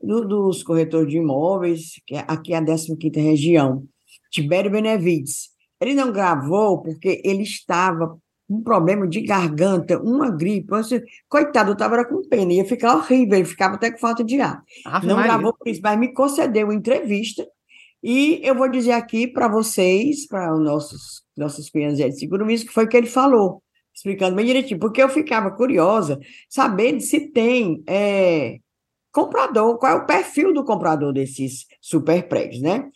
[0.02, 3.84] do, dos Corretores de Imóveis, que é aqui é a 15ª região,
[4.30, 5.50] Tibério Benevides.
[5.80, 8.20] Ele não gravou porque ele estava com
[8.56, 10.68] um problema de garganta, uma gripe.
[10.68, 14.40] Você, coitado, eu estava com pena, ia ficar horrível, ele ficava até com falta de
[14.40, 14.62] ar.
[14.86, 15.32] Ah, não Maria.
[15.32, 17.46] gravou por isso, mas me concedeu entrevista
[18.02, 22.68] e eu vou dizer aqui para vocês, para os nossos, nossos clientes de seguro que
[22.68, 23.62] foi o que ele falou,
[23.94, 28.58] explicando bem direitinho, porque eu ficava curiosa, sabendo se tem é,
[29.12, 32.88] comprador, qual é o perfil do comprador desses super prédios, né?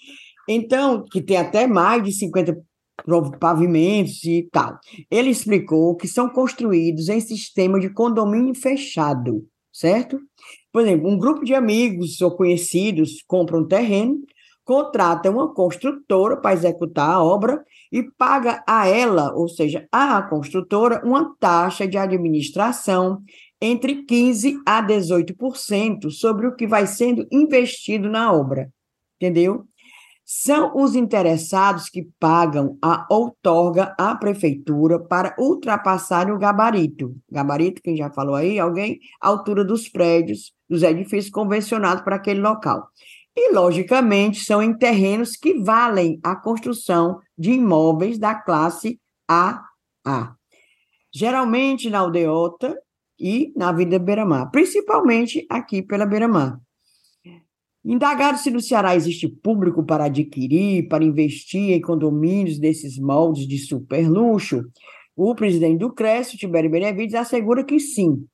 [0.48, 2.56] Então, que tem até mais de 50
[3.38, 4.78] pavimentos e tal.
[5.10, 10.18] Ele explicou que são construídos em sistema de condomínio fechado, certo?
[10.72, 14.18] Por exemplo, um grupo de amigos ou conhecidos compra um terreno,
[14.64, 17.62] contrata uma construtora para executar a obra
[17.92, 23.22] e paga a ela, ou seja, à construtora, uma taxa de administração
[23.60, 28.70] entre 15% a 18% sobre o que vai sendo investido na obra.
[29.16, 29.64] Entendeu?
[30.28, 37.14] São os interessados que pagam a outorga à prefeitura para ultrapassar o gabarito.
[37.30, 42.88] Gabarito, quem já falou aí, alguém, altura dos prédios, dos edifícios convencionados para aquele local.
[43.36, 48.98] E, logicamente, são em terrenos que valem a construção de imóveis da classe
[49.28, 50.34] AA.
[51.14, 52.76] Geralmente na aldeota
[53.18, 56.60] e na Avenida Beira-Mar, principalmente aqui pela Beira-Mar.
[57.84, 63.58] Indagado se no Ceará existe público para adquirir, para investir em condomínios desses moldes de
[63.58, 64.64] super luxo,
[65.14, 68.26] o presidente do Cresce, Tibério Benevides, assegura que sim,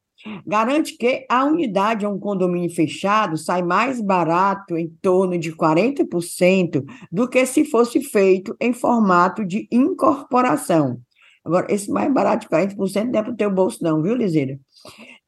[0.47, 6.85] garante que a unidade a um condomínio fechado sai mais barato em torno de 40%
[7.11, 10.99] do que se fosse feito em formato de incorporação.
[11.45, 14.59] Agora, esse mais barato de 40% não é para o teu bolso não, viu, Liseira?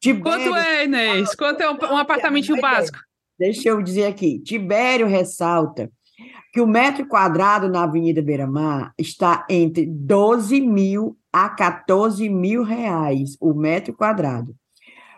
[0.01, 0.53] Tibério...
[0.53, 1.35] Quanto é, Inês?
[1.35, 2.99] Quanto é um, um apartamentinho básico?
[3.39, 4.39] Deixa eu dizer aqui.
[4.41, 5.91] Tibério ressalta
[6.53, 13.37] que o metro quadrado na Avenida Beira-Mar está entre 12 mil a 14 mil reais
[13.41, 14.55] o metro quadrado.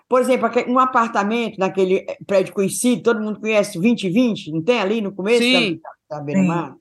[0.09, 5.13] Por exemplo, um apartamento naquele prédio conhecido, todo mundo conhece 2020, não tem ali no
[5.13, 5.81] começo Sim.
[6.09, 6.75] da, da beira-mar?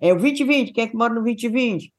[0.00, 1.92] É o 2020, quem é que mora no 2020?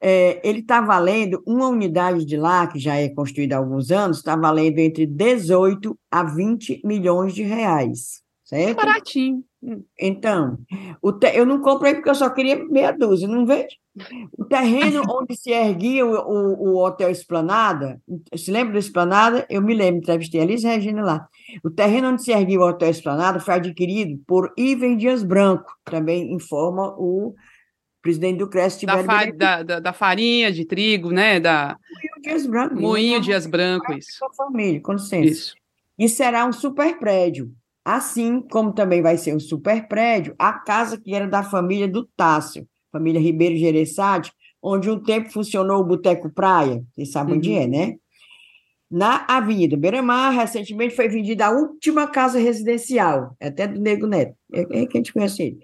[0.00, 4.18] É, ele está valendo, uma unidade de lá, que já é construída há alguns anos,
[4.18, 8.22] está valendo entre 18 a 20 milhões de reais.
[8.44, 8.70] Certo?
[8.70, 9.44] É baratinho.
[9.98, 10.58] Então,
[11.00, 11.36] o te...
[11.36, 13.76] eu não comprei porque eu só queria meia dúzia, não vejo?
[14.36, 18.00] O terreno onde se erguia o, o, o, Hotel Esplanada,
[18.34, 19.46] se lembra do Esplanada?
[19.50, 21.28] Eu me lembro, entrevistei a Liz Regina lá.
[21.62, 26.32] O terreno onde se erguia o Hotel Esplanada foi adquirido por Iven Dias Branco, também
[26.32, 27.34] informa o
[28.02, 28.86] presidente do Cresce.
[28.86, 31.38] Da, fa da, da, da, farinha de trigo, né?
[31.40, 31.76] Da...
[31.92, 32.74] Moinho Dias Branco.
[32.74, 34.18] Moinho Dias Branco, isso.
[34.36, 35.30] Família, com licença.
[35.30, 35.54] Isso.
[35.98, 37.52] E será um super prédio
[37.84, 42.04] Assim como também vai ser um super prédio, a casa que era da família do
[42.16, 44.32] Tássio, família Ribeiro Gereçade,
[44.62, 47.38] onde um tempo funcionou o Boteco Praia, vocês sabem uhum.
[47.38, 47.96] onde é, né?
[48.90, 54.34] Na Avenida Beira-Mar, recentemente foi vendida a última casa residencial, é até do Nego Neto,
[54.52, 55.58] é, é que a gente conhece ele.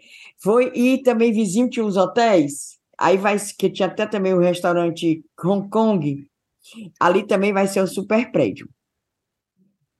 [0.46, 5.24] Foi, e também vizinho tinha uns hotéis, aí vai, que tinha até também o restaurante
[5.44, 6.24] Hong Kong,
[7.00, 8.68] ali também vai ser um super prédio.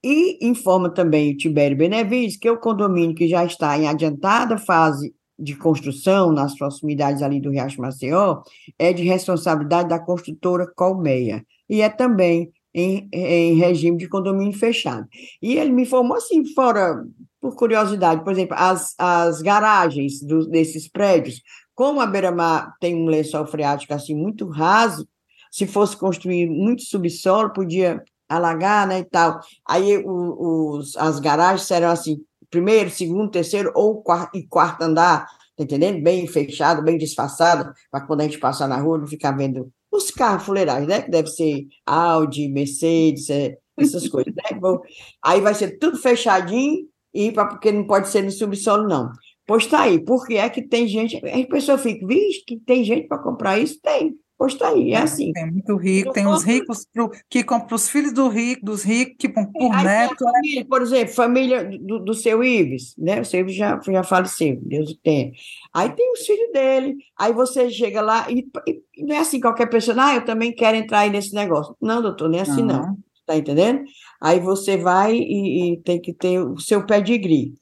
[0.01, 5.13] E informa também o Tibério Benevides que o condomínio que já está em adiantada fase
[5.37, 8.41] de construção, nas proximidades ali do Riacho Maceió,
[8.79, 11.45] é de responsabilidade da construtora Colmeia.
[11.69, 15.05] E é também em, em regime de condomínio fechado.
[15.41, 17.03] E ele me informou assim, fora,
[17.47, 21.41] por curiosidade, por exemplo, as, as garagens do, desses prédios,
[21.73, 25.07] como a Beira-Mar tem um lençol freático assim muito raso,
[25.49, 29.39] se fosse construir muito subsolo, podia alagar, né, e tal.
[29.65, 32.17] Aí os, as garagens eram assim,
[32.49, 35.25] primeiro, segundo, terceiro ou quarto, e quarto andar,
[35.55, 36.03] tá entendendo?
[36.03, 40.11] Bem fechado, bem disfarçado, para quando a gente passar na rua não ficar vendo os
[40.11, 41.01] carros fuleirais, né?
[41.01, 44.59] Que deve ser Audi, Mercedes, é, essas coisas, né?
[44.59, 44.81] Bom,
[45.23, 46.85] aí vai ser tudo fechadinho,
[47.17, 49.11] e pra, porque não pode ser no subsolo, não.
[49.47, 53.07] Pois tá aí, porque é que tem gente, a pessoa fica, vixe, que tem gente
[53.07, 53.79] para comprar isso?
[53.81, 54.13] Tem.
[54.37, 55.31] Pois tá aí, é assim.
[55.33, 59.15] Tem muito rico, tem os ricos pro, que compram os filhos do rico, dos ricos,
[59.17, 60.23] que por aí neto.
[60.23, 60.31] Né?
[60.31, 63.19] Família, por exemplo, família do, do seu Ives, né?
[63.19, 65.31] O seu Ives já, já faleceu, Deus o tenha.
[65.73, 68.47] Aí tem os filhos dele, aí você chega lá e,
[68.95, 71.75] e não é assim qualquer pessoa, ah, eu também quero entrar aí nesse negócio.
[71.81, 72.81] Não, doutor, nem é assim não.
[72.83, 72.97] não.
[73.25, 73.83] Tá entendendo?
[74.19, 77.53] Aí você vai e, e tem que ter o seu pedigree.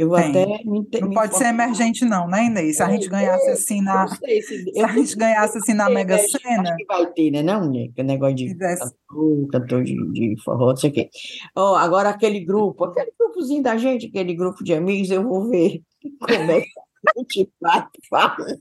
[0.00, 0.30] Eu Tem.
[0.30, 2.76] até me, Não me pode ser emergente, não, né, Inês?
[2.76, 4.08] Se a gente ganhasse assim na.
[4.08, 6.62] Se, se, a gente ganhasse assim na Mega Sena.
[6.62, 7.88] Acho que vai ter, né, não, né?
[7.94, 11.10] Que negócio de cantor, cantor de, de forró, não sei o quê.
[11.54, 15.82] Oh, agora aquele grupo, aquele grupozinho da gente, aquele grupo de amigos, eu vou ver
[16.18, 16.70] como é que
[17.06, 18.56] a gente vai fazer.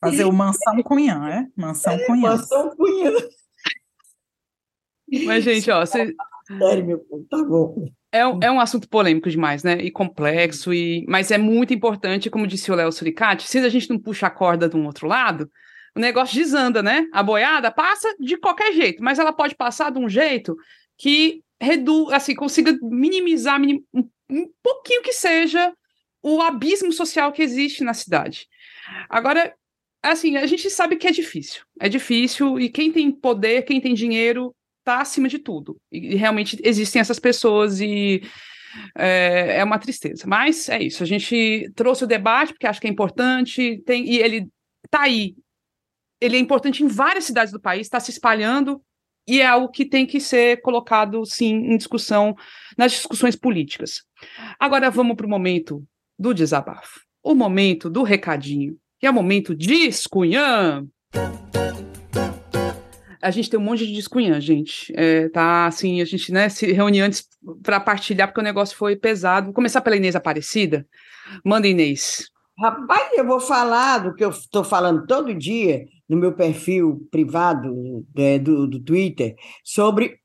[0.00, 1.46] Fazer o Mansão Cunhã, é?
[1.54, 2.30] Mansão é, Cunhã.
[2.30, 3.12] Mansão Cunhã.
[5.24, 6.14] Mas, gente, ó, você.
[6.46, 7.86] Sério, meu tá bom.
[8.12, 9.78] É, é um assunto polêmico demais, né?
[9.80, 11.04] E complexo, e...
[11.08, 14.30] mas é muito importante, como disse o Léo Suricati, se a gente não puxa a
[14.30, 15.48] corda de um outro lado,
[15.96, 17.06] o negócio desanda, né?
[17.12, 20.56] A boiada passa de qualquer jeito, mas ela pode passar de um jeito
[20.98, 23.84] que redu assim, consiga minimizar minim...
[23.94, 25.72] um pouquinho que seja
[26.22, 28.46] o abismo social que existe na cidade.
[29.08, 29.54] Agora,
[30.02, 31.62] assim, a gente sabe que é difícil.
[31.78, 34.54] É difícil, e quem tem poder, quem tem dinheiro,
[34.90, 35.76] está acima de tudo.
[35.90, 38.22] E, realmente existem essas pessoas e
[38.96, 40.24] é, é, uma tristeza.
[40.26, 41.02] Mas é isso.
[41.02, 43.82] A gente trouxe o debate porque acho que é importante.
[43.86, 44.48] Tem, e ele
[44.84, 45.34] está aí.
[46.20, 48.82] Ele é importante em várias cidades do país, está se espalhando
[49.26, 52.34] e é algo que tem que ser colocado, sim, em discussão,
[52.76, 54.02] nas discussões políticas.
[54.58, 55.84] Agora vamos para o momento
[56.18, 60.84] do desabafo, o momento do recadinho, que é o momento de escunhã
[63.22, 64.92] a gente tem um monte de descunhã, gente.
[64.96, 67.28] É, tá assim, a gente né, se reúne antes
[67.62, 69.46] para partilhar, porque o negócio foi pesado.
[69.46, 70.86] Vou começar pela Inês Aparecida.
[71.44, 72.30] Manda, Inês.
[72.58, 78.04] Rapaz, eu vou falar do que eu estou falando todo dia no meu perfil privado
[78.16, 80.18] é, do, do Twitter sobre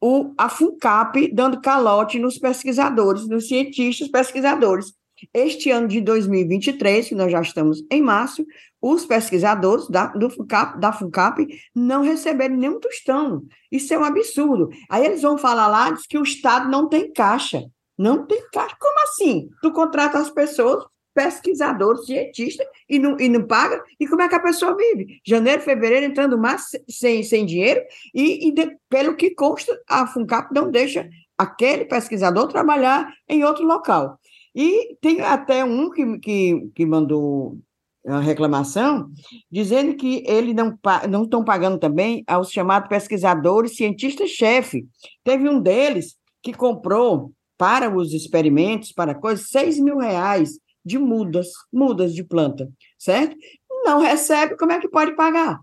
[0.00, 4.92] o, a FUNCAP dando calote nos pesquisadores, nos cientistas pesquisadores.
[5.32, 8.44] Este ano de 2023, que nós já estamos em março,
[8.82, 13.44] os pesquisadores da, do FUCAP, da FUCAP não receberam nenhum tostão.
[13.70, 14.70] Isso é um absurdo.
[14.90, 17.62] Aí eles vão falar lá diz que o Estado não tem caixa.
[17.96, 18.74] Não tem caixa.
[18.80, 19.48] Como assim?
[19.62, 23.80] Tu contrata as pessoas, pesquisadores, cientistas, e não, e não paga?
[24.00, 25.20] E como é que a pessoa vive?
[25.24, 27.80] Janeiro, fevereiro, entrando mais sem, sem dinheiro,
[28.12, 31.08] e, e de, pelo que consta, a FUNCAP não deixa
[31.38, 34.18] aquele pesquisador trabalhar em outro local.
[34.54, 37.58] E tem até um que, que, que mandou
[38.04, 39.08] uma reclamação,
[39.50, 40.76] dizendo que ele não
[41.08, 44.86] não estão pagando também aos chamados pesquisadores cientistas-chefe.
[45.22, 51.48] Teve um deles que comprou para os experimentos, para coisas, 6 mil reais de mudas,
[51.72, 53.36] mudas de planta, certo?
[53.84, 55.60] Não recebe, como é que pode pagar?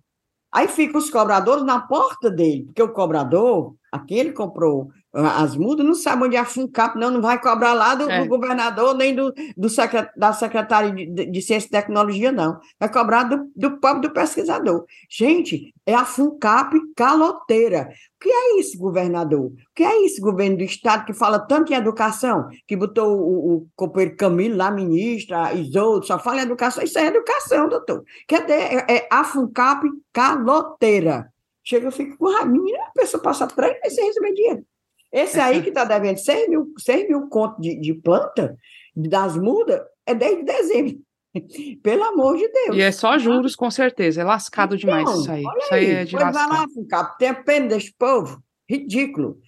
[0.52, 5.96] Aí ficam os cobradores na porta dele, porque o cobrador, aquele comprou as mudas, não
[5.96, 8.22] sabe onde é a FUNCAP, não, não vai cobrar lá do, é.
[8.22, 12.60] do governador, nem do, do secret, da secretária de, de, Ciência e Tecnologia, não.
[12.80, 14.86] Vai cobrar do, do pobre do pesquisador.
[15.10, 17.90] Gente, é a FUNCAP caloteira.
[18.18, 19.46] O que é isso, governador?
[19.48, 23.56] O que é isso, governo do Estado, que fala tanto em educação, que botou o,
[23.56, 26.84] o companheiro Camilo lá, ministra, Isoldo, só fala em educação.
[26.84, 28.04] Isso é educação, doutor.
[28.28, 31.32] Quer dizer, é, é a FUNCAP caloteira.
[31.64, 34.66] Chega, eu fico com a minha, a pessoa passa três meses sem receber dinheiro.
[35.12, 38.56] Esse aí que está devendo 100 mil, 100 mil conto de, de planta,
[38.96, 40.98] das mudas, é desde dezembro.
[41.84, 42.76] Pelo amor de Deus.
[42.76, 44.22] E é só juros, com certeza.
[44.22, 45.44] É lascado então, demais isso aí.
[45.44, 46.48] Isso aí, aí é de lascar.
[46.48, 47.04] Vai lá, ficar.
[47.18, 48.42] Tem pena desse povo.
[48.70, 49.40] Ridículo.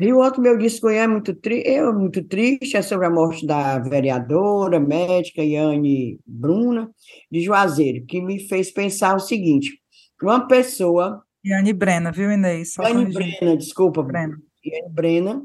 [0.00, 3.46] E o outro meu disco é muito triste, eu muito triste, é sobre a morte
[3.46, 6.90] da vereadora, médica Yane Bruna,
[7.30, 9.81] de Juazeiro, que me fez pensar o seguinte:
[10.24, 12.74] uma pessoa Yane Brena, viu, Inês?
[12.74, 14.02] Só Yane Brena, desculpa.
[14.02, 14.40] Brena.
[14.64, 15.42] Yane Brena,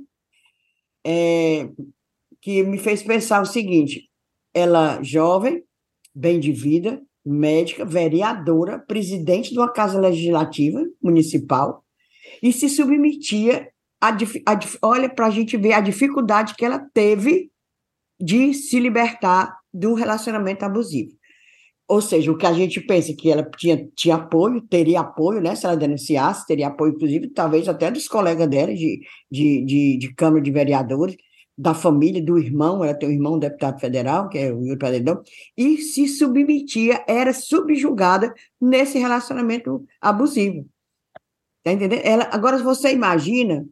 [1.05, 1.69] é,
[2.39, 4.07] que me fez pensar o seguinte:
[4.53, 5.63] ela, jovem,
[6.13, 11.83] bem de vida, médica, vereadora, presidente de uma casa legislativa municipal,
[12.43, 14.09] e se submetia a.
[14.09, 17.51] a olha, para a gente ver a dificuldade que ela teve
[18.19, 21.16] de se libertar do relacionamento abusivo.
[21.88, 25.55] Ou seja, o que a gente pensa que ela tinha, tinha apoio, teria apoio, né?
[25.55, 28.99] Se ela denunciasse, teria apoio, inclusive, talvez até dos colegas dela de,
[29.31, 31.15] de, de, de Câmara de Vereadores,
[31.57, 35.22] da família, do irmão, ela tem um irmão deputado federal, que é o Yuri Padedão,
[35.57, 40.68] e se submetia, era subjugada nesse relacionamento abusivo.
[41.64, 42.01] Tá entendendo?
[42.03, 43.65] Ela, agora, você imagina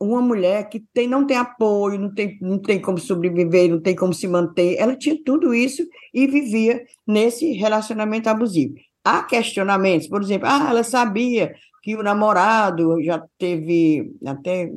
[0.00, 3.96] uma mulher que tem, não tem apoio, não tem, não tem como sobreviver, não tem
[3.96, 8.74] como se manter, ela tinha tudo isso e vivia nesse relacionamento abusivo.
[9.04, 14.70] Há questionamentos, por exemplo, ah, ela sabia que o namorado já teve até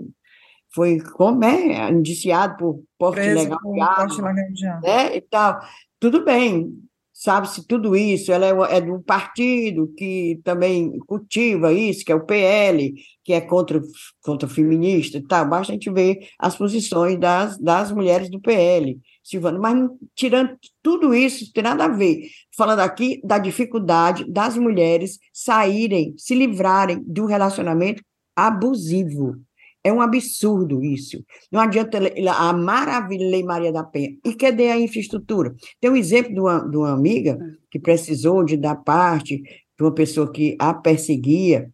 [0.73, 5.59] foi como é indiciado por porte legal de arma, né, e tal.
[5.99, 6.71] Tudo bem,
[7.19, 12.25] sabe-se tudo isso, ela é, é do partido que também cultiva isso, que é o
[12.25, 12.93] PL,
[13.25, 13.81] que é contra,
[14.21, 18.97] contra feminista e tal, basta a gente ver as posições das, das mulheres do PL,
[19.21, 22.21] Silvana, mas tirando tudo isso, não tem nada a ver,
[22.55, 28.01] falando aqui da dificuldade das mulheres saírem, se livrarem do relacionamento
[28.33, 29.35] abusivo,
[29.83, 31.23] é um absurdo isso.
[31.51, 31.99] Não adianta
[32.37, 34.15] a maravilha Lei Maria da Penha.
[34.25, 35.55] E cadê a infraestrutura?
[35.79, 37.57] Tem um exemplo de uma, de uma amiga é.
[37.71, 41.71] que precisou de dar parte de uma pessoa que a perseguia.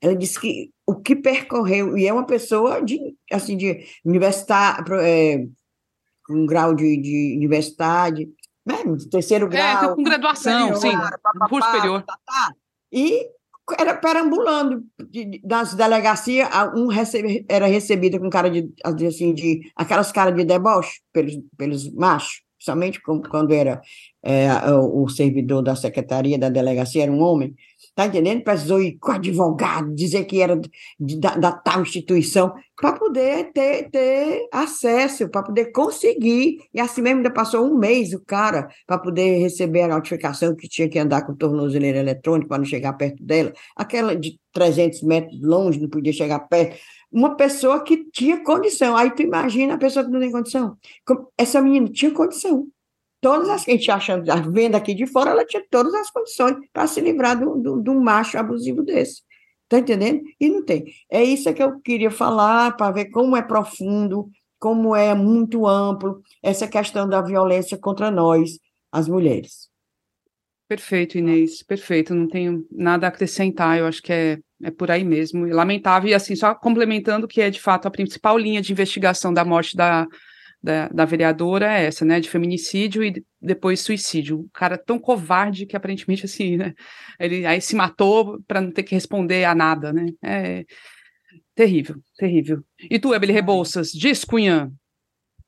[0.00, 2.98] Ela disse que o que percorreu, e é uma pessoa de,
[3.30, 5.46] assim, de universidade, é,
[6.24, 8.28] com um grau de, de universidade,
[8.64, 8.76] né,
[9.10, 9.92] terceiro grau.
[9.92, 12.02] É, com graduação, superior, sim, curso superior.
[12.02, 12.52] Tá, tá.
[12.92, 13.28] E
[13.78, 14.84] era perambulando
[15.42, 18.72] das delegacias, um recebe, era recebido com cara de,
[19.06, 23.80] assim, de aquelas caras de deboche pelos, pelos machos, principalmente quando era
[24.22, 27.54] é, o servidor da secretaria da delegacia, era um homem,
[27.96, 28.44] Tá entendendo?
[28.44, 30.60] Precisou ir com advogado, dizer que era
[31.00, 36.58] de, da, da, tal instituição, para poder ter, ter acesso, para poder conseguir.
[36.74, 40.68] E assim mesmo ainda passou um mês o cara para poder receber a notificação que
[40.68, 43.50] tinha que andar com tornozeleira eletrônica para não chegar perto dela.
[43.74, 46.76] Aquela de 300 metros longe, não podia chegar perto.
[47.10, 48.94] Uma pessoa que tinha condição.
[48.94, 50.76] Aí tu imagina a pessoa que não tem condição.
[51.38, 52.68] Essa menina tinha condição
[53.26, 54.22] todas as que a gente acha,
[54.52, 58.38] vendo aqui de fora, ela tinha todas as condições para se livrar de um macho
[58.38, 59.22] abusivo desse.
[59.64, 60.22] Está entendendo?
[60.38, 60.84] E não tem.
[61.10, 64.30] É isso que eu queria falar, para ver como é profundo,
[64.60, 68.60] como é muito amplo essa questão da violência contra nós,
[68.92, 69.68] as mulheres.
[70.68, 72.14] Perfeito, Inês, perfeito.
[72.14, 75.48] Não tenho nada a acrescentar, eu acho que é, é por aí mesmo.
[75.48, 79.34] E lamentável, e assim, só complementando que é de fato a principal linha de investigação
[79.34, 80.06] da morte da
[80.62, 84.40] da, da vereadora é essa, né, de feminicídio e depois suicídio.
[84.40, 86.74] Um cara tão covarde que aparentemente assim, né,
[87.18, 90.06] ele aí se matou para não ter que responder a nada, né?
[90.22, 90.64] É
[91.54, 92.62] terrível, terrível.
[92.78, 94.70] E tu, Ebele Rebouças, diz Cunhã.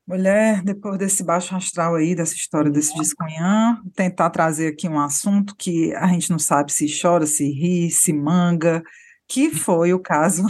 [0.08, 5.54] Mulher, depois desse baixo astral aí, dessa história desse Discunhã, tentar trazer aqui um assunto
[5.54, 8.82] que a gente não sabe se chora, se ri, se manga,
[9.28, 10.46] que foi o caso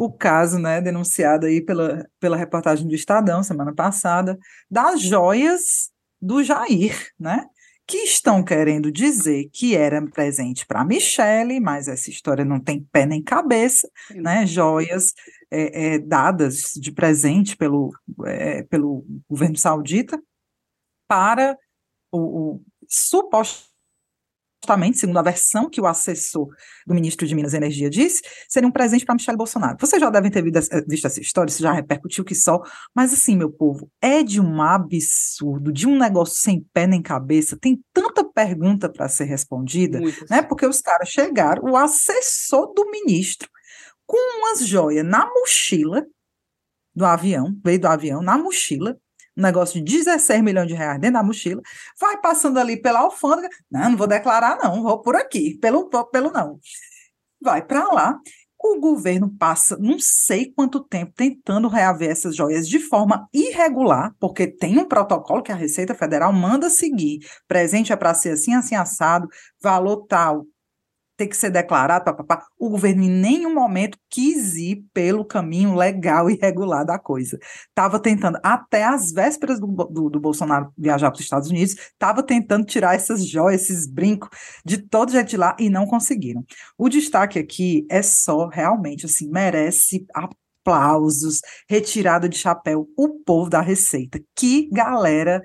[0.00, 4.38] o caso, né, denunciado aí pela, pela reportagem do Estadão semana passada,
[4.70, 7.44] das joias do Jair, né?
[7.86, 13.04] Que estão querendo dizer que era presente para Michele, mas essa história não tem pé
[13.04, 14.46] nem cabeça, né?
[14.46, 15.12] Joias
[15.50, 17.92] é, é, dadas de presente pelo,
[18.24, 20.18] é, pelo governo saudita
[21.06, 21.58] para
[22.10, 23.69] o, o suposto
[24.60, 26.48] supostamente, segundo a versão que o assessor
[26.86, 29.76] do ministro de Minas e Energia disse, seria um presente para Michele Bolsonaro.
[29.80, 32.60] Vocês já devem ter visto essa história, isso já repercutiu que só,
[32.94, 37.56] mas assim, meu povo, é de um absurdo, de um negócio sem pé nem cabeça,
[37.58, 40.42] tem tanta pergunta para ser respondida, né?
[40.42, 43.48] Porque os caras chegaram, o assessor do ministro,
[44.06, 46.04] com umas joias na mochila
[46.94, 48.96] do avião, veio do avião, na mochila,
[49.40, 51.60] negócio de 16 milhões de reais dentro da mochila,
[52.00, 56.30] vai passando ali pela alfândega, não, não vou declarar não, vou por aqui, pelo, pelo
[56.30, 56.58] não.
[57.42, 58.18] Vai para lá,
[58.62, 64.46] o governo passa não sei quanto tempo tentando reaver essas joias de forma irregular, porque
[64.46, 67.20] tem um protocolo que a Receita Federal manda seguir.
[67.48, 69.28] Presente é para ser assim, assim, assado,
[69.62, 70.44] valor tal,
[71.20, 72.46] ter que ser declarado, papapá.
[72.58, 77.38] O governo em nenhum momento quis ir pelo caminho legal e regular da coisa.
[77.68, 82.22] Estava tentando, até as vésperas do, do, do Bolsonaro viajar para os Estados Unidos, estava
[82.22, 84.30] tentando tirar essas joias, esses brincos
[84.64, 86.42] de todo jeito de lá e não conseguiram.
[86.78, 93.60] O destaque aqui é só, realmente, assim, merece aplausos, retirada de chapéu, o povo da
[93.60, 94.18] Receita.
[94.34, 95.42] Que galera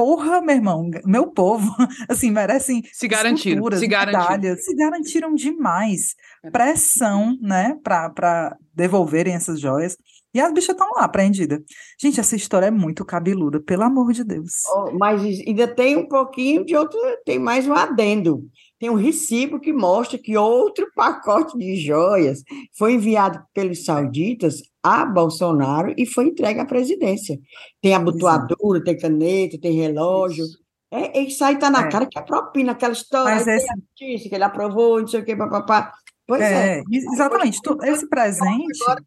[0.00, 1.70] porra, meu irmão, meu povo,
[2.08, 4.56] assim, merecem se garantiram, se garantiram.
[4.56, 6.14] se garantiram demais.
[6.50, 9.98] Pressão, né, para devolverem essas joias.
[10.32, 11.60] E as bichas estão lá, preendidas.
[12.00, 14.62] Gente, essa história é muito cabeluda, pelo amor de Deus.
[14.74, 18.42] Oh, mas ainda tem um pouquinho de outro, tem mais um adendo.
[18.80, 22.42] Tem um recibo que mostra que outro pacote de joias
[22.72, 27.38] foi enviado pelos sauditas a Bolsonaro e foi entregue à presidência.
[27.82, 30.46] Tem abotoadura, tem caneta, tem relógio.
[30.90, 31.90] É, isso aí está na é.
[31.90, 33.68] cara que é propina, aquela história, Mas esse...
[33.94, 35.92] que ele aprovou, não sei o que, papapá.
[36.26, 36.82] Pois é, é.
[36.90, 37.60] exatamente.
[37.84, 38.82] Esse presente.
[38.82, 39.04] Agora,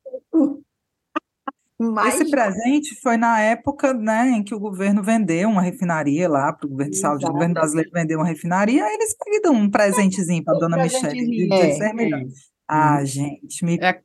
[1.80, 2.16] mas...
[2.16, 6.68] Esse presente foi na época né, em que o governo vendeu uma refinaria lá para
[6.68, 10.44] o governo de saúde, o governo brasileiro vendeu uma refinaria, aí eles dão um presentezinho
[10.44, 12.53] para a dona Michelle de 16 é, milhões.
[12.76, 13.06] Ah, hum.
[13.06, 14.02] gente, me é,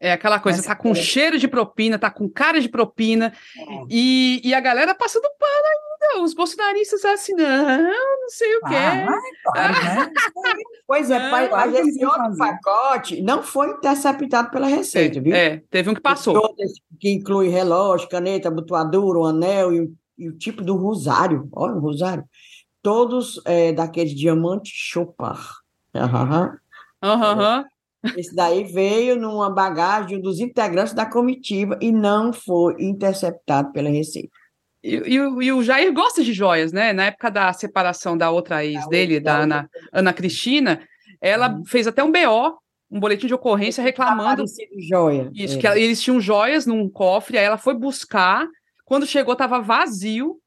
[0.00, 3.84] É aquela coisa, tá com cheiro de propina, tá com cara de propina, é.
[3.88, 8.74] e, e a galera passando pano ainda, os bolsonaristas assim, não, não sei o quê.
[8.74, 9.06] Ah,
[9.44, 10.10] claro, né?
[10.88, 15.34] pois é, ah, mas esse outro pacote não foi interceptado pela Receita, é, viu?
[15.36, 16.52] É, teve um que passou.
[16.98, 21.74] Que inclui relógio, caneta, abotoadura, o anel e o, e o tipo do rosário, olha
[21.74, 22.24] o rosário,
[22.82, 25.40] todos é, daqueles diamantes Chopard.
[25.94, 26.58] Aham.
[27.00, 27.64] Aham.
[28.16, 34.30] Esse daí veio numa bagagem dos integrantes da comitiva e não foi interceptado pela Receita.
[34.82, 36.92] E, e, e, o Jair gosta de joias, né?
[36.92, 40.82] Na época da separação da outra ex dele, da, Ana, Ana Cristina,
[41.20, 41.64] ela uhum.
[41.66, 42.58] fez até um BO,
[42.90, 44.44] um boletim de ocorrência reclamando.
[44.88, 45.30] Joia.
[45.34, 45.60] Isso, é.
[45.60, 48.48] que eles tinham joias num cofre, aí ela foi buscar.
[48.86, 50.38] Quando chegou, estava vazio.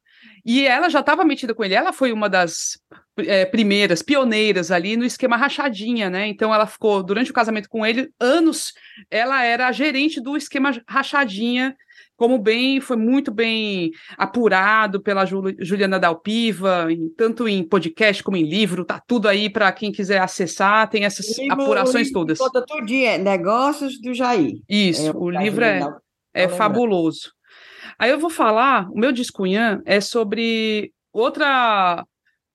[0.44, 1.74] E ela já estava metida com ele.
[1.74, 2.78] Ela foi uma das
[3.18, 6.26] é, primeiras, pioneiras ali no esquema rachadinha, né?
[6.26, 8.72] Então ela ficou, durante o casamento com ele, anos,
[9.10, 11.76] ela era a gerente do esquema rachadinha,
[12.16, 18.44] como bem, foi muito bem apurado pela Juliana Dalpiva, em, tanto em podcast como em
[18.44, 22.38] livro, tá tudo aí para quem quiser acessar, tem essas livro, apurações todas.
[22.38, 24.60] Conta tudo dia, Negócios do Jair.
[24.68, 25.82] Isso, é, o livro é,
[26.32, 27.32] é fabuloso.
[27.98, 32.04] Aí eu vou falar, o meu discunhã é sobre outra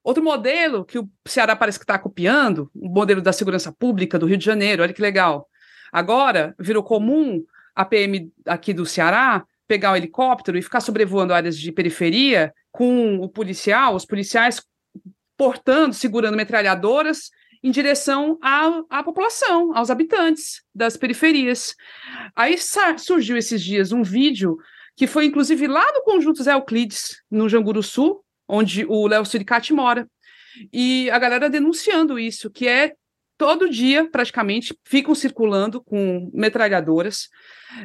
[0.09, 4.25] outro modelo que o Ceará parece que está copiando, o modelo da segurança pública do
[4.25, 5.47] Rio de Janeiro, olha que legal.
[5.91, 7.43] Agora virou comum
[7.75, 12.51] a PM aqui do Ceará pegar o um helicóptero e ficar sobrevoando áreas de periferia
[12.71, 14.61] com o policial, os policiais
[15.37, 17.29] portando, segurando metralhadoras
[17.61, 21.75] em direção à, à população, aos habitantes das periferias.
[22.35, 22.55] Aí
[22.97, 24.57] surgiu esses dias um vídeo
[24.95, 29.71] que foi inclusive lá no Conjunto Zé Euclides, no Janguru Sul, onde o Léo Suricati
[29.71, 30.09] mora.
[30.73, 32.93] E a galera denunciando isso, que é
[33.37, 37.29] todo dia, praticamente, ficam circulando com metralhadoras.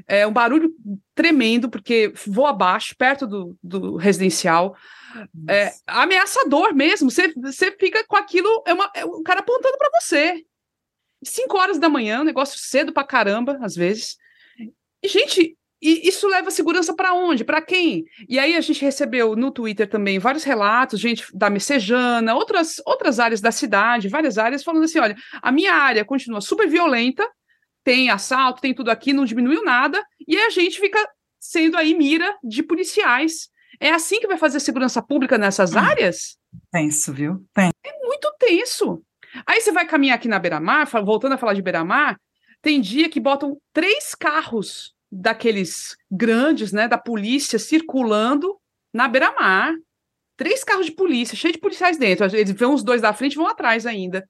[0.08, 0.74] É um barulho
[1.14, 4.74] tremendo, porque voa abaixo, perto do, do residencial.
[5.48, 7.10] É ameaçador mesmo.
[7.10, 10.42] Você, você fica com aquilo, é, uma, é um cara apontando para você.
[11.22, 14.16] Cinco horas da manhã, um negócio cedo pra caramba, às vezes.
[15.02, 17.44] E, gente, e isso leva segurança para onde?
[17.44, 18.04] Para quem?
[18.28, 23.20] E aí a gente recebeu no Twitter também vários relatos, gente da Messejana, outras, outras
[23.20, 27.28] áreas da cidade, várias áreas, falando assim: olha, a minha área continua super violenta,
[27.82, 30.98] tem assalto, tem tudo aqui, não diminuiu nada, e a gente fica
[31.38, 33.48] sendo aí mira de policiais.
[33.78, 35.78] É assim que vai fazer segurança pública nessas hum.
[35.78, 36.38] áreas?
[36.72, 37.44] Tenso, viu?
[37.52, 37.70] Tem.
[37.84, 39.02] É muito tenso.
[39.44, 42.18] Aí você vai caminhar aqui na Beira-Mar, voltando a falar de Beira-Mar,
[42.62, 48.58] tem dia que botam três carros daqueles grandes, né, da polícia circulando
[48.92, 49.74] na beira-mar.
[50.36, 52.24] Três carros de polícia, cheio de policiais dentro.
[52.36, 54.28] Eles vão os dois da frente e vão atrás ainda.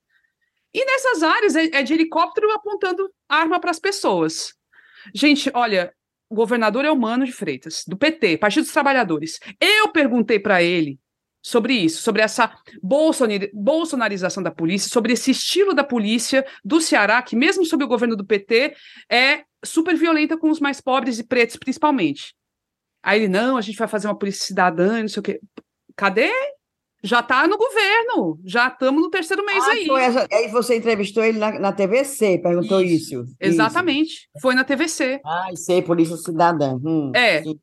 [0.73, 4.52] E nessas áreas é, é de helicóptero apontando arma para as pessoas.
[5.15, 5.94] Gente, olha,
[6.28, 9.39] o governador é humano de Freitas, do PT, Partido dos Trabalhadores.
[9.61, 10.98] Eu perguntei para ele
[11.44, 12.50] sobre isso, sobre essa
[13.52, 18.16] bolsonarização da polícia, sobre esse estilo da polícia do Ceará, que mesmo sob o governo
[18.16, 18.74] do PT
[19.10, 22.34] é super violenta com os mais pobres e pretos, principalmente.
[23.02, 25.40] Aí ele, não, a gente vai fazer uma polícia cidadã, não sei o quê.
[25.94, 26.30] Cadê?
[27.02, 29.86] Já está no governo, já estamos no terceiro mês ah, aí.
[29.86, 33.20] Foi essa, aí você entrevistou ele na, na TVC, perguntou isso.
[33.20, 33.36] isso.
[33.38, 34.40] Exatamente, isso.
[34.40, 35.20] foi na TVC.
[35.22, 36.80] Ah, sei, Polícia Cidadã.
[36.82, 37.42] Hum, é.
[37.42, 37.60] Sim.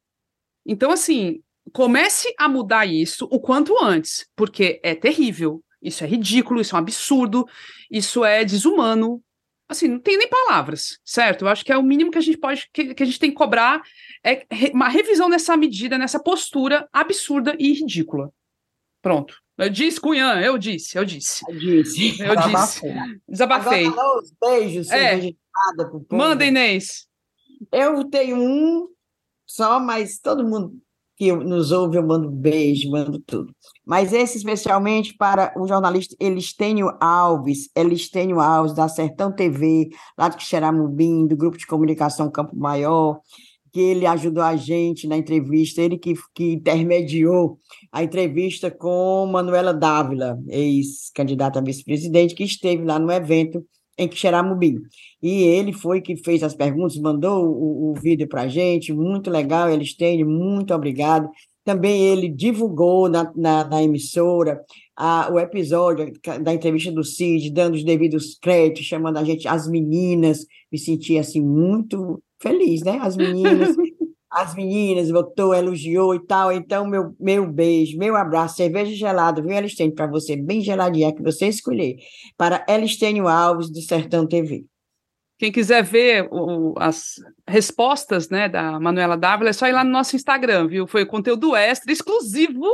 [0.64, 1.42] Então, assim,
[1.74, 6.80] comece a mudar isso o quanto antes, porque é terrível, isso é ridículo, isso é
[6.80, 7.48] um absurdo,
[7.90, 9.22] isso é desumano,
[9.68, 11.46] assim, não tem nem palavras, certo?
[11.46, 13.30] Eu acho que é o mínimo que a gente pode, que, que a gente tem
[13.30, 13.82] que cobrar
[14.24, 18.32] é uma revisão nessa medida, nessa postura absurda e ridícula.
[19.02, 19.36] Pronto.
[19.58, 21.44] Eu disse, Cunhã, eu disse, eu disse.
[21.48, 22.22] Eu disse.
[22.22, 22.82] Eu disse.
[23.28, 23.86] Desabafei.
[23.86, 25.34] Agora, os beijos, é.
[26.12, 27.08] Manda, Inês.
[27.72, 28.88] Eu tenho um
[29.46, 30.82] só, mas todo mundo
[31.22, 33.54] que nos ouve, eu mando beijo, mando tudo.
[33.86, 40.38] Mas esse especialmente para o jornalista Elistênio Alves, Elistênio Alves, da Sertão TV, lá de
[40.38, 43.20] Quixeramobim, do Grupo de Comunicação Campo Maior,
[43.72, 47.60] que ele ajudou a gente na entrevista, ele que, que intermediou
[47.92, 53.64] a entrevista com Manuela Dávila, ex-candidata a vice-presidente, que esteve lá no evento
[54.04, 54.82] em Quixeramobim.
[55.22, 59.30] E ele foi que fez as perguntas, mandou o, o vídeo para a gente, muito
[59.30, 61.30] legal, eles têm, muito obrigado.
[61.64, 64.60] Também ele divulgou na, na, na emissora
[64.98, 66.12] a, o episódio
[66.42, 71.18] da entrevista do Cid, dando os devidos créditos, chamando a gente, as meninas, me senti
[71.18, 72.98] assim muito feliz, né?
[73.02, 73.76] As meninas,
[74.32, 76.52] as meninas, votou, elogiou e tal.
[76.52, 81.22] Então, meu, meu beijo, meu abraço, cerveja gelada, viu, Elistênio, para você, bem geladinha, que
[81.22, 81.98] você escolher,
[82.38, 84.64] para Elistênio Alves, do Sertão TV.
[85.38, 87.16] Quem quiser ver o, as
[87.48, 90.88] respostas né, da Manuela Dávila, é só ir lá no nosso Instagram, viu?
[90.88, 92.66] Foi conteúdo extra, exclusivo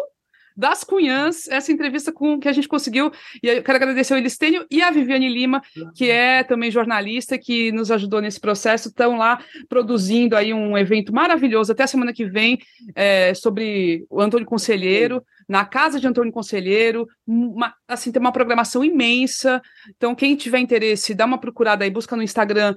[0.57, 3.11] das Cunhãs, essa entrevista com que a gente conseguiu.
[3.43, 5.61] E eu quero agradecer ao Elistênio e a Viviane Lima,
[5.93, 8.87] que é também jornalista, que nos ajudou nesse processo.
[8.87, 9.39] Estão lá
[9.69, 12.57] produzindo aí um evento maravilhoso até a semana que vem
[12.95, 18.83] é, sobre o Antônio Conselheiro na casa de Antônio Conselheiro, uma, assim, tem uma programação
[18.83, 19.61] imensa.
[19.95, 22.75] Então, quem tiver interesse, dá uma procurada aí, busca no Instagram,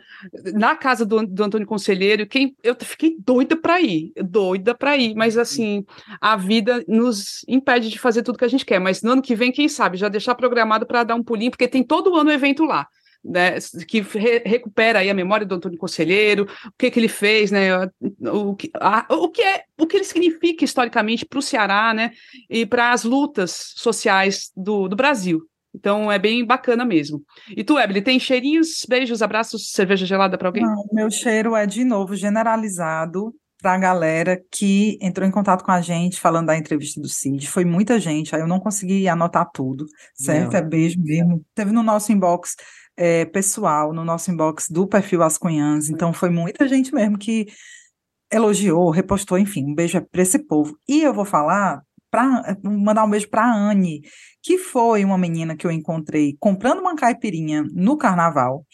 [0.54, 2.26] na casa do, do Antônio Conselheiro.
[2.26, 5.84] Quem, eu fiquei doida para ir, doida para ir, mas assim,
[6.20, 8.78] a vida nos impede de fazer tudo que a gente quer.
[8.78, 11.66] Mas no ano que vem, quem sabe, já deixar programado para dar um pulinho, porque
[11.66, 12.86] tem todo ano evento lá
[13.24, 17.50] né, que re recupera aí a memória do Antônio Conselheiro, o que, que ele fez,
[17.50, 17.70] né,
[18.20, 22.12] o, que, a, o que é, o que ele significa historicamente para o Ceará, né,
[22.48, 25.42] e para as lutas sociais do, do Brasil.
[25.74, 27.22] Então é bem bacana mesmo.
[27.56, 30.64] E tu, Ebele, tem cheirinhos, beijos, abraços, cerveja gelada para alguém?
[30.64, 35.70] Não, meu cheiro é de novo generalizado para a galera que entrou em contato com
[35.70, 37.46] a gente falando da entrevista do Cid.
[37.48, 40.52] Foi muita gente, aí eu não consegui anotar tudo, certo?
[40.52, 40.58] Não.
[40.58, 41.44] É beijo mesmo.
[41.54, 42.56] Teve no nosso inbox
[43.00, 45.88] é, pessoal no nosso inbox do perfil As Cunhãs.
[45.88, 47.46] Então foi muita gente mesmo que
[48.30, 50.76] elogiou, repostou, enfim, um beijo para esse povo.
[50.86, 54.02] E eu vou falar para mandar um beijo para a Anne,
[54.42, 58.66] que foi uma menina que eu encontrei comprando uma caipirinha no carnaval.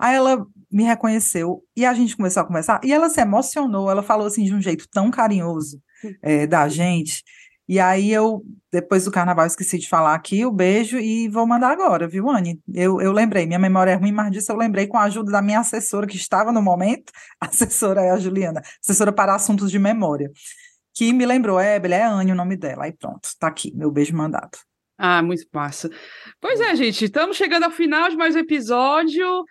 [0.00, 3.90] Aí ela me reconheceu e a gente começou a conversar e ela se emocionou.
[3.90, 5.78] Ela falou assim de um jeito tão carinhoso
[6.22, 7.22] é, da gente
[7.68, 11.70] e aí eu, depois do carnaval, esqueci de falar aqui o beijo e vou mandar
[11.70, 12.60] agora, viu, Anne?
[12.72, 15.40] Eu, eu lembrei, minha memória é ruim, mas disso eu lembrei com a ajuda da
[15.40, 20.30] minha assessora que estava no momento, assessora é a Juliana, assessora para assuntos de memória,
[20.94, 22.84] que me lembrou, é, é Anne o nome dela.
[22.84, 24.58] Aí pronto, tá aqui, meu beijo mandado.
[24.96, 25.90] Ah, muito massa.
[26.40, 29.44] Pois é, gente, estamos chegando ao final de mais um episódio.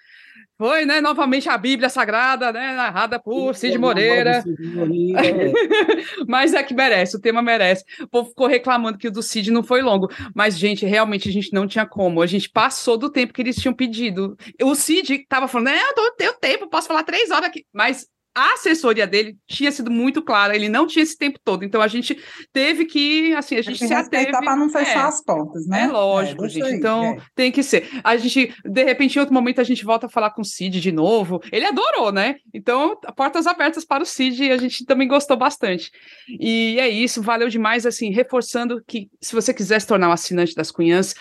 [0.57, 1.01] Foi, né?
[1.01, 2.73] Novamente a Bíblia Sagrada, né?
[2.73, 4.43] Narrada por Cid Moreira.
[6.27, 7.83] Mas é que merece, o tema merece.
[8.01, 10.09] O povo ficou reclamando que o do Cid não foi longo.
[10.35, 12.21] Mas, gente, realmente a gente não tinha como.
[12.21, 14.37] A gente passou do tempo que eles tinham pedido.
[14.61, 15.79] O Cid tava falando, né?
[15.97, 17.65] Eu tenho tempo, posso falar três horas aqui.
[17.73, 21.81] Mas a assessoria dele tinha sido muito clara, ele não tinha esse tempo todo, então
[21.81, 22.17] a gente
[22.51, 24.31] teve que, assim, a gente se ateve...
[24.31, 25.83] para não fechar é, as portas, né?
[25.83, 27.17] É lógico, é, gente, aí, então é.
[27.35, 27.87] tem que ser.
[28.03, 30.79] A gente, de repente, em outro momento, a gente volta a falar com o Cid
[30.79, 32.35] de novo, ele adorou, né?
[32.53, 35.91] Então, portas abertas para o Cid, e a gente também gostou bastante.
[36.39, 40.55] E é isso, valeu demais, assim, reforçando que se você quiser se tornar um assinante
[40.55, 41.13] das Cunhãs,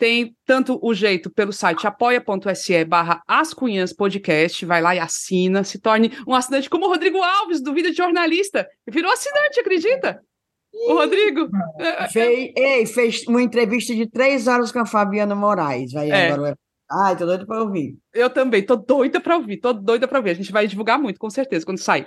[0.00, 5.78] tem tanto o jeito pelo site apoia.se barra Ascunhãs Podcast, vai lá e assina, se
[5.78, 10.20] torne um assinante como o Rodrigo Alves, do Vida de Jornalista, virou assinante, acredita?
[10.72, 11.48] O Rodrigo.
[11.78, 15.94] É, é, fez, ei, fez uma entrevista de três horas com a Fabiana Moraes.
[15.94, 16.30] Aí é.
[16.30, 16.56] agora
[16.92, 17.96] Ai, tô doida para ouvir.
[18.12, 20.30] Eu também, tô doida para ouvir, tô doida para ouvir.
[20.30, 22.04] A gente vai divulgar muito, com certeza, quando sair.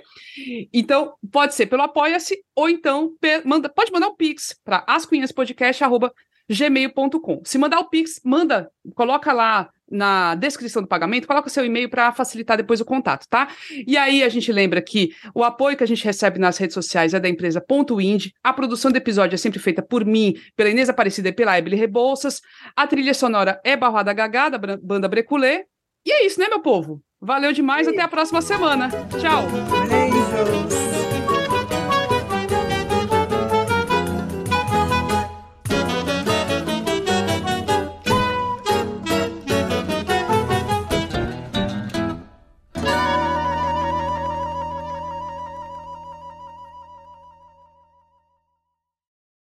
[0.74, 3.14] Então, pode ser pelo Apoia-se, ou então
[3.46, 6.10] manda, pode mandar um pix para ascunhaspodcast.com
[6.50, 7.42] gmail.com.
[7.44, 11.88] Se mandar o Pix, manda, coloca lá na descrição do pagamento, coloca o seu e-mail
[11.88, 13.48] para facilitar depois o contato, tá?
[13.86, 17.14] E aí a gente lembra que o apoio que a gente recebe nas redes sociais
[17.14, 20.70] é da empresa Ponto Indie, a produção do episódio é sempre feita por mim, pela
[20.70, 22.40] Inês Aparecida e pela Ebele Rebouças,
[22.74, 25.64] a trilha sonora é Barroada Gagá, da banda Breculê,
[26.06, 27.02] e é isso, né, meu povo?
[27.20, 28.90] Valeu demais, até a próxima semana.
[29.18, 29.44] Tchau!
[29.88, 30.93] Beijos!